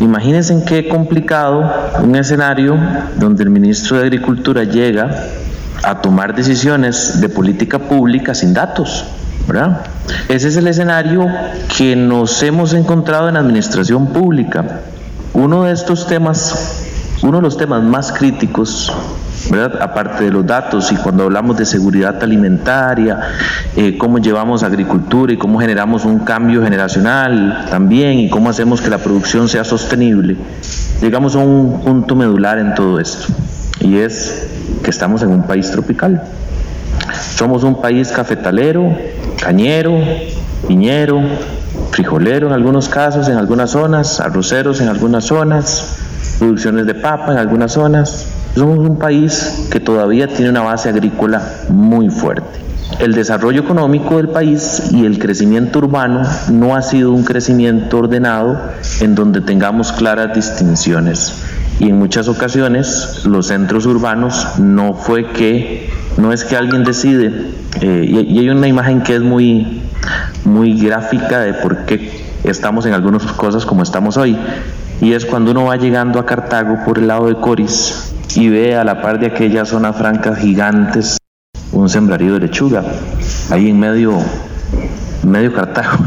imagínense 0.00 0.60
qué 0.66 0.88
complicado 0.88 1.72
un 2.02 2.16
escenario 2.16 2.76
donde 3.14 3.44
el 3.44 3.50
ministro 3.50 3.98
de 3.98 4.06
Agricultura 4.06 4.64
llega 4.64 5.28
a 5.84 6.00
tomar 6.00 6.34
decisiones 6.34 7.20
de 7.20 7.28
política 7.28 7.78
pública 7.78 8.34
sin 8.34 8.52
datos. 8.54 9.04
Ese 10.28 10.48
es 10.48 10.56
el 10.56 10.68
escenario 10.68 11.26
que 11.76 11.96
nos 11.96 12.42
hemos 12.42 12.72
encontrado 12.72 13.28
en 13.28 13.34
la 13.34 13.40
administración 13.40 14.08
pública. 14.08 14.80
Uno 15.32 15.64
de 15.64 15.72
estos 15.72 16.06
temas, 16.06 16.84
uno 17.22 17.38
de 17.38 17.42
los 17.42 17.56
temas 17.56 17.82
más 17.82 18.12
críticos 18.12 18.92
aparte 19.80 20.24
de 20.24 20.30
los 20.30 20.46
datos 20.46 20.92
y 20.92 20.96
cuando 20.96 21.24
hablamos 21.24 21.56
de 21.56 21.64
seguridad 21.64 22.22
alimentaria, 22.22 23.20
eh, 23.74 23.96
cómo 23.98 24.18
llevamos 24.18 24.62
agricultura 24.62 25.32
y 25.32 25.36
cómo 25.36 25.58
generamos 25.58 26.04
un 26.04 26.20
cambio 26.20 26.62
generacional 26.62 27.66
también 27.70 28.18
y 28.18 28.30
cómo 28.30 28.50
hacemos 28.50 28.80
que 28.80 28.90
la 28.90 28.98
producción 28.98 29.48
sea 29.48 29.64
sostenible, 29.64 30.36
llegamos 31.00 31.34
a 31.34 31.38
un 31.38 31.80
punto 31.80 32.14
medular 32.14 32.58
en 32.58 32.74
todo 32.74 33.00
esto 33.00 33.32
y 33.80 33.98
es 33.98 34.46
que 34.84 34.90
estamos 34.90 35.22
en 35.22 35.30
un 35.30 35.42
país 35.42 35.70
tropical. 35.70 36.22
Somos 37.14 37.64
un 37.64 37.80
país 37.80 38.08
cafetalero, 38.08 38.96
cañero, 39.40 39.98
viñero, 40.68 41.20
frijolero 41.90 42.48
en 42.48 42.52
algunos 42.52 42.88
casos, 42.88 43.28
en 43.28 43.36
algunas 43.36 43.70
zonas, 43.70 44.20
arroceros 44.20 44.80
en 44.80 44.88
algunas 44.88 45.24
zonas, 45.24 45.96
producciones 46.38 46.86
de 46.86 46.94
papa 46.94 47.32
en 47.32 47.38
algunas 47.38 47.72
zonas, 47.72 48.26
Somos 48.54 48.78
un 48.78 48.98
país 48.98 49.68
que 49.70 49.78
todavía 49.78 50.26
tiene 50.26 50.50
una 50.50 50.62
base 50.62 50.88
agrícola 50.88 51.40
muy 51.68 52.10
fuerte. 52.10 52.58
El 52.98 53.14
desarrollo 53.14 53.62
económico 53.62 54.16
del 54.16 54.28
país 54.28 54.90
y 54.90 55.06
el 55.06 55.18
crecimiento 55.18 55.78
urbano 55.78 56.22
no 56.50 56.74
ha 56.74 56.82
sido 56.82 57.12
un 57.12 57.22
crecimiento 57.22 57.98
ordenado 57.98 58.60
en 59.00 59.14
donde 59.14 59.40
tengamos 59.40 59.92
claras 59.92 60.34
distinciones. 60.34 61.32
Y 61.80 61.88
en 61.88 61.98
muchas 61.98 62.28
ocasiones 62.28 63.22
los 63.24 63.46
centros 63.46 63.86
urbanos 63.86 64.58
no 64.58 64.92
fue 64.92 65.32
que, 65.32 65.88
no 66.18 66.30
es 66.30 66.44
que 66.44 66.54
alguien 66.54 66.84
decide, 66.84 67.52
eh, 67.80 68.04
y, 68.06 68.38
hay 68.38 68.50
una 68.50 68.68
imagen 68.68 69.02
que 69.02 69.16
es 69.16 69.22
muy, 69.22 69.80
muy 70.44 70.78
gráfica 70.78 71.40
de 71.40 71.54
por 71.54 71.86
qué 71.86 72.10
estamos 72.44 72.84
en 72.84 72.92
algunas 72.92 73.22
cosas 73.32 73.64
como 73.64 73.82
estamos 73.82 74.18
hoy. 74.18 74.36
Y 75.00 75.14
es 75.14 75.24
cuando 75.24 75.52
uno 75.52 75.64
va 75.64 75.76
llegando 75.76 76.20
a 76.20 76.26
Cartago 76.26 76.84
por 76.84 76.98
el 76.98 77.08
lado 77.08 77.28
de 77.28 77.36
Coris 77.36 78.12
y 78.36 78.50
ve 78.50 78.76
a 78.76 78.84
la 78.84 79.00
par 79.00 79.18
de 79.18 79.28
aquellas 79.28 79.70
zonas 79.70 79.96
francas 79.96 80.38
gigantes 80.38 81.16
un 81.72 81.88
sembrarío 81.88 82.34
de 82.34 82.40
lechuga, 82.40 82.84
ahí 83.48 83.70
en 83.70 83.80
medio, 83.80 84.18
medio 85.26 85.54
Cartago. 85.54 86.04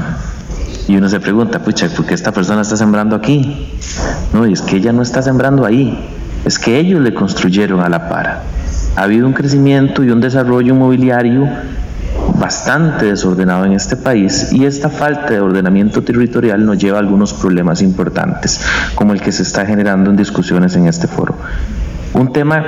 Y 0.88 0.98
uno 0.98 1.08
se 1.08 1.20
pregunta, 1.20 1.60
pucha, 1.60 1.88
¿por 1.90 2.06
qué 2.06 2.14
esta 2.14 2.32
persona 2.32 2.62
está 2.62 2.76
sembrando 2.76 3.16
aquí? 3.16 3.70
No, 4.34 4.46
y 4.46 4.54
es 4.54 4.62
que 4.62 4.78
ella 4.78 4.92
no 4.92 5.02
está 5.02 5.22
sembrando 5.22 5.66
ahí, 5.66 5.98
es 6.46 6.60
que 6.60 6.78
ellos 6.78 7.02
le 7.02 7.14
construyeron 7.14 7.80
a 7.80 7.90
la 7.90 8.10
par. 8.10 8.42
Ha 8.96 9.04
habido 9.04 9.26
un 9.26 9.34
crecimiento 9.34 10.04
y 10.04 10.10
un 10.10 10.20
desarrollo 10.20 10.74
inmobiliario 10.74 11.48
bastante 12.38 13.06
desordenado 13.06 13.66
en 13.66 13.74
este 13.74 13.96
país 13.96 14.52
y 14.52 14.66
esta 14.66 14.90
falta 14.90 15.34
de 15.34 15.40
ordenamiento 15.40 16.04
territorial 16.04 16.66
nos 16.66 16.78
lleva 16.78 16.98
a 16.98 17.00
algunos 17.00 17.34
problemas 17.34 17.82
importantes, 17.82 18.60
como 18.96 19.14
el 19.14 19.22
que 19.22 19.32
se 19.32 19.44
está 19.44 19.66
generando 19.66 20.10
en 20.10 20.18
discusiones 20.18 20.76
en 20.76 20.88
este 20.88 21.08
foro. 21.08 21.36
Un 22.14 22.32
tema 22.32 22.64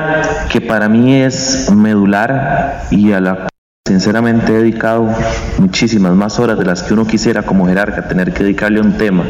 que 0.49 0.61
para 0.61 0.89
mí 0.89 1.13
es 1.13 1.70
medular 1.72 2.86
y 2.89 3.11
a 3.11 3.20
la 3.20 3.47
sinceramente 3.88 4.52
he 4.52 4.58
dedicado 4.62 5.08
muchísimas 5.60 6.16
más 6.16 6.40
horas 6.40 6.58
de 6.58 6.66
las 6.66 6.82
que 6.82 6.96
uno 6.96 7.06
quisiera 7.06 7.44
como 7.44 7.68
jerarca 7.68 8.08
tener 8.08 8.34
que 8.34 8.44
dedicarle 8.44 8.80
a 8.80 8.82
un 8.82 8.98
tema, 8.98 9.26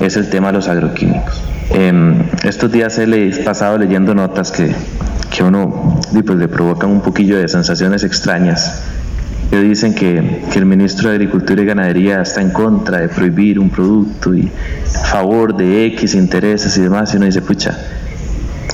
es 0.00 0.16
el 0.16 0.30
tema 0.30 0.46
de 0.46 0.54
los 0.54 0.68
agroquímicos. 0.68 1.44
estos 2.42 2.72
días 2.72 2.98
he 2.98 3.44
pasado 3.44 3.76
leyendo 3.76 4.14
notas 4.14 4.50
que, 4.50 4.74
que 5.30 5.42
uno 5.42 6.00
pues, 6.10 6.38
le 6.38 6.48
provocan 6.48 6.88
un 6.88 7.02
poquillo 7.02 7.36
de 7.36 7.48
sensaciones 7.48 8.02
extrañas. 8.02 8.82
Que 9.50 9.60
dicen 9.60 9.94
que, 9.94 10.42
que, 10.50 10.58
el 10.58 10.64
ministro 10.64 11.10
de 11.10 11.16
Agricultura 11.16 11.60
y 11.60 11.66
Ganadería 11.66 12.22
está 12.22 12.40
en 12.40 12.52
contra 12.52 13.00
de 13.00 13.10
prohibir 13.10 13.58
un 13.58 13.68
producto 13.68 14.34
y 14.34 14.50
a 14.94 15.04
favor 15.04 15.54
de 15.54 15.84
X 15.84 16.14
intereses 16.14 16.78
y 16.78 16.80
demás, 16.80 17.12
y 17.12 17.18
uno 17.18 17.26
dice, 17.26 17.42
pucha, 17.42 17.76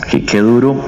qué 0.09 0.41
duro, 0.41 0.81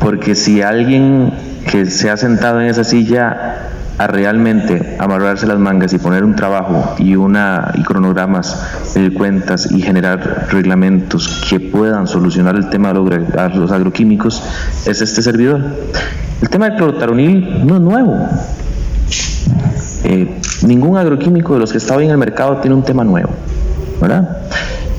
porque 0.00 0.34
si 0.34 0.62
alguien 0.62 1.32
que 1.70 1.86
se 1.86 2.10
ha 2.10 2.16
sentado 2.16 2.60
en 2.60 2.68
esa 2.68 2.84
silla 2.84 3.70
a 3.98 4.06
realmente 4.06 4.96
amarrarse 4.98 5.46
las 5.46 5.58
mangas 5.58 5.92
y 5.92 5.98
poner 5.98 6.22
un 6.22 6.36
trabajo 6.36 6.94
y 6.98 7.16
una 7.16 7.72
y 7.74 7.82
cronogramas, 7.82 8.94
de 8.94 9.12
cuentas 9.12 9.70
y 9.72 9.80
generar 9.80 10.48
reglamentos 10.50 11.44
que 11.48 11.60
puedan 11.60 12.06
solucionar 12.06 12.56
el 12.56 12.68
tema 12.68 12.92
de 12.92 13.54
los 13.54 13.72
agroquímicos 13.72 14.42
es 14.86 15.00
este 15.00 15.22
servidor. 15.22 15.60
El 16.42 16.50
tema 16.50 16.68
del 16.68 16.76
clorotaronil 16.76 17.66
no 17.66 17.76
es 17.76 17.80
nuevo. 17.80 18.28
Eh, 20.04 20.40
ningún 20.62 20.98
agroquímico 20.98 21.54
de 21.54 21.60
los 21.60 21.72
que 21.72 21.78
está 21.78 21.96
hoy 21.96 22.04
en 22.04 22.10
el 22.10 22.18
mercado 22.18 22.58
tiene 22.58 22.76
un 22.76 22.82
tema 22.82 23.02
nuevo, 23.02 23.30
¿verdad? 24.00 24.42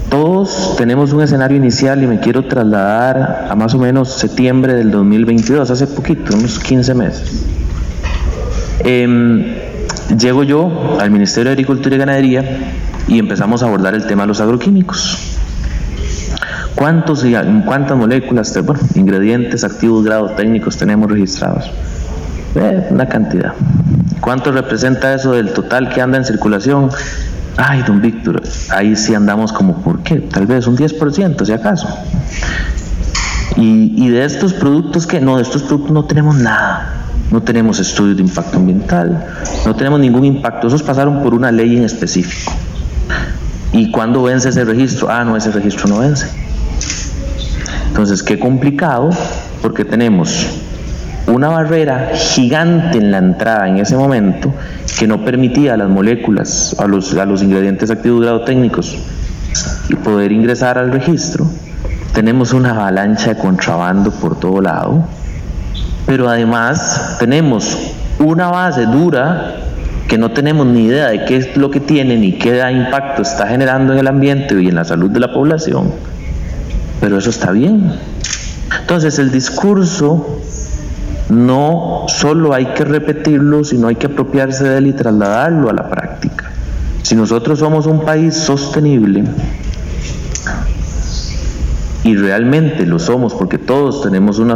Todos 0.09 0.75
tenemos 0.77 1.11
un 1.11 1.21
escenario 1.21 1.57
inicial 1.57 2.01
y 2.01 2.07
me 2.07 2.19
quiero 2.19 2.45
trasladar 2.45 3.47
a 3.49 3.55
más 3.55 3.73
o 3.73 3.77
menos 3.77 4.13
septiembre 4.13 4.73
del 4.73 4.89
2022, 4.89 5.69
hace 5.69 5.85
poquito, 5.87 6.35
unos 6.35 6.59
15 6.59 6.93
meses. 6.93 7.45
Em, 8.79 9.55
llego 10.17 10.43
yo 10.43 10.97
al 10.99 11.11
Ministerio 11.11 11.49
de 11.49 11.53
Agricultura 11.53 11.95
y 11.95 11.99
Ganadería 11.99 12.43
y 13.07 13.19
empezamos 13.19 13.63
a 13.63 13.65
abordar 13.67 13.95
el 13.95 14.07
tema 14.07 14.23
de 14.23 14.27
los 14.27 14.39
agroquímicos. 14.39 15.37
¿Cuántos 16.75 17.25
cuántas 17.65 17.97
moléculas, 17.97 18.57
bueno, 18.63 18.81
ingredientes, 18.95 19.63
activos, 19.63 20.05
grados 20.05 20.35
técnicos 20.35 20.77
tenemos 20.77 21.11
registrados? 21.11 21.69
Eh, 22.55 22.87
una 22.91 23.09
cantidad. 23.09 23.53
¿Cuánto 24.21 24.51
representa 24.51 25.13
eso 25.13 25.33
del 25.33 25.53
total 25.53 25.89
que 25.89 26.01
anda 26.01 26.17
en 26.17 26.23
circulación? 26.23 26.91
Ay, 27.57 27.81
don 27.81 27.99
Víctor, 28.01 28.43
ahí 28.69 28.95
sí 28.95 29.15
andamos 29.15 29.51
como, 29.51 29.77
¿por 29.81 30.03
qué? 30.03 30.17
Tal 30.19 30.45
vez 30.45 30.67
un 30.67 30.77
10%, 30.77 31.43
si 31.43 31.51
acaso. 31.51 31.87
Y, 33.55 34.09
de 34.09 34.23
estos 34.23 34.53
productos 34.53 35.07
que 35.07 35.19
no, 35.19 35.37
de 35.37 35.41
estos 35.41 35.63
productos 35.63 35.91
no 35.91 36.05
tenemos 36.05 36.35
nada. 36.35 36.93
No 37.31 37.41
tenemos 37.41 37.79
estudios 37.79 38.17
de 38.17 38.23
impacto 38.23 38.57
ambiental, 38.57 39.25
no 39.65 39.75
tenemos 39.75 39.99
ningún 39.99 40.23
impacto. 40.23 40.67
Esos 40.67 40.83
pasaron 40.83 41.23
por 41.23 41.33
una 41.33 41.51
ley 41.51 41.75
en 41.75 41.83
específico. 41.83 42.53
¿Y 43.73 43.91
cuándo 43.91 44.23
vence 44.23 44.49
ese 44.49 44.63
registro? 44.63 45.09
Ah, 45.09 45.25
no, 45.25 45.35
ese 45.35 45.51
registro 45.51 45.89
no 45.89 45.99
vence. 45.99 46.29
Entonces, 47.87 48.23
qué 48.23 48.39
complicado, 48.39 49.09
porque 49.61 49.83
tenemos 49.83 50.47
una 51.27 51.49
barrera 51.49 52.11
gigante 52.13 52.97
en 52.97 53.11
la 53.11 53.17
entrada 53.17 53.67
en 53.67 53.77
ese 53.77 53.95
momento 53.95 54.53
que 54.97 55.07
no 55.07 55.23
permitía 55.23 55.73
a 55.73 55.77
las 55.77 55.89
moléculas, 55.89 56.75
a 56.79 56.87
los, 56.87 57.13
a 57.15 57.25
los 57.25 57.43
ingredientes 57.43 57.91
activos 57.91 58.21
grado 58.21 58.41
técnicos 58.41 58.97
y 59.89 59.95
poder 59.95 60.31
ingresar 60.31 60.77
al 60.77 60.91
registro. 60.91 61.45
Tenemos 62.13 62.53
una 62.53 62.71
avalancha 62.71 63.33
de 63.33 63.39
contrabando 63.39 64.11
por 64.11 64.39
todo 64.39 64.61
lado, 64.61 65.05
pero 66.05 66.29
además 66.29 67.17
tenemos 67.19 67.77
una 68.19 68.47
base 68.47 68.85
dura 68.85 69.55
que 70.07 70.17
no 70.17 70.31
tenemos 70.31 70.65
ni 70.65 70.85
idea 70.85 71.09
de 71.09 71.25
qué 71.25 71.35
es 71.35 71.57
lo 71.57 71.69
que 71.69 71.81
tiene 71.81 72.15
ni 72.17 72.33
qué 72.33 72.63
impacto 72.71 73.21
está 73.21 73.47
generando 73.47 73.93
en 73.93 73.99
el 73.99 74.07
ambiente 74.07 74.59
y 74.61 74.69
en 74.69 74.75
la 74.75 74.85
salud 74.85 75.11
de 75.11 75.19
la 75.19 75.33
población, 75.33 75.91
pero 77.01 77.17
eso 77.17 77.29
está 77.29 77.51
bien. 77.51 77.91
Entonces 78.79 79.19
el 79.19 79.31
discurso 79.31 80.39
no 81.29 82.05
solo 82.07 82.53
hay 82.53 82.67
que 82.67 82.85
repetirlo, 82.85 83.63
sino 83.63 83.87
hay 83.87 83.95
que 83.95 84.07
apropiarse 84.07 84.63
de 84.63 84.77
él 84.77 84.87
y 84.87 84.93
trasladarlo 84.93 85.69
a 85.69 85.73
la 85.73 85.89
práctica. 85.89 86.51
Si 87.01 87.15
nosotros 87.15 87.59
somos 87.59 87.85
un 87.85 88.03
país 88.03 88.35
sostenible, 88.35 89.23
y 92.07 92.15
realmente 92.15 92.85
lo 92.85 92.99
somos 92.99 93.33
porque 93.33 93.57
todos 93.57 94.01
tenemos 94.01 94.39
una, 94.39 94.55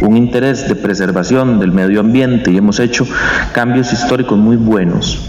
un 0.00 0.16
interés 0.16 0.68
de 0.68 0.76
preservación 0.76 1.58
del 1.58 1.72
medio 1.72 1.98
ambiente 1.98 2.52
y 2.52 2.56
hemos 2.56 2.78
hecho 2.78 3.04
cambios 3.52 3.92
históricos 3.92 4.38
muy 4.38 4.56
buenos. 4.56 5.28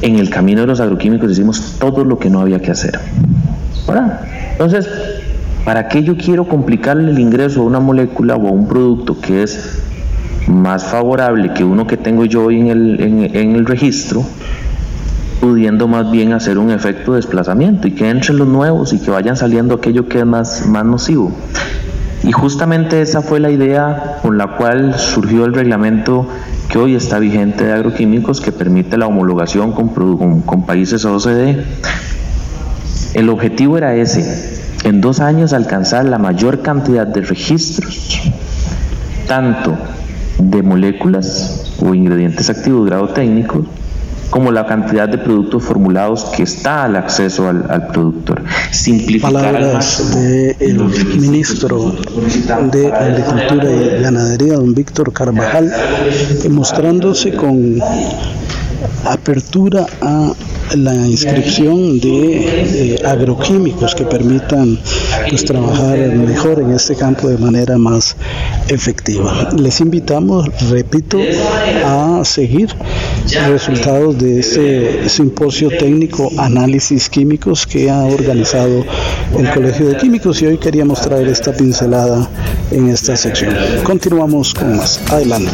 En 0.00 0.16
el 0.16 0.30
camino 0.30 0.62
de 0.62 0.66
los 0.66 0.80
agroquímicos 0.80 1.30
hicimos 1.30 1.76
todo 1.78 2.04
lo 2.04 2.18
que 2.18 2.28
no 2.28 2.40
había 2.40 2.58
que 2.58 2.72
hacer. 2.72 2.98
Entonces, 4.52 4.88
¿Para 5.64 5.86
qué 5.86 6.02
yo 6.02 6.16
quiero 6.16 6.48
complicarle 6.48 7.12
el 7.12 7.18
ingreso 7.20 7.60
a 7.60 7.64
una 7.64 7.78
molécula 7.78 8.34
o 8.34 8.48
a 8.48 8.50
un 8.50 8.66
producto 8.66 9.20
que 9.20 9.44
es 9.44 9.80
más 10.48 10.84
favorable 10.84 11.52
que 11.54 11.62
uno 11.62 11.86
que 11.86 11.96
tengo 11.96 12.24
yo 12.24 12.46
hoy 12.46 12.60
en 12.60 12.66
el, 12.66 13.00
en, 13.00 13.54
el 13.54 13.64
registro, 13.64 14.24
pudiendo 15.40 15.86
más 15.86 16.10
bien 16.10 16.32
hacer 16.32 16.58
un 16.58 16.72
efecto 16.72 17.12
de 17.12 17.18
desplazamiento 17.18 17.86
y 17.86 17.92
que 17.92 18.08
entren 18.08 18.38
los 18.38 18.48
nuevos 18.48 18.92
y 18.92 18.98
que 18.98 19.12
vayan 19.12 19.36
saliendo 19.36 19.76
aquello 19.76 20.08
que 20.08 20.18
es 20.18 20.26
más, 20.26 20.66
más 20.66 20.84
nocivo? 20.84 21.32
Y 22.24 22.32
justamente 22.32 23.00
esa 23.00 23.22
fue 23.22 23.38
la 23.38 23.50
idea 23.50 24.18
con 24.22 24.38
la 24.38 24.56
cual 24.56 24.94
surgió 24.98 25.44
el 25.44 25.54
reglamento 25.54 26.26
que 26.68 26.78
hoy 26.78 26.96
está 26.96 27.20
vigente 27.20 27.64
de 27.64 27.72
agroquímicos 27.72 28.40
que 28.40 28.50
permite 28.50 28.96
la 28.96 29.06
homologación 29.06 29.72
con, 29.72 29.88
con, 29.88 30.40
con 30.40 30.66
países 30.66 31.04
OCDE. 31.04 31.64
El 33.14 33.28
objetivo 33.28 33.76
era 33.76 33.94
ese, 33.94 34.62
en 34.84 35.00
dos 35.00 35.20
años 35.20 35.52
alcanzar 35.52 36.04
la 36.04 36.18
mayor 36.18 36.62
cantidad 36.62 37.06
de 37.06 37.22
registros, 37.22 38.20
tanto 39.26 39.76
de 40.38 40.62
moléculas 40.62 41.74
o 41.80 41.94
ingredientes 41.94 42.50
activos 42.50 42.84
de 42.84 42.90
grado 42.90 43.08
técnico, 43.08 43.64
como 44.30 44.50
la 44.50 44.66
cantidad 44.66 45.08
de 45.08 45.18
productos 45.18 45.62
formulados 45.62 46.24
que 46.24 46.42
está 46.42 46.84
al 46.84 46.96
acceso 46.96 47.48
al, 47.48 47.88
productor. 47.88 48.42
Simplificar 48.70 49.32
Palabras 49.32 50.14
del 50.14 50.78
ministro 51.20 51.94
de 52.72 52.92
Agricultura 52.92 53.70
y 53.70 54.02
Ganadería, 54.02 54.54
don 54.54 54.74
Víctor 54.74 55.12
Carvajal, 55.12 55.70
mostrándose 56.48 57.34
con 57.34 57.78
apertura 59.04 59.86
a 60.00 60.32
la 60.76 60.94
inscripción 61.06 62.00
de 62.00 63.00
agroquímicos 63.04 63.94
que 63.94 64.04
permitan 64.04 64.78
pues 65.28 65.44
trabajar 65.44 65.98
mejor 66.16 66.60
en 66.60 66.72
este 66.72 66.96
campo 66.96 67.28
de 67.28 67.38
manera 67.38 67.78
más 67.78 68.16
efectiva. 68.68 69.50
Les 69.56 69.80
invitamos, 69.80 70.48
repito, 70.70 71.18
a 71.84 72.22
seguir 72.24 72.74
resultados 73.48 74.18
de 74.18 74.40
este 74.40 75.08
simposio 75.08 75.68
técnico 75.70 76.30
análisis 76.38 77.08
químicos 77.08 77.66
que 77.66 77.90
ha 77.90 78.04
organizado 78.04 78.84
el 79.38 79.50
Colegio 79.50 79.88
de 79.88 79.96
Químicos 79.96 80.42
y 80.42 80.46
hoy 80.46 80.58
queríamos 80.58 81.00
traer 81.00 81.28
esta 81.28 81.52
pincelada 81.52 82.28
en 82.70 82.88
esta 82.88 83.16
sección. 83.16 83.54
Continuamos 83.84 84.54
con 84.54 84.76
más. 84.76 85.00
Adelante. 85.10 85.52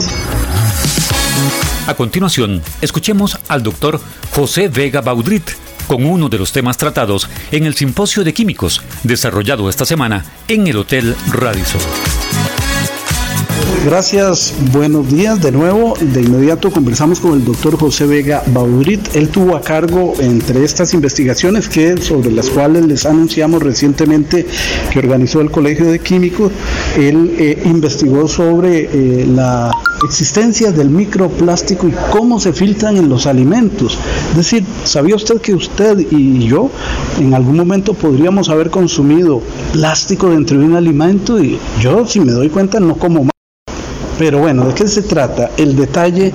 A 1.88 1.94
continuación, 1.94 2.60
escuchemos 2.82 3.38
al 3.48 3.62
doctor 3.62 3.98
José 4.34 4.68
Vega 4.68 5.00
Baudrit 5.00 5.48
con 5.86 6.04
uno 6.04 6.28
de 6.28 6.36
los 6.36 6.52
temas 6.52 6.76
tratados 6.76 7.30
en 7.50 7.64
el 7.64 7.74
Simposio 7.74 8.24
de 8.24 8.34
Químicos 8.34 8.82
desarrollado 9.04 9.70
esta 9.70 9.86
semana 9.86 10.26
en 10.48 10.66
el 10.66 10.76
Hotel 10.76 11.16
Radisson. 11.30 11.80
Gracias, 13.86 14.52
buenos 14.70 15.08
días 15.08 15.40
de 15.40 15.50
nuevo. 15.50 15.94
De 15.98 16.20
inmediato 16.20 16.70
conversamos 16.70 17.20
con 17.20 17.32
el 17.32 17.44
doctor 17.46 17.78
José 17.78 18.04
Vega 18.06 18.42
Baurit. 18.48 19.16
Él 19.16 19.30
tuvo 19.30 19.56
a 19.56 19.62
cargo 19.62 20.12
entre 20.18 20.64
estas 20.64 20.92
investigaciones 20.92 21.70
que 21.70 21.96
sobre 21.96 22.30
las 22.30 22.50
cuales 22.50 22.84
les 22.84 23.06
anunciamos 23.06 23.62
recientemente 23.62 24.46
que 24.92 24.98
organizó 24.98 25.40
el 25.40 25.50
Colegio 25.50 25.86
de 25.86 26.00
Químicos. 26.00 26.52
Él 26.98 27.34
eh, 27.38 27.62
investigó 27.64 28.28
sobre 28.28 28.90
eh, 28.92 29.26
la 29.26 29.70
existencia 30.04 30.72
del 30.72 30.90
microplástico 30.90 31.88
y 31.88 31.94
cómo 32.10 32.40
se 32.40 32.52
filtran 32.52 32.96
en 32.96 33.08
los 33.08 33.26
alimentos. 33.26 33.98
Es 34.30 34.36
decir, 34.36 34.64
¿sabía 34.84 35.16
usted 35.16 35.40
que 35.40 35.54
usted 35.54 35.98
y 36.10 36.46
yo 36.46 36.70
en 37.18 37.34
algún 37.34 37.56
momento 37.56 37.94
podríamos 37.94 38.48
haber 38.48 38.70
consumido 38.70 39.42
plástico 39.72 40.30
dentro 40.30 40.58
de 40.58 40.64
un 40.64 40.76
alimento? 40.76 41.42
Y 41.42 41.58
yo, 41.80 42.06
si 42.06 42.20
me 42.20 42.32
doy 42.32 42.48
cuenta, 42.48 42.80
no 42.80 42.96
como 42.96 43.24
más. 43.24 43.32
Pero 44.18 44.40
bueno, 44.40 44.66
¿de 44.66 44.74
qué 44.74 44.88
se 44.88 45.02
trata? 45.02 45.52
El 45.56 45.76
detalle, 45.76 46.32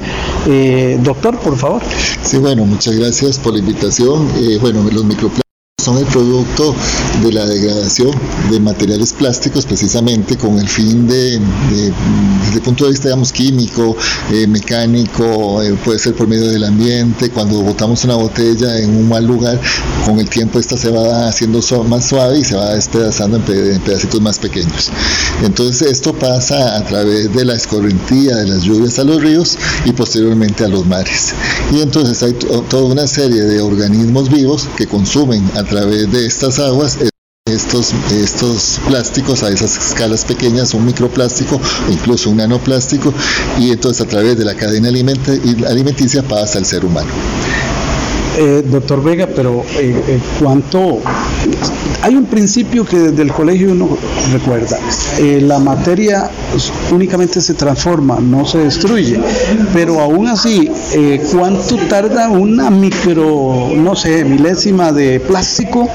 eh, 0.47 0.97
doctor, 1.03 1.38
por 1.39 1.57
favor. 1.57 1.82
Sí, 2.22 2.38
bueno, 2.38 2.66
muchas 2.66 2.95
gracias 2.95 3.38
por 3.39 3.53
la 3.53 3.59
invitación. 3.59 4.30
Eh, 4.38 4.57
bueno, 4.61 4.84
los 4.84 5.03
microplásticos 5.03 5.43
son 5.84 5.97
el 5.97 6.05
producto 6.05 6.74
de 7.21 7.34
la 7.34 7.45
degradación 7.45 8.11
de 8.49 8.59
materiales 8.59 9.11
plásticos 9.11 9.65
precisamente 9.65 10.38
con 10.38 10.57
el 10.57 10.69
fin 10.69 11.07
de, 11.07 11.39
desde 11.69 12.55
el 12.55 12.61
punto 12.61 12.86
de 12.86 12.91
vista 12.91 13.09
digamos 13.09 13.34
químico, 13.34 13.97
eh, 14.32 14.47
mecánico, 14.47 15.61
eh, 15.61 15.76
puede 15.84 15.99
ser 15.99 16.13
por 16.13 16.28
medio 16.28 16.47
del 16.47 16.63
ambiente, 16.63 17.30
cuando 17.32 17.61
botamos 17.61 18.03
una 18.05 18.15
botella 18.15 18.78
en 18.80 18.95
un 18.95 19.09
mal 19.09 19.26
lugar, 19.26 19.59
con 20.05 20.19
el 20.19 20.30
tiempo 20.30 20.57
esta 20.57 20.78
se 20.78 20.89
va 20.89 21.28
haciendo 21.28 21.59
más 21.89 22.05
suave 22.05 22.39
y 22.39 22.45
se 22.45 22.55
va 22.55 22.76
despedazando 22.76 23.38
en, 23.38 23.82
pedacitos 23.82 24.21
más 24.21 24.39
pequeños. 24.39 24.89
Entonces 25.43 25.89
esto 25.89 26.13
pasa 26.13 26.78
a 26.78 26.86
través 26.86 27.34
de 27.34 27.43
la 27.43 27.55
escorrentía 27.55 28.38
de 28.38 28.47
las 28.47 28.63
lluvias 28.63 28.99
a 28.99 29.03
los 29.03 29.21
ríos 29.21 29.57
y 29.84 29.91
posteriormente 29.91 30.63
a 30.63 30.69
los 30.69 30.86
mares. 30.86 31.34
Y 31.74 31.82
entonces 31.82 32.24
hay 32.24 32.34
toda 32.34 32.84
una 32.84 33.07
serie 33.07 33.41
de 33.41 33.59
organismos 33.59 34.30
vivos 34.30 34.69
que 34.78 34.88
consumen 34.88 35.43
a 35.55 35.62
través 35.64 36.11
de 36.11 36.26
estas 36.26 36.59
aguas 36.59 36.97
estos, 37.45 37.93
estos 38.11 38.80
plásticos 38.88 39.43
a 39.43 39.49
esas 39.49 39.78
escalas 39.78 40.24
pequeñas, 40.24 40.74
un 40.74 40.86
microplástico 40.86 41.59
incluso 41.89 42.30
un 42.30 42.38
nanoplástico, 42.38 43.14
y 43.59 43.72
entonces 43.72 44.05
a 44.05 44.09
través 44.09 44.38
de 44.38 44.45
la 44.45 44.55
cadena 44.55 44.88
alimenticia 44.88 46.24
pasa 46.24 46.57
al 46.57 46.66
ser 46.66 46.86
humano. 46.86 47.09
Eh, 48.38 48.64
doctor 48.66 49.03
Vega, 49.03 49.28
pero 49.28 49.64
eh, 49.78 50.03
eh, 50.07 50.20
¿cuánto? 50.39 51.01
Hay 52.04 52.18
un 52.18 52.26
principio 52.26 52.86
que 52.86 52.97
desde 52.97 53.22
el 53.24 53.32
colegio 53.32 53.72
uno 53.72 53.97
recuerda. 54.34 54.78
la 55.22 55.58
materia 55.58 56.30
únicamente 56.91 57.39
se 57.39 57.54
transforma, 57.54 58.20
no 58.20 58.45
se 58.45 58.58
destruye. 58.58 59.22
Pero 59.74 60.01
aún 60.01 60.28
así, 60.28 60.70
¿cuánto 61.32 61.78
tarda 61.88 62.28
una 62.28 62.70
micro, 62.70 63.70
no 63.74 63.95
sé, 63.95 64.26
milésima 64.26 64.91
de 64.91 65.22
plástico? 65.22 65.88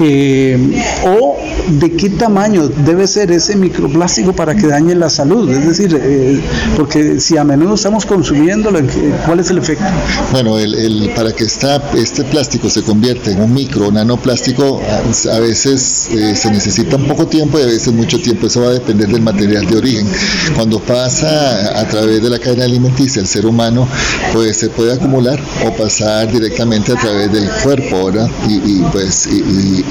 ¿O 0.00 1.36
de 1.80 1.92
qué 1.92 2.10
tamaño 2.10 2.68
debe 2.68 3.06
ser 3.06 3.30
ese 3.30 3.56
microplástico 3.56 4.32
para 4.32 4.54
que 4.54 4.66
dañe 4.66 4.94
la 4.94 5.10
salud? 5.10 5.50
Es 5.50 5.66
decir, 5.66 6.42
porque 6.76 7.20
si 7.20 7.36
a 7.36 7.44
menudo 7.44 7.74
estamos 7.74 8.06
consumiéndolo, 8.06 8.80
¿cuál 9.26 9.40
es 9.40 9.50
el 9.50 9.58
efecto? 9.58 9.84
Bueno, 10.32 10.58
el, 10.58 11.10
para 11.14 11.32
que 11.32 11.44
está 11.44 11.82
este 11.96 12.24
plástico 12.24 12.70
se 12.70 12.82
convierte 12.82 13.32
en 13.32 13.40
un 13.40 13.52
micro 13.52 13.88
o 13.88 13.92
nanoplástico, 13.92 14.80
a 15.32 15.38
veces 15.40 16.08
eh, 16.10 16.34
se 16.34 16.50
necesita 16.50 16.96
un 16.96 17.06
poco 17.06 17.26
tiempo 17.26 17.58
y 17.58 17.62
a 17.62 17.66
veces 17.66 17.92
mucho 17.92 18.20
tiempo. 18.20 18.46
Eso 18.46 18.62
va 18.62 18.68
a 18.68 18.72
depender 18.72 19.08
del 19.08 19.22
material 19.22 19.66
de 19.66 19.76
origen. 19.76 20.06
Cuando 20.54 20.80
pasa 20.80 21.78
a 21.78 21.88
través 21.88 22.22
de 22.22 22.30
la 22.30 22.38
cadena 22.38 22.64
alimenticia 22.64 23.20
el 23.20 23.28
ser 23.28 23.46
humano, 23.46 23.88
pues 24.32 24.56
se 24.56 24.68
puede 24.68 24.92
acumular 24.92 25.40
o 25.66 25.72
pasar 25.76 26.30
directamente 26.30 26.92
a 26.92 26.96
través 26.96 27.32
del 27.32 27.48
cuerpo, 27.62 28.06
¿verdad? 28.06 28.28
Y, 28.48 28.80
pues 28.92 29.26
y, 29.26 29.84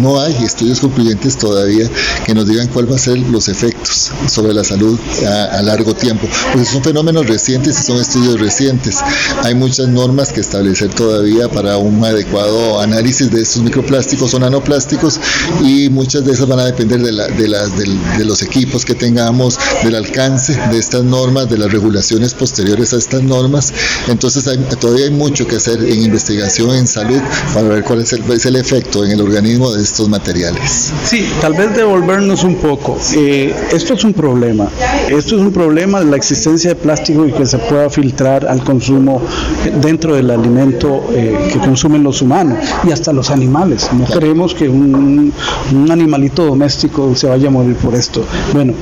no 0.00 0.20
hay 0.20 0.34
estudios 0.44 0.80
concluyentes 0.80 1.36
todavía 1.36 1.88
que 2.24 2.34
nos 2.34 2.46
digan 2.46 2.68
cuál 2.68 2.90
va 2.90 2.96
a 2.96 2.98
ser 2.98 3.18
los 3.18 3.48
efectos 3.48 4.10
sobre 4.28 4.54
la 4.54 4.64
salud 4.64 4.98
a, 5.26 5.62
largo 5.62 5.94
tiempo. 5.94 6.26
Pues 6.54 6.68
son 6.68 6.82
fenómenos 6.82 7.26
recientes 7.26 7.78
y 7.78 7.82
son 7.82 7.98
estudios 7.98 8.40
recientes. 8.40 8.98
Hay 9.42 9.54
muchas 9.54 9.88
normas 9.88 10.32
que 10.32 10.40
establecer 10.40 10.92
todavía 10.94 11.48
para 11.48 11.76
un 11.76 12.02
adecuado 12.04 12.80
análisis 12.80 13.30
de 13.30 13.42
estos 13.42 13.62
microplásticos 13.62 14.32
o 14.34 14.38
nanoplásticos 14.38 15.20
y 15.62 15.88
muchas 15.90 16.24
de 16.24 16.32
esas 16.32 16.48
van 16.48 16.60
a 16.60 16.64
depender 16.64 17.02
de, 17.02 17.12
la, 17.12 17.28
de, 17.28 17.48
las, 17.48 17.76
de, 17.76 18.24
los 18.24 18.42
equipos 18.42 18.84
que 18.84 18.94
tengamos, 18.94 19.58
del 19.84 19.94
alcance 19.94 20.58
de 20.70 20.78
estas 20.78 21.04
normas, 21.04 21.48
de 21.48 21.58
las 21.58 21.70
regulaciones 21.70 22.34
posteriores 22.34 22.92
a 22.92 22.96
estas 22.96 23.22
normas. 23.22 23.72
Entonces 24.08 24.44
todavía 24.80 25.06
hay 25.06 25.10
mucho 25.10 25.46
que 25.46 25.56
hacer 25.56 25.82
en 25.82 26.02
investigación 26.02 26.74
en 26.74 26.86
salud 26.86 27.20
para 27.54 27.68
ver 27.68 27.84
cuál 27.84 28.00
es 28.00 28.12
el, 28.12 28.22
es 28.30 28.46
el 28.46 28.56
efecto 28.56 28.79
en 29.04 29.12
el 29.12 29.20
organismo 29.20 29.70
de 29.72 29.82
estos 29.82 30.08
materiales. 30.08 30.92
Sí, 31.04 31.26
tal 31.40 31.54
vez 31.54 31.76
devolvernos 31.76 32.42
un 32.44 32.56
poco. 32.56 32.98
Eh, 33.14 33.54
esto 33.72 33.94
es 33.94 34.04
un 34.04 34.12
problema. 34.12 34.68
Esto 35.08 35.36
es 35.36 35.40
un 35.40 35.52
problema 35.52 36.00
de 36.00 36.06
la 36.06 36.16
existencia 36.16 36.70
de 36.70 36.76
plástico 36.76 37.26
y 37.26 37.32
que 37.32 37.46
se 37.46 37.58
pueda 37.58 37.88
filtrar 37.90 38.46
al 38.46 38.64
consumo 38.64 39.22
dentro 39.80 40.14
de 40.14 40.22
la 40.22 40.36
alimento 40.40 41.04
eh, 41.12 41.36
que 41.52 41.58
consumen 41.58 42.02
los 42.02 42.22
humanos 42.22 42.58
y 42.86 42.92
hasta 42.92 43.12
los 43.12 43.30
animales. 43.30 43.90
No 43.92 44.04
creemos 44.06 44.54
que 44.54 44.68
un, 44.68 45.32
animalito 45.90 46.46
doméstico 46.46 47.14
se 47.14 47.26
vaya 47.26 47.48
a 47.48 47.50
morir 47.50 47.76
por 47.76 47.94
esto. 47.94 48.24
Bueno, 48.52 48.72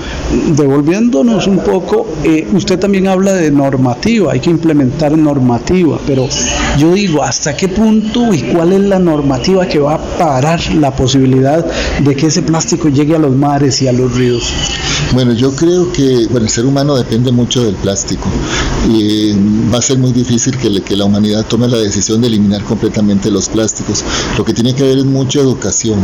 devolviéndonos 0.56 1.46
un 1.46 1.58
poco, 1.58 2.06
eh, 2.22 2.46
usted 2.52 2.78
también 2.78 3.08
habla 3.08 3.32
de 3.34 3.50
normativa, 3.50 4.32
hay 4.32 4.40
que 4.40 4.50
implementar 4.50 5.16
normativa, 5.16 5.98
pero 6.06 6.28
yo 6.78 6.92
digo, 6.92 7.22
¿hasta 7.22 7.56
qué 7.56 7.68
punto 7.68 8.32
y 8.32 8.42
cuál 8.42 8.72
es 8.72 8.80
la 8.80 8.98
normativa 8.98 9.66
que 9.66 9.77
va 9.80 9.94
a 9.94 10.18
parar 10.18 10.60
la 10.74 10.94
posibilidad 10.94 11.64
de 12.00 12.16
que 12.16 12.26
ese 12.26 12.42
plástico 12.42 12.88
llegue 12.88 13.14
a 13.14 13.18
los 13.18 13.34
mares 13.34 13.80
y 13.82 13.88
a 13.88 13.92
los 13.92 14.14
ríos? 14.14 14.52
Bueno, 15.12 15.32
yo 15.32 15.54
creo 15.54 15.90
que 15.92 16.26
bueno, 16.30 16.46
el 16.46 16.50
ser 16.50 16.66
humano 16.66 16.96
depende 16.96 17.32
mucho 17.32 17.64
del 17.64 17.76
plástico 17.76 18.28
y 18.88 19.32
va 19.72 19.78
a 19.78 19.82
ser 19.82 19.98
muy 19.98 20.12
difícil 20.12 20.56
que, 20.56 20.82
que 20.82 20.96
la 20.96 21.04
humanidad 21.04 21.46
tome 21.46 21.68
la 21.68 21.78
decisión 21.78 22.20
de 22.20 22.26
eliminar 22.26 22.62
completamente 22.64 23.30
los 23.30 23.48
plásticos. 23.48 24.04
Lo 24.36 24.44
que 24.44 24.52
tiene 24.52 24.74
que 24.74 24.82
haber 24.84 24.98
es 24.98 25.04
mucha 25.04 25.40
educación, 25.40 25.98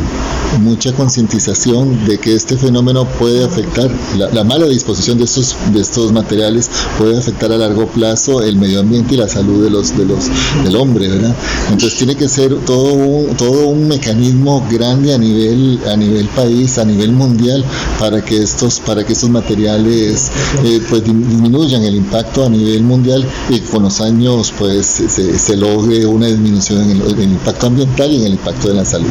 mucha 0.60 0.92
concientización 0.92 2.04
de 2.06 2.18
que 2.18 2.34
este 2.34 2.56
fenómeno 2.56 3.06
puede 3.18 3.44
afectar, 3.44 3.90
la, 4.16 4.44
mala 4.44 4.66
disposición 4.66 5.18
de 5.18 5.24
estos, 5.24 5.56
de 5.72 5.80
estos 5.80 6.12
materiales 6.12 6.70
puede 6.98 7.18
afectar 7.18 7.52
a 7.52 7.56
largo 7.56 7.86
plazo 7.86 8.42
el 8.42 8.56
medio 8.56 8.80
ambiente 8.80 9.14
y 9.14 9.16
la 9.18 9.28
salud 9.28 9.62
de 9.64 9.70
los, 9.70 9.96
de 9.96 10.04
los, 10.04 10.30
del 10.64 10.76
hombre, 10.76 11.08
¿verdad? 11.08 11.34
Entonces 11.70 11.98
tiene 11.98 12.14
que 12.14 12.28
ser 12.28 12.54
todo 12.64 12.92
un, 12.92 13.36
todo 13.36 13.63
un 13.64 13.88
mecanismo 13.88 14.64
grande 14.70 15.14
a 15.14 15.18
nivel, 15.18 15.80
a 15.90 15.96
nivel 15.96 16.26
país, 16.28 16.78
a 16.78 16.84
nivel 16.84 17.12
mundial, 17.12 17.64
para 17.98 18.24
que 18.24 18.42
estos 18.42 18.80
para 18.80 19.04
que 19.04 19.12
estos 19.12 19.30
materiales 19.30 20.30
eh, 20.64 20.80
pues 20.88 21.04
disminuyan 21.04 21.82
el 21.82 21.96
impacto 21.96 22.44
a 22.46 22.48
nivel 22.48 22.82
mundial 22.82 23.24
y 23.48 23.60
con 23.60 23.82
los 23.82 24.00
años 24.00 24.52
pues 24.58 24.86
se, 24.86 25.56
logre 25.56 26.04
una 26.04 26.26
disminución 26.26 26.90
en 26.90 27.00
el, 27.00 27.22
impacto 27.22 27.66
ambiental 27.66 28.10
y 28.10 28.16
en 28.16 28.26
el 28.26 28.32
impacto 28.32 28.68
de 28.68 28.74
la 28.74 28.84
salud. 28.84 29.08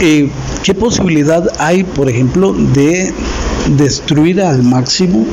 Eh, 0.00 0.30
¿Qué 0.62 0.74
posibilidad 0.74 1.46
hay, 1.58 1.84
por 1.84 2.08
ejemplo, 2.08 2.52
de 2.52 3.12
destruir 3.76 4.40
al 4.40 4.62
máximo 4.62 5.26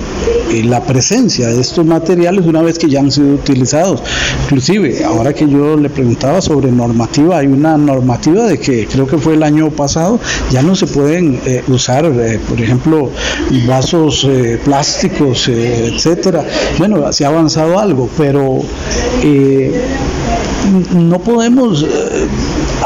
la 0.63 0.83
presencia 0.83 1.47
de 1.47 1.61
estos 1.61 1.85
materiales 1.85 2.45
una 2.45 2.61
vez 2.61 2.77
que 2.79 2.89
ya 2.89 2.99
han 2.99 3.11
sido 3.11 3.35
utilizados. 3.35 4.01
Inclusive, 4.43 5.03
ahora 5.03 5.33
que 5.33 5.47
yo 5.49 5.77
le 5.77 5.89
preguntaba 5.89 6.41
sobre 6.41 6.71
normativa, 6.71 7.39
hay 7.39 7.47
una 7.47 7.77
normativa 7.77 8.45
de 8.45 8.57
que 8.57 8.87
creo 8.87 9.07
que 9.07 9.17
fue 9.17 9.33
el 9.33 9.43
año 9.43 9.69
pasado, 9.69 10.19
ya 10.51 10.61
no 10.61 10.75
se 10.75 10.87
pueden 10.87 11.39
eh, 11.45 11.63
usar, 11.67 12.05
eh, 12.05 12.39
por 12.47 12.61
ejemplo, 12.61 13.11
vasos 13.67 14.27
plásticos, 14.63 15.47
etcétera. 15.47 16.45
Bueno, 16.77 17.11
se 17.11 17.25
ha 17.25 17.29
avanzado 17.29 17.79
algo, 17.79 18.09
pero 18.17 18.61
no 20.93 21.19
podemos 21.19 21.83
eh, 21.83 21.87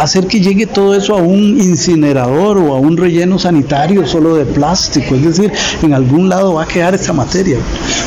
hacer 0.01 0.27
que 0.27 0.39
llegue 0.39 0.65
todo 0.65 0.95
eso 0.95 1.15
a 1.15 1.21
un 1.21 1.61
incinerador 1.61 2.57
o 2.57 2.75
a 2.75 2.79
un 2.79 2.97
relleno 2.97 3.37
sanitario 3.37 4.05
solo 4.07 4.35
de 4.35 4.45
plástico, 4.45 5.15
es 5.15 5.23
decir, 5.23 5.51
en 5.81 5.93
algún 5.93 6.27
lado 6.27 6.55
va 6.55 6.63
a 6.63 6.67
quedar 6.67 6.95
esa 6.95 7.13
materia. 7.13 7.57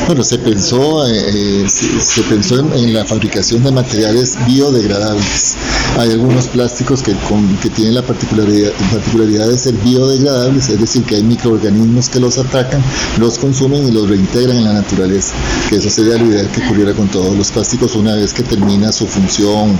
Bueno, 0.07 0.23
se 0.23 0.37
pensó, 0.37 1.07
eh, 1.07 1.65
se, 1.67 2.21
pensó 2.23 2.59
en, 2.59 2.93
la 2.93 3.05
fabricación 3.05 3.63
de 3.63 3.71
materiales 3.71 4.37
biodegradables. 4.45 5.55
Hay 5.97 6.11
algunos 6.11 6.47
plásticos 6.47 7.01
que, 7.01 7.15
que 7.61 7.69
tienen 7.69 7.95
la 7.95 8.01
particularidad, 8.01 8.71
particularidad 8.91 9.47
de 9.47 9.57
ser 9.57 9.73
biodegradables, 9.75 10.69
es 10.69 10.79
decir, 10.79 11.03
que 11.03 11.15
hay 11.15 11.23
microorganismos 11.23 12.09
que 12.09 12.19
los 12.19 12.37
atacan, 12.37 12.83
los 13.19 13.37
consumen 13.37 13.87
y 13.87 13.91
los 13.91 14.09
reintegran 14.09 14.57
en 14.57 14.63
la 14.65 14.73
naturaleza. 14.73 15.33
Que 15.69 15.77
eso 15.77 15.89
sería 15.89 16.17
lo 16.17 16.25
ideal 16.27 16.49
que 16.49 16.61
ocurriera 16.65 16.93
con 16.93 17.07
todos 17.07 17.35
los 17.35 17.51
plásticos 17.51 17.95
una 17.95 18.15
vez 18.15 18.33
que 18.33 18.43
termina 18.43 18.91
su 18.91 19.07
función 19.07 19.71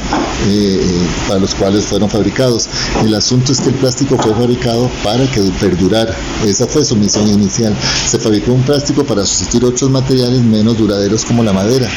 eh, 0.48 0.80
eh, 0.82 1.08
para 1.28 1.40
los 1.40 1.54
cuales 1.54 1.86
fueron 1.86 2.05
fabricados. 2.10 2.70
El 3.04 3.14
asunto 3.14 3.52
es 3.52 3.62
que 3.62 3.70
el 3.70 3.76
plástico 3.76 4.18
fue 4.18 4.34
fabricado 4.34 4.90
para 5.04 5.30
que 5.30 5.42
perdurara. 5.60 6.16
Esa 6.46 6.68
fue 6.68 6.86
su 6.86 6.96
misión 6.96 7.28
inicial. 7.28 7.76
Se 8.06 8.20
fabricó 8.20 8.52
un 8.54 8.64
plástico 8.64 9.04
para 9.04 9.26
sustituir 9.26 9.66
otros 9.66 9.90
materiales 9.90 10.42
menos 10.42 10.78
duraderos 10.78 11.26
como 11.26 11.44
la 11.44 11.54
madera. 11.54 11.90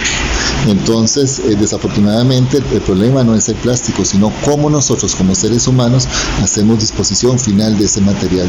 Entonces, 0.67 1.39
eh, 1.39 1.57
desafortunadamente, 1.59 2.59
el 2.59 2.81
problema 2.81 3.23
no 3.23 3.35
es 3.35 3.49
el 3.49 3.57
plástico, 3.57 4.05
sino 4.05 4.33
cómo 4.45 4.69
nosotros 4.69 5.15
como 5.15 5.35
seres 5.35 5.67
humanos 5.67 6.09
hacemos 6.43 6.81
disposición 6.81 7.39
final 7.39 7.79
de 7.79 7.85
ese 7.85 8.01
material. 8.01 8.49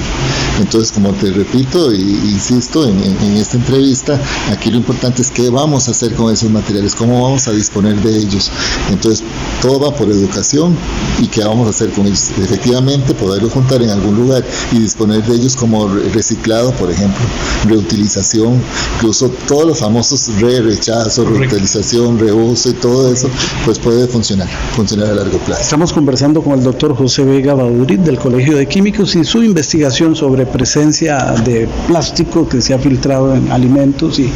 Entonces, 0.60 0.92
como 0.92 1.14
te 1.14 1.32
repito 1.32 1.92
e 1.92 1.98
insisto 1.98 2.88
en, 2.88 3.04
en, 3.04 3.38
esta 3.38 3.58
entrevista, 3.58 4.20
aquí 4.52 4.72
lo 4.72 4.78
importante 4.78 5.22
es 5.22 5.32
qué 5.32 5.50
vamos 5.50 5.88
a 5.88 5.92
hacer 5.92 6.14
con 6.16 6.34
esos 6.34 6.50
materiales, 6.50 6.96
cómo 6.96 7.22
vamos 7.24 7.48
a 7.48 7.52
disponer 7.52 7.96
de 8.02 8.18
ellos. 8.18 8.52
Entonces, 8.90 9.24
todo 9.62 9.80
va 9.80 9.96
por 9.96 10.10
educación 10.10 10.76
y 11.22 11.28
qué 11.28 11.44
vamos 11.50 11.68
a 11.68 11.70
hacer 11.72 11.90
con 11.90 12.06
ellos. 12.06 12.32
Efectivamente, 12.38 13.14
poderlos 13.14 13.52
juntar 13.54 13.82
en 13.82 13.90
algún 13.90 14.16
lugar 14.16 14.44
y 14.72 14.80
disponer 14.80 15.24
de 15.24 15.36
ellos 15.36 15.56
como 15.56 15.88
reciclado, 16.14 16.72
por 16.74 16.92
ejemplo, 16.92 17.20
reutilización, 17.68 18.62
incluso 18.96 19.30
todos 19.48 19.66
los 19.66 19.80
famosos 19.80 20.30
re, 20.40 20.62
rechazo, 20.62 21.26
reutilización, 21.26 22.20
reuso 22.20 22.70
y 22.70 22.74
todo 22.74 23.12
eso, 23.12 23.30
pues 23.66 23.80
puede 23.80 24.08
funcionar, 24.08 24.48
funcionar 24.76 25.08
a 25.08 25.14
largo 25.16 25.38
plazo. 25.40 25.62
Estamos 25.62 25.92
conversando 25.92 26.42
con 26.42 26.54
el 26.54 26.64
doctor 26.64 26.96
José 26.96 27.24
Vega 27.24 27.54
Badurit 27.54 28.02
del 28.02 28.18
Colegio 28.18 28.56
de 28.56 28.68
Químicos 28.68 29.16
y 29.16 29.24
su 29.24 29.44
investigación 29.44 30.16
sobre 30.16 30.46
presencia 30.46 31.18
de 31.44 31.68
plástico 31.88 32.48
que 32.48 32.62
se 32.62 32.74
ha 32.74 32.80
filtrado 32.80 33.36
en 33.36 33.52
alimentos 33.52 34.20
y, 34.20 34.32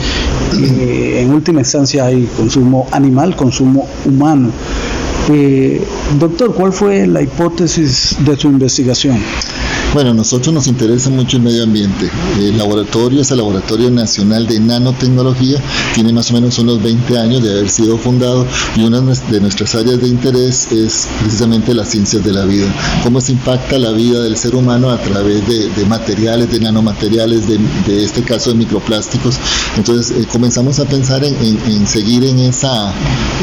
y 0.57 1.17
en 1.17 1.31
última 1.31 1.59
instancia 1.59 2.05
hay 2.05 2.27
consumo 2.37 2.87
animal, 2.91 3.35
consumo 3.35 3.87
humano. 4.05 4.51
Eh, 5.31 5.81
doctor, 6.19 6.53
¿cuál 6.53 6.73
fue 6.73 7.07
la 7.07 7.21
hipótesis 7.21 8.17
de 8.25 8.35
su 8.35 8.47
investigación? 8.49 9.17
Bueno, 9.93 10.09
a 10.09 10.13
nosotros 10.15 10.51
nos 10.51 10.65
interesa 10.65 11.11
mucho 11.11 11.37
el 11.37 11.43
medio 11.43 11.63
ambiente. 11.63 12.09
El 12.39 12.57
laboratorio 12.57 13.21
es 13.21 13.29
el 13.29 13.37
Laboratorio 13.37 13.91
Nacional 13.91 14.47
de 14.47 14.59
Nanotecnología, 14.59 15.61
tiene 15.93 16.11
más 16.11 16.31
o 16.31 16.33
menos 16.33 16.57
unos 16.57 16.81
20 16.81 17.15
años 17.19 17.43
de 17.43 17.51
haber 17.51 17.69
sido 17.69 17.99
fundado 17.99 18.47
y 18.75 18.81
una 18.85 19.01
de 19.01 19.39
nuestras 19.39 19.75
áreas 19.75 20.01
de 20.01 20.07
interés 20.07 20.71
es 20.71 21.07
precisamente 21.21 21.75
las 21.75 21.89
ciencias 21.89 22.23
de 22.23 22.33
la 22.33 22.43
vida, 22.43 22.65
cómo 23.03 23.21
se 23.21 23.33
impacta 23.33 23.77
la 23.77 23.91
vida 23.91 24.23
del 24.23 24.35
ser 24.35 24.55
humano 24.55 24.89
a 24.89 24.97
través 24.97 25.47
de, 25.47 25.85
materiales, 25.85 26.49
de 26.49 26.59
nanomateriales, 26.59 27.47
de, 27.47 28.03
este 28.03 28.23
caso 28.23 28.49
de 28.49 28.55
microplásticos. 28.55 29.37
Entonces 29.77 30.17
eh, 30.17 30.27
comenzamos 30.27 30.79
a 30.79 30.85
pensar 30.85 31.23
en, 31.23 31.85
seguir 31.85 32.23
en 32.23 32.39
esa, 32.39 32.91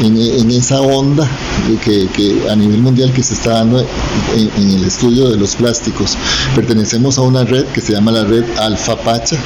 en, 0.03 0.51
esa 0.51 0.81
onda 0.81 1.29
que, 1.85 2.09
a 2.51 2.57
nivel 2.57 2.81
mundial 2.81 3.13
que 3.13 3.23
se 3.23 3.35
está 3.35 3.51
dando 3.51 3.79
en 4.35 4.69
el 4.69 4.83
estudio 4.83 5.29
de 5.29 5.37
los 5.37 5.55
plásticos. 5.55 6.17
Pertenecemos 6.55 7.17
a 7.17 7.21
una 7.21 7.43
red 7.43 7.65
que 7.65 7.81
se 7.81 7.93
llama 7.93 8.11
la 8.11 8.23
red 8.23 8.43
Alfa 8.57 8.95
Pacha, 8.97 9.37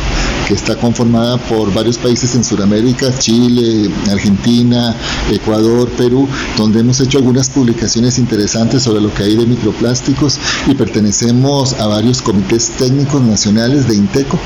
que 0.48 0.54
está 0.54 0.76
conformada 0.76 1.38
por 1.38 1.74
varios 1.74 1.98
países 1.98 2.36
en 2.36 2.44
Sudamérica, 2.44 3.18
Chile, 3.18 3.90
Argentina, 4.12 4.96
Ecuador, 5.32 5.90
Perú, 5.90 6.28
donde 6.58 6.80
hemos 6.82 7.00
hecho 7.00 7.18
algunas 7.18 7.50
publicaciones 7.50 8.20
interesantes 8.20 8.84
sobre 8.84 9.02
lo 9.02 9.14
que 9.14 9.24
hay 9.24 9.36
de 9.36 9.46
microplásticos 9.46 10.40
y 10.68 10.76
pertenecemos 10.76 11.74
a 11.74 11.88
varios 11.88 12.22
comités 12.22 12.72
técnicos 12.78 13.22
nacionales 13.22 13.88
de 13.88 13.96
INTECO, 13.96 14.40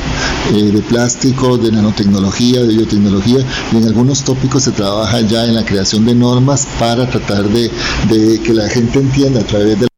eh, 0.54 0.72
de 0.72 0.82
plástico, 0.82 1.58
de 1.58 1.72
nanotecnología, 1.72 2.62
de 2.62 2.74
biotecnología, 2.76 3.46
y 3.74 3.78
en 3.78 3.88
algunos 3.88 4.24
tópicos 4.24 4.64
se 4.64 4.72
trabaja 4.72 5.22
ya 5.22 5.46
en 5.46 5.56
la 5.56 5.66
creación 5.66 6.06
de 6.06 6.16
normas 6.16 6.68
para 6.80 7.10
tratar 7.10 7.48
de, 7.50 7.72
de 8.10 8.40
que 8.42 8.54
la 8.54 8.70
gente 8.70 9.00
entienda 9.00 9.42
a 9.42 9.44
través 9.44 9.80
de 9.80 9.89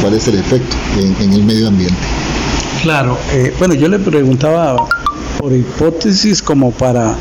cuál 0.00 0.14
es 0.14 0.28
el 0.28 0.38
efecto 0.38 0.76
en, 0.96 1.32
el 1.32 1.42
medio 1.42 1.66
ambiente. 1.66 1.96
Claro, 2.82 3.18
eh, 3.32 3.52
bueno, 3.58 3.74
yo 3.74 3.88
le 3.88 3.98
preguntaba 3.98 4.88
por 5.38 5.52
hipótesis 5.52 6.40
como 6.40 6.70
para 6.70 7.16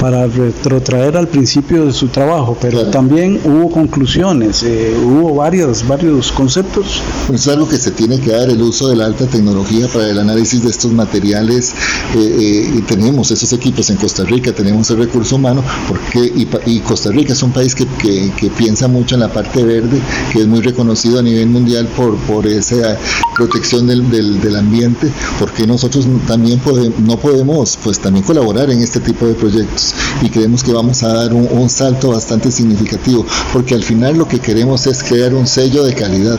para 0.00 0.26
retrotraer 0.26 1.16
al 1.16 1.28
principio 1.28 1.86
de 1.86 1.92
su 1.92 2.08
trabajo, 2.08 2.56
pero 2.60 2.86
también 2.86 3.40
hubo 3.44 3.70
conclusiones, 3.70 4.62
eh, 4.62 4.94
hubo 5.02 5.34
varios, 5.34 5.86
varios 5.86 6.32
conceptos. 6.32 7.02
Pues 7.26 7.42
es 7.42 7.48
algo 7.48 7.68
que 7.68 7.76
se 7.76 7.90
tiene 7.90 8.20
que 8.20 8.30
dar 8.30 8.48
el 8.48 8.60
uso 8.62 8.88
de 8.88 8.96
la 8.96 9.06
alta 9.06 9.26
tecnología 9.26 9.88
para 9.88 10.10
el 10.10 10.18
análisis 10.18 10.62
de 10.62 10.70
estos 10.70 10.92
materiales 10.92 11.72
eh, 12.14 12.18
eh, 12.18 12.72
y 12.76 12.82
tenemos 12.82 13.30
esos 13.30 13.52
equipos 13.52 13.90
en 13.90 13.96
Costa 13.96 14.24
Rica, 14.24 14.52
tenemos 14.52 14.90
el 14.90 14.98
recurso 14.98 15.36
humano, 15.36 15.62
porque 15.88 16.32
y, 16.34 16.80
Costa 16.80 17.10
Rica 17.10 17.32
es 17.32 17.42
un 17.42 17.52
país 17.52 17.74
que, 17.74 17.86
que, 17.96 18.50
piensa 18.56 18.86
mucho 18.86 19.16
en 19.16 19.20
la 19.20 19.32
parte 19.32 19.62
verde, 19.64 20.00
que 20.32 20.40
es 20.40 20.46
muy 20.46 20.60
reconocido 20.60 21.18
a 21.18 21.22
nivel 21.22 21.48
mundial 21.48 21.88
por, 21.96 22.16
por 22.18 22.46
esa 22.46 22.96
protección 23.34 23.86
del, 23.86 24.08
del, 24.08 24.40
del 24.40 24.56
ambiente, 24.56 25.10
porque 25.38 25.66
nosotros 25.66 26.06
también 26.26 26.58
podemos, 26.60 26.98
no 27.00 27.18
podemos 27.18 27.78
pues 27.82 27.98
también 27.98 28.24
colaborar 28.24 28.70
en 28.70 28.80
este 28.80 29.00
tipo 29.00 29.26
de 29.26 29.34
proyectos 29.34 29.95
y 30.22 30.30
creemos 30.30 30.62
que 30.62 30.72
vamos 30.72 31.02
a 31.02 31.12
dar 31.12 31.32
un, 31.32 31.68
salto 31.68 32.10
bastante 32.10 32.50
significativo, 32.50 33.26
porque 33.52 33.74
al 33.74 33.82
final 33.82 34.16
lo 34.16 34.28
que 34.28 34.38
queremos 34.38 34.86
es 34.86 35.02
crear 35.02 35.34
un 35.34 35.46
sello 35.46 35.82
de 35.84 35.94
calidad 35.94 36.38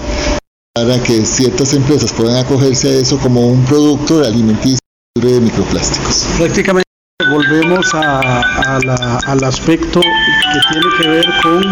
para 0.73 1.01
que 1.03 1.25
ciertas 1.25 1.73
empresas 1.73 2.13
puedan 2.13 2.37
acogerse 2.37 2.87
a 2.89 2.93
eso 2.93 3.17
como 3.17 3.47
un 3.47 3.63
producto 3.65 4.19
de 4.19 4.27
alimenticio 4.27 4.79
de 5.19 5.41
microplásticos. 5.41 6.25
Prácticamente 6.37 6.87
volvemos 7.29 7.93
al 7.93 9.43
aspecto 9.43 9.99
que 10.01 10.59
tiene 10.71 10.87
que 11.01 11.09
ver 11.09 11.25
con 11.43 11.63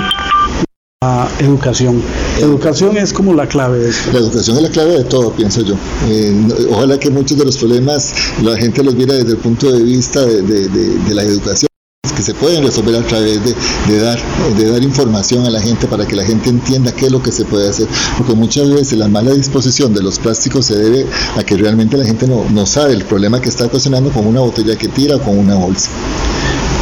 la 1.02 1.30
educación. 1.40 2.02
educación 2.40 2.98
es 2.98 3.14
como 3.14 3.34
la 3.34 3.48
clave 3.48 3.80
de 3.80 3.94
La 4.12 4.20
educación 4.20 4.58
es 4.58 4.64
la 4.64 4.70
clave 4.70 4.98
de 4.98 5.04
todo, 5.04 5.32
pienso 5.32 5.62
yo. 5.62 5.76
Eh, 6.08 6.68
ojalá 6.72 7.00
que 7.00 7.10
muchos 7.10 7.38
de 7.38 7.46
los 7.46 7.58
problemas 7.58 8.14
la 8.44 8.58
gente 8.58 8.84
los 8.84 8.96
viera 8.96 9.14
desde 9.14 9.32
el 9.32 9.38
punto 9.38 9.72
de 9.72 9.84
vista 9.84 10.26
de 10.26 11.14
la 11.14 11.24
educación 11.24 11.70
que 12.12 12.22
se 12.22 12.34
pueden 12.34 12.64
resolver 12.64 12.96
a 12.96 13.06
través 13.06 13.40
de, 13.44 14.00
dar, 14.00 14.20
información 14.84 15.46
a 15.46 15.50
la 15.50 15.62
gente 15.62 15.88
para 15.88 16.06
que 16.06 16.16
la 16.16 16.24
gente 16.24 16.50
entienda 16.50 16.92
qué 16.92 17.06
es 17.06 17.12
lo 17.12 17.22
que 17.22 17.32
se 17.32 17.46
puede 17.46 17.70
hacer. 17.70 17.88
Porque 18.18 18.34
muchas 18.34 18.70
veces 18.70 18.98
la 18.98 19.08
mala 19.08 19.32
disposición 19.32 19.94
de 19.94 20.04
los 20.04 20.20
plásticos 20.20 20.66
se 20.66 20.76
debe 20.76 21.06
a 21.38 21.44
que 21.44 21.58
realmente 21.58 21.98
la 21.98 22.06
gente 22.06 22.28
no 22.28 22.66
sabe 22.66 22.94
el 22.94 23.06
problema 23.06 23.42
que 23.42 23.50
está 23.50 23.66
ocasionando 23.66 24.12
con 24.12 24.26
una 24.28 24.42
botella 24.42 24.76
que 24.76 24.88
tira 24.88 25.16
o 25.18 25.22
con 25.22 25.38
una 25.38 25.56
bolsa. 25.56 25.90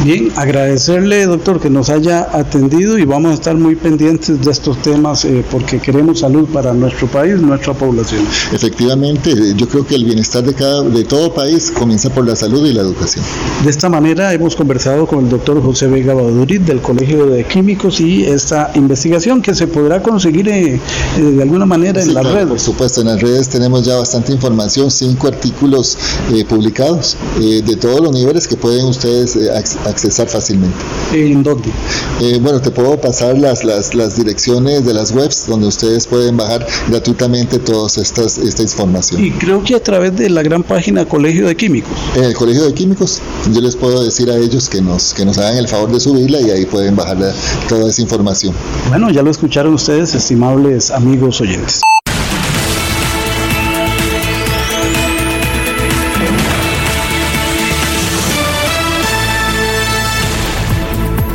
Bien, 0.04 0.34
agradecerle, 0.36 1.26
doctor, 1.26 1.62
que 1.62 1.70
nos 1.70 1.90
haya 1.90 2.28
atendido 2.38 2.98
y 2.98 3.06
vamos 3.06 3.32
a 3.32 3.34
estar 3.36 3.56
muy 3.56 3.78
pendientes 3.78 4.44
de 4.44 4.52
estos 4.52 4.82
temas 4.82 5.24
eh, 5.24 5.46
porque 5.50 5.80
queremos 5.80 6.20
salud 6.20 6.46
para 6.50 6.74
nuestro 6.74 7.08
país, 7.08 7.40
nuestra 7.40 7.74
población. 7.74 8.22
Efectivamente, 8.52 9.34
yo 9.56 9.66
creo 9.70 9.88
que 9.88 9.96
el 9.96 10.04
bienestar 10.04 10.44
de, 10.44 10.54
cada, 10.56 10.82
de 10.82 11.06
todo 11.06 11.34
país 11.34 11.72
comienza 11.72 12.10
por 12.10 12.28
la 12.28 12.36
salud 12.36 12.66
y 12.66 12.74
la 12.74 12.82
educación. 12.82 13.24
De 13.64 13.70
esta 13.70 13.88
manera 13.88 14.34
hemos 14.34 14.58
conversado 14.58 15.08
con 15.08 15.24
el 15.24 15.30
doctor 15.30 15.64
José 15.64 15.88
Vega 15.88 16.14
Badurit 16.14 16.64
del 16.64 16.82
Colegio 16.82 17.28
de 17.28 17.46
Químicos 17.46 18.02
y 18.02 18.26
esta 18.26 18.72
investigación 18.76 19.42
que 19.42 19.56
se 19.56 19.68
podrá 19.68 20.04
conseguir 20.04 20.50
eh, 20.50 20.82
eh, 21.18 21.22
de 21.22 21.42
alguna 21.42 21.66
manera 21.66 22.02
en 22.02 22.14
las 22.14 22.26
redes. 22.26 22.50
Por 22.50 22.60
supuesto, 22.60 23.00
en 23.00 23.08
las 23.08 23.22
redes 23.22 23.48
tenemos 23.48 23.86
ya 23.86 23.96
bastante 23.96 24.34
información, 24.34 24.92
cinco 24.92 25.30
artículos 25.30 25.98
publicados 26.50 27.16
de 27.40 27.76
todos 27.78 28.02
los 28.02 28.12
niveles 28.12 28.50
que 28.50 28.58
pueden 28.58 28.86
ustedes 28.86 29.38
accesar 29.94 30.28
fácilmente. 30.28 30.78
¿En 31.14 31.44
dónde? 31.44 31.70
Eh, 32.22 32.40
bueno, 32.42 32.62
te 32.62 32.72
puedo 32.72 33.00
pasar 33.00 33.38
las, 33.38 33.64
las, 33.64 33.96
las, 33.96 34.16
direcciones 34.16 34.86
de 34.86 34.94
las 34.94 35.12
webs 35.12 35.46
donde 35.48 35.68
ustedes 35.68 36.06
pueden 36.08 36.38
bajar 36.38 36.66
gratuitamente 36.90 37.60
toda 37.60 37.88
esta 37.88 38.62
información. 38.62 39.24
Y 39.24 39.32
creo 39.32 39.64
que 39.64 39.76
a 39.76 39.82
través 39.82 40.16
de 40.16 40.30
la 40.30 40.44
gran 40.44 40.64
página 40.64 41.06
Colegio 41.06 41.48
de 41.48 41.56
Químicos. 41.56 41.92
En 42.16 42.26
el 42.26 42.34
Colegio 42.34 42.66
de 42.66 42.74
Químicos, 42.74 43.22
yo 43.52 43.62
les 43.62 43.76
puedo 43.76 44.04
decir 44.04 44.30
a 44.30 44.38
ellos 44.38 44.70
que 44.70 44.82
nos, 44.82 45.14
que 45.14 45.26
nos 45.26 45.38
hagan 45.38 45.58
el 45.58 45.68
favor 45.68 45.92
de 45.92 46.00
subirla 46.00 46.42
y 46.42 46.52
ahí 46.52 46.66
pueden 46.66 46.96
bajar 46.96 47.18
toda 47.68 47.90
esa 47.90 48.02
información. 48.02 48.54
Bueno, 48.90 49.10
ya 49.12 49.22
lo 49.22 49.32
escucharon 49.32 49.74
ustedes, 49.74 50.16
estimables 50.16 50.92
amigos 50.92 51.42
oyentes. 51.42 51.82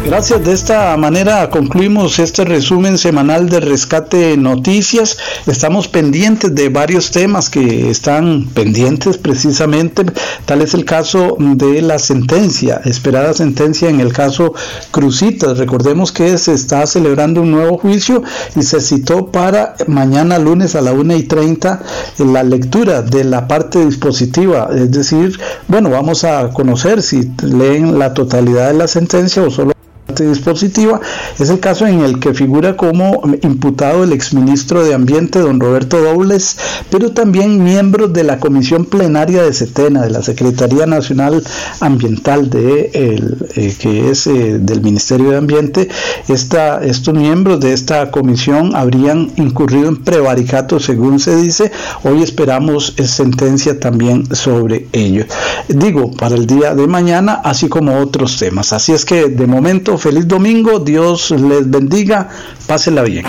Gracias. 0.09 0.43
De 0.43 0.53
esta 0.53 0.97
manera 0.97 1.51
concluimos 1.51 2.19
este 2.19 2.47
resumen 2.47 2.97
semanal 2.97 3.51
de 3.51 3.61
Rescate 3.61 4.39
Noticias. 4.39 5.19
Estamos 5.47 5.87
pendientes 5.87 6.55
de 6.55 6.71
varios 6.71 7.11
temas 7.11 7.51
que 7.51 7.91
están 7.91 8.47
pendientes 8.55 9.19
precisamente. 9.19 10.07
Tal 10.47 10.63
es 10.63 10.73
el 10.73 10.87
caso 10.87 11.37
de 11.39 11.83
la 11.83 11.99
sentencia, 11.99 12.81
esperada 12.87 13.35
sentencia 13.35 13.91
en 13.91 14.01
el 14.01 14.15
caso 14.15 14.55
Crucitas. 14.93 15.59
Recordemos 15.59 16.11
que 16.11 16.39
se 16.39 16.55
está 16.55 16.87
celebrando 16.87 17.43
un 17.43 17.51
nuevo 17.51 17.77
juicio 17.77 18.23
y 18.57 18.63
se 18.63 18.81
citó 18.81 19.27
para 19.27 19.77
mañana 19.89 20.39
lunes 20.39 20.75
a 20.75 20.81
la 20.81 20.93
1 20.93 21.17
y 21.17 21.25
30 21.25 21.83
la 22.21 22.43
lectura 22.45 23.03
de 23.03 23.25
la 23.25 23.47
parte 23.47 23.85
dispositiva. 23.85 24.71
Es 24.75 24.91
decir, 24.91 25.39
bueno, 25.67 25.91
vamos 25.91 26.25
a 26.25 26.49
conocer 26.49 27.03
si 27.03 27.31
leen 27.43 27.99
la 27.99 28.15
totalidad 28.15 28.69
de 28.69 28.75
la 28.75 28.89
sentencia 28.89 29.43
o 29.43 29.51
solo 29.51 29.78
dispositiva 30.17 31.01
es 31.39 31.51
el 31.51 31.61
caso 31.61 31.87
en 31.87 32.01
el 32.01 32.19
que 32.19 32.35
figura 32.35 32.77
como 32.77 33.23
imputado 33.43 34.05
el 34.05 34.13
exministro 34.13 34.83
de 34.83 34.95
Ambiente, 34.95 35.39
don 35.39 35.61
Roberto 35.61 36.01
Dobles, 36.01 36.57
pero 36.91 37.13
también 37.13 37.63
miembros 37.63 38.13
de 38.13 38.25
la 38.25 38.39
Comisión 38.39 38.87
Plenaria 38.87 39.43
de 39.43 39.53
Setena, 39.53 40.03
de 40.03 40.11
la 40.11 40.23
Secretaría 40.23 40.87
Nacional 40.87 41.43
Ambiental, 41.81 42.49
de 42.51 42.91
el, 42.95 43.49
eh, 43.55 43.75
que 43.79 44.11
es 44.11 44.27
eh, 44.27 44.59
del 44.59 44.81
Ministerio 44.81 45.31
de 45.31 45.37
Ambiente. 45.37 45.89
Esta, 46.29 46.83
estos 46.83 47.15
miembros 47.15 47.61
de 47.61 47.73
esta 47.73 48.11
comisión 48.11 48.75
habrían 48.75 49.31
incurrido 49.37 49.89
en 49.89 49.97
prevaricato, 49.97 50.81
según 50.81 51.21
se 51.21 51.37
dice. 51.37 51.71
Hoy 52.03 52.23
esperamos 52.23 52.95
sentencia 53.05 53.79
también 53.79 54.35
sobre 54.35 54.89
ello. 54.93 55.25
Digo, 55.69 56.13
para 56.13 56.35
el 56.35 56.47
día 56.47 56.75
de 56.75 56.87
mañana, 56.87 57.41
así 57.45 57.69
como 57.69 57.99
otros 57.99 58.39
temas. 58.39 58.73
Así 58.73 58.93
es 58.93 59.05
que 59.05 59.29
de 59.29 59.47
momento 59.47 59.98
feliz 59.99 60.27
domingo, 60.27 60.79
Dios 60.79 61.31
les 61.31 61.69
bendiga, 61.69 62.29
pásenla 62.67 63.03
bien. 63.03 63.25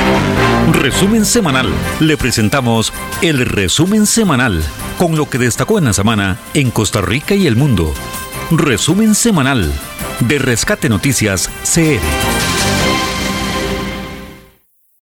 Resumen 0.74 1.26
semanal. 1.26 1.70
Le 2.00 2.18
presentamos 2.18 2.94
el 3.22 3.46
resumen 3.46 4.06
semanal 4.06 4.64
con 4.98 5.16
lo 5.16 5.30
que 5.30 5.38
destacó 5.38 5.78
en 5.78 5.86
la 5.86 5.94
semana 5.94 6.38
en 6.54 6.72
Costa 6.72 7.02
Rica 7.02 7.36
y 7.36 7.48
el 7.48 7.56
mundo. 7.56 7.94
Resumen 8.52 9.16
semanal 9.16 9.72
de 10.22 10.40
Rescate 10.40 10.90
Noticias 10.90 11.50
CR. 11.64 12.39